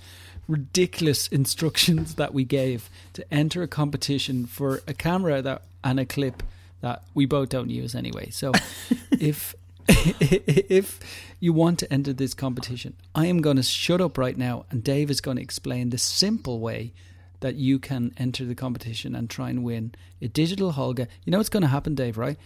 [0.48, 6.06] ridiculous instructions that we gave to enter a competition for a camera that and a
[6.06, 6.42] clip
[6.80, 8.30] that we both don't use anyway.
[8.30, 8.52] So,
[9.12, 9.54] if
[9.88, 11.00] if
[11.38, 14.82] you want to enter this competition, I am going to shut up right now, and
[14.82, 16.92] Dave is going to explain the simple way
[17.40, 21.06] that you can enter the competition and try and win a digital Holga.
[21.24, 22.38] You know what's going to happen, Dave, right?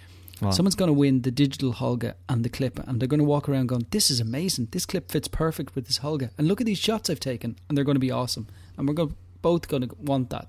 [0.50, 3.48] Someone's going to win the digital Holga and the clip, and they're going to walk
[3.48, 4.68] around going, "This is amazing!
[4.72, 7.76] This clip fits perfect with this Holga, and look at these shots I've taken, and
[7.76, 10.48] they're going to be awesome." And we're going, both going to want that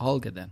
[0.00, 0.50] Holga then.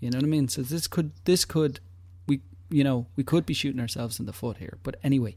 [0.00, 0.48] You know what I mean?
[0.48, 1.80] So this could, this could,
[2.26, 2.40] we,
[2.70, 4.78] you know, we could be shooting ourselves in the foot here.
[4.82, 5.36] But anyway,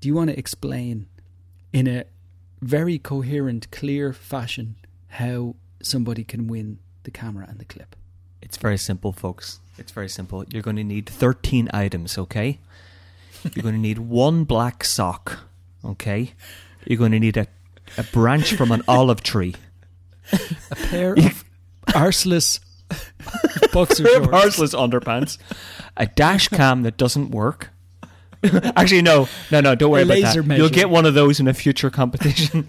[0.00, 1.06] do you want to explain
[1.72, 2.04] in a
[2.60, 4.76] very coherent, clear fashion
[5.08, 7.96] how somebody can win the camera and the clip?
[8.44, 9.60] It's very simple, folks.
[9.78, 10.44] It's very simple.
[10.50, 12.60] You're going to need 13 items, okay?
[13.54, 15.40] You're going to need one black sock,
[15.82, 16.34] okay?
[16.86, 17.46] You're going to need a,
[17.96, 19.54] a branch from an olive tree.
[20.70, 21.44] A pair of
[21.88, 22.60] arseless
[23.72, 24.28] boxer shorts.
[24.28, 25.38] arseless underpants,
[25.96, 27.70] a dash cam that doesn't work.
[28.76, 29.74] Actually, no, no, no.
[29.74, 30.48] Don't worry about laser that.
[30.48, 30.62] measure.
[30.62, 32.68] You'll get one of those in a future competition.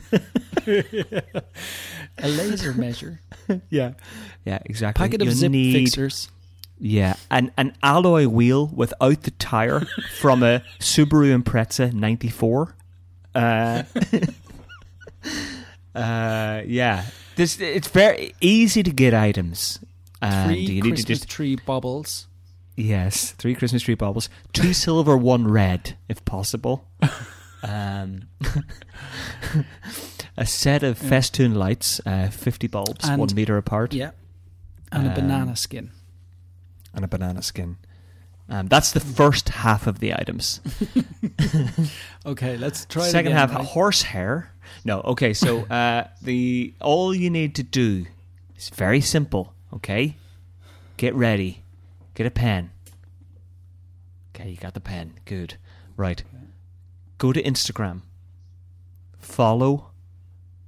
[0.67, 3.19] A laser measure,
[3.69, 3.93] yeah,
[4.45, 5.03] yeah, exactly.
[5.03, 6.29] packet of You zip need, fixers,
[6.79, 9.81] Yeah, an an alloy wheel without the tire
[10.17, 12.75] from a Subaru Impreza '94.
[13.33, 13.83] Uh,
[15.95, 17.05] uh, yeah,
[17.35, 19.79] this it's very easy to get items.
[20.21, 22.27] And three you need Christmas to just tree bubbles,
[22.77, 26.87] Yes, three Christmas tree baubles, two silver, one red, if possible.
[27.63, 28.23] Um,
[30.37, 34.11] a set of festoon lights, uh, fifty bulbs, And- one meter apart, yeah,
[34.91, 35.91] and a Um, banana skin.
[36.93, 37.77] and a banana skin.
[38.47, 40.61] Um, that's the first half of the items.
[42.25, 43.05] Okay, let's try.
[43.07, 43.65] it Second again, half, right?
[43.65, 44.51] horsehair.
[44.83, 45.33] No, okay.
[45.33, 48.05] So uh, the all you need to do
[48.57, 49.53] is very simple.
[49.73, 50.17] Okay,
[50.97, 51.63] get ready,
[52.15, 52.71] get a pen.
[54.35, 55.13] Okay, you got the pen.
[55.25, 55.57] Good.
[55.97, 56.23] Right.
[57.19, 58.01] Go to Instagram.
[59.19, 59.91] Follow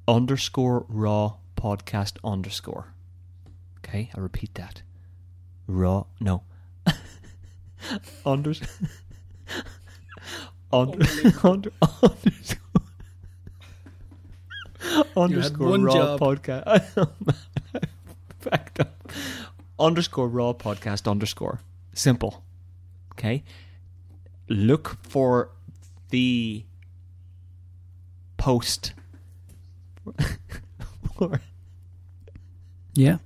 [0.07, 2.93] underscore raw podcast underscore.
[3.79, 4.81] Okay, I repeat that.
[5.67, 6.05] Raw.
[6.19, 6.43] No.
[8.25, 8.65] Unders.
[10.71, 10.97] under,
[11.43, 11.71] under,
[12.03, 12.81] underscore.
[15.15, 16.19] underscore raw job.
[16.19, 17.09] podcast.
[18.43, 19.11] Backed up.
[19.79, 21.61] Underscore raw podcast underscore.
[21.93, 22.43] Simple.
[23.13, 23.43] Okay.
[24.49, 25.49] Look for
[26.09, 26.63] the
[28.37, 28.93] post.
[31.17, 31.41] for-
[32.93, 33.17] Yeah,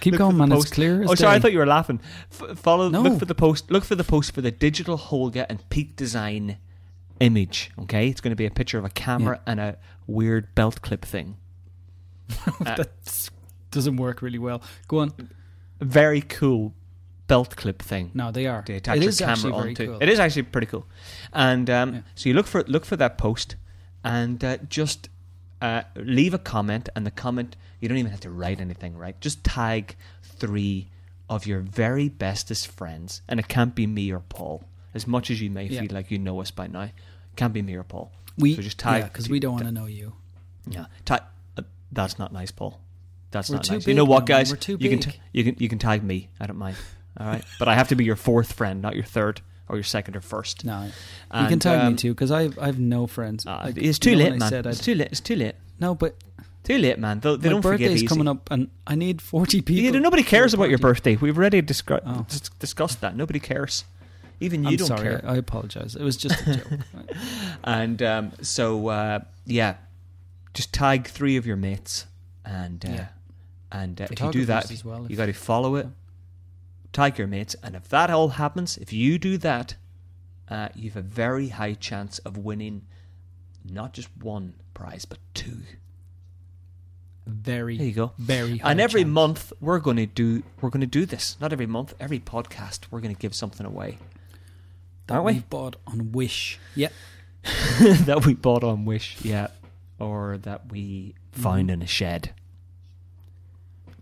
[0.00, 0.52] keep Look going, man.
[0.52, 0.74] It's post.
[0.74, 2.00] clear as Oh, sorry, I thought you were laughing.
[2.30, 2.88] F- follow.
[2.88, 3.02] No.
[3.02, 3.70] Look for the post.
[3.70, 6.58] Look for the post for the digital Holga and Peak Design
[7.20, 7.70] image.
[7.82, 9.76] Okay, it's going to be a picture of a camera and a
[10.06, 11.36] weird belt clip thing.
[12.66, 13.30] Uh, that
[13.70, 14.60] doesn't work really well.
[14.88, 15.12] Go on.
[15.80, 16.74] very cool
[17.28, 18.10] belt clip thing.
[18.14, 18.62] No, they are.
[18.62, 19.86] to attach it your is actually camera very onto.
[19.86, 19.98] cool.
[20.02, 20.86] It is actually pretty cool.
[21.32, 22.00] And um, Yeah.
[22.14, 23.56] so you look for look for that post
[24.02, 25.08] and uh, just
[25.60, 26.88] uh, leave a comment.
[26.94, 29.18] And the comment you don't even have to write anything, right?
[29.20, 30.88] Just tag three
[31.28, 34.64] of your very bestest friends, and it can't be me or Paul.
[34.94, 35.80] As much as you may Yeah.
[35.80, 36.90] feel like you know us by now,
[37.36, 38.12] can't be me or Paul.
[38.38, 40.14] We So just tag- because we don't want to know you.
[40.68, 41.22] Yeah, tag.
[41.56, 41.62] Uh,
[41.92, 42.80] that's not nice, Paul.
[43.30, 43.86] That's We're not nice.
[43.86, 44.50] You know what, guys?
[44.50, 46.28] We're too you can t- you can you can tag me.
[46.40, 46.76] I don't mind.
[47.18, 49.84] All right, but I have to be your fourth friend, not your third or your
[49.84, 50.64] second or first.
[50.64, 50.92] No, you
[51.30, 53.46] And, can tag um, me too because I I have no friends.
[53.46, 54.48] uh, Like, it's too late, I man.
[54.48, 55.08] said It's I'd- too late.
[55.10, 55.54] It's too late.
[55.80, 56.14] No, but
[56.64, 57.20] Too late, man.
[57.20, 58.06] They, they my don't birthday's easy.
[58.08, 59.84] coming up, and I need forty people.
[59.84, 61.14] Yeah, nobody cares about your birthday.
[61.14, 62.26] We've already Oh.
[62.28, 63.14] dis- discussed that.
[63.16, 63.84] Nobody cares.
[64.40, 65.02] Even you I'm don't sorry.
[65.02, 65.20] care.
[65.24, 65.94] I, I apologize.
[65.94, 66.80] It was just a joke.
[67.64, 69.76] And um, so, uh, yeah,
[70.54, 72.06] just tag three of your mates,
[72.44, 73.06] and uh, Yeah.
[73.70, 75.86] and uh, if you do that, well, you got to follow it.
[76.96, 79.74] Tag your mates, and if that all happens, if you do that,
[80.48, 82.86] uh, you have a very high chance of winning
[83.70, 85.58] not just one prize but two.
[87.26, 88.12] very, There you go.
[88.16, 88.58] very.
[88.58, 89.12] high and every chance.
[89.12, 91.36] month we're going to do we're going to do this.
[91.40, 93.98] Not every month, every podcast we're going to give something away.
[95.08, 95.34] that we?
[95.34, 96.58] we bought on Wish.
[96.76, 96.92] Yep.
[97.80, 99.48] that we bought on Wish, yeah,
[99.98, 101.72] or that we found Mhm.
[101.74, 102.32] in a shed.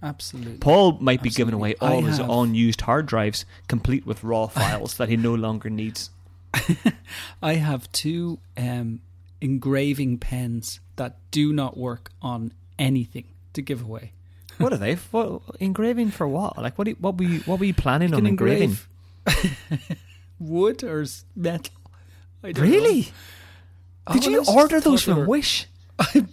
[0.05, 0.59] Absolutely.
[0.59, 4.47] Paul might be giving away all I his have- unused hard drives, complete with raw
[4.47, 6.11] files that he no longer needs.
[7.43, 9.01] I have two um,
[9.41, 13.25] engraving pens that do not work on anything
[13.55, 14.13] to give away.
[14.59, 14.95] What are they?
[15.11, 16.57] What engraving for what?
[16.59, 16.85] Like what?
[16.85, 17.41] do you- What were you?
[17.41, 18.77] What were you planning You on engraving?
[20.39, 21.05] wood or
[21.35, 21.75] metal.
[22.43, 23.13] Really?
[24.07, 24.13] know.
[24.15, 25.67] Did Oh, you order those from Wish?
[25.99, 26.27] I,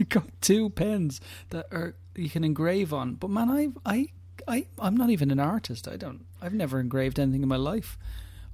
[0.00, 1.20] I got two pens
[1.50, 3.14] that are you can engrave on.
[3.14, 4.08] But man, I I
[4.46, 5.88] I I'm not even an artist.
[5.88, 6.24] I don't.
[6.40, 7.98] I've never engraved anything in my life.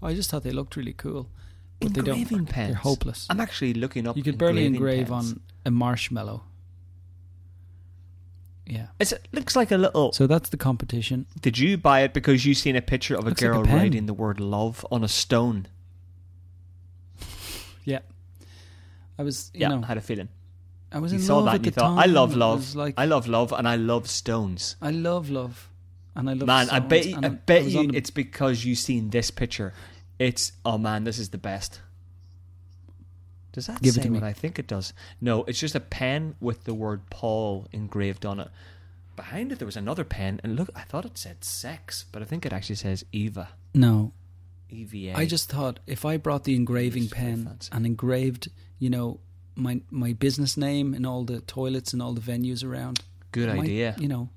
[0.03, 1.29] I just thought they looked really cool.
[1.81, 2.19] But they don't.
[2.19, 2.69] Engraving pens.
[2.69, 3.27] They're hopeless.
[3.31, 4.17] I'm actually looking up.
[4.17, 5.33] You could barely engrave pens.
[5.33, 6.43] on a marshmallow.
[8.69, 8.89] Yeah.
[9.01, 10.13] It's, it looks like a little.
[10.13, 11.27] So that's the competition.
[11.41, 13.65] Did you buy it because you seen a picture of a Looks like a girl
[13.65, 15.67] writing the word love on a stone?
[17.85, 18.01] Yeah.
[19.19, 20.29] I was, you yeah, know, I had a feeling.
[20.91, 21.99] I was You in saw love that at and you the thought, time.
[21.99, 22.75] I love love.
[22.75, 24.77] Like, I love love and I love stones.
[24.81, 25.69] I love love,
[26.17, 26.47] and I love.
[26.47, 29.75] man, I bet you, I I bet you the- it's because you've seen this picture.
[30.19, 31.81] It's oh man, this is the best.
[33.53, 34.19] Does that Give it say to me.
[34.19, 34.93] what I think it does?
[35.21, 38.49] No, it's just a pen with the word Paul engraved on it.
[39.17, 42.25] Behind it there was another pen, and look, I thought it said sex, but I
[42.25, 43.49] think it actually says Eva.
[43.75, 44.13] no.
[44.71, 45.17] EVA.
[45.17, 48.49] I just thought if I brought the engraving pen and engraved,
[48.79, 49.19] you know,
[49.59, 53.01] my my business name in all the toilets and all the venues around.
[53.33, 53.95] good might, idea.
[53.99, 54.29] You know,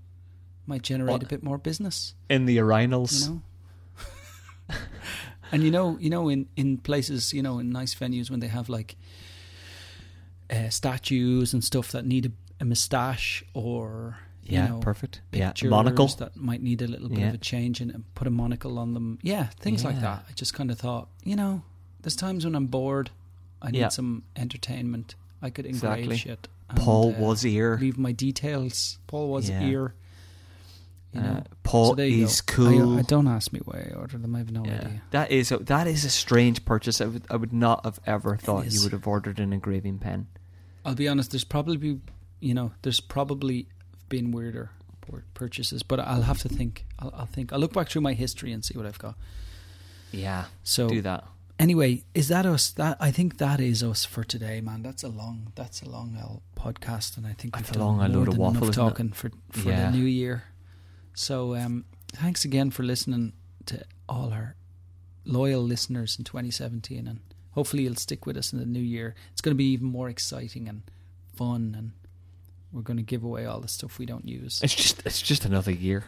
[0.65, 1.23] might generate What?
[1.23, 2.13] a bit more business.
[2.29, 3.27] In the urinals.
[3.27, 3.41] You know.
[5.51, 8.47] and you know, you know, in in places, you know, in nice venues when they
[8.47, 8.95] have like
[10.49, 15.21] uh, statues and stuff that need a, a moustache or you yeah, know, perfect.
[15.31, 16.07] Yeah, monocle.
[16.07, 17.29] that might need a little bit Yeah.
[17.29, 19.19] of a change and and put a monocle on them.
[19.21, 20.25] Yeah, things like that.
[20.29, 21.61] I just kind of thought, you know,
[22.01, 23.11] there's times when I'm bored,
[23.61, 23.89] I need Yeah.
[23.89, 25.15] some entertainment.
[25.41, 26.17] I could engrave Exactly.
[26.17, 26.47] shit.
[26.69, 27.77] and, Paul uh, was here.
[27.81, 28.97] leave my details.
[29.07, 29.59] Paul was Yeah.
[29.61, 29.93] here.
[31.13, 32.53] You know, Uh, Paul So is go.
[32.55, 32.95] cool.
[32.95, 34.33] I, I don't ask me why I ordered them.
[34.35, 35.01] I have no yeah, idea.
[35.11, 37.01] that is a, that is a strange purchase.
[37.01, 40.27] I would I would not have ever thought you would have ordered an engraving pen.
[40.85, 41.31] I'll be honest.
[41.31, 41.99] There's probably,
[42.39, 43.67] you know, there's probably
[44.07, 44.71] been weirder
[45.33, 46.85] purchases, but I'll have to think.
[46.99, 47.51] I'll, I'll think.
[47.51, 49.15] I'll look back through my history and see what I've got.
[50.13, 51.25] Yeah, So do that.
[51.61, 52.71] Anyway, is that us?
[52.71, 54.81] That I think that is us for today, man.
[54.83, 57.87] That's a long, that's a long old podcast, and I think That's we've a done
[57.87, 58.89] long more load of than waffle, enough isn't it?
[58.89, 59.91] talking for for Yeah.
[59.91, 60.43] the new year.
[61.13, 63.33] So um, thanks again for listening
[63.67, 64.55] to all our
[65.25, 67.19] loyal listeners in 2017, and
[67.51, 69.13] hopefully you'll stick with us in the new year.
[69.31, 70.81] It's going to be even more exciting and
[71.35, 71.91] fun, and
[72.71, 74.61] we're going to give away all the stuff we don't use.
[74.63, 76.05] It's just it's just another year.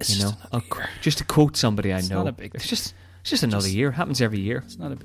[0.00, 0.88] It's you know, just I'll another qu- year.
[1.02, 2.18] just to quote somebody I It's know.
[2.24, 2.94] not a big It's just
[3.26, 3.90] it's just another Just- year.
[3.90, 4.62] Happens every year.
[4.64, 4.98] It's not a.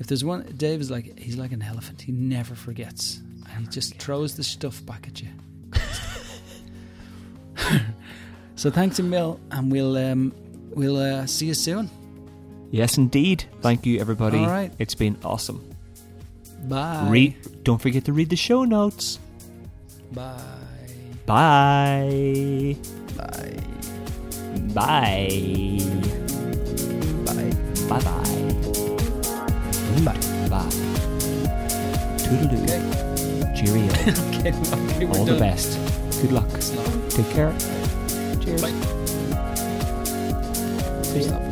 [0.00, 2.02] If there's one, Dave is like he's like an elephant.
[2.02, 3.20] He never forgets.
[3.52, 5.28] And he just throws the stuff back at you.
[8.56, 10.32] so thanks a mil, and we'll um,
[10.70, 11.88] we'll uh, see you soon.
[12.72, 13.44] Yes, indeed.
[13.60, 14.38] Thank you, everybody.
[14.38, 14.72] All right.
[14.80, 15.64] It's been awesome.
[16.64, 17.06] Bye.
[17.08, 17.62] Read.
[17.62, 19.20] Don't forget to read the show notes.
[20.10, 20.34] Bye.
[21.26, 22.76] Bye.
[23.16, 23.56] Bye.
[24.74, 26.02] Bye.
[27.88, 28.00] Bye.
[28.00, 28.12] Bye.
[30.04, 30.12] Bye.
[30.12, 30.48] Bye.
[30.48, 30.70] Bye.
[32.18, 32.62] Toodaloo.
[32.64, 33.54] Okay.
[33.56, 33.92] Cheerio.
[34.38, 34.52] Okay.
[34.52, 35.78] okay All the best.
[36.20, 36.48] Good luck.
[37.10, 37.52] Take care.
[38.40, 38.62] Cheers.
[38.62, 38.72] Bye.
[41.20, 41.47] Stop.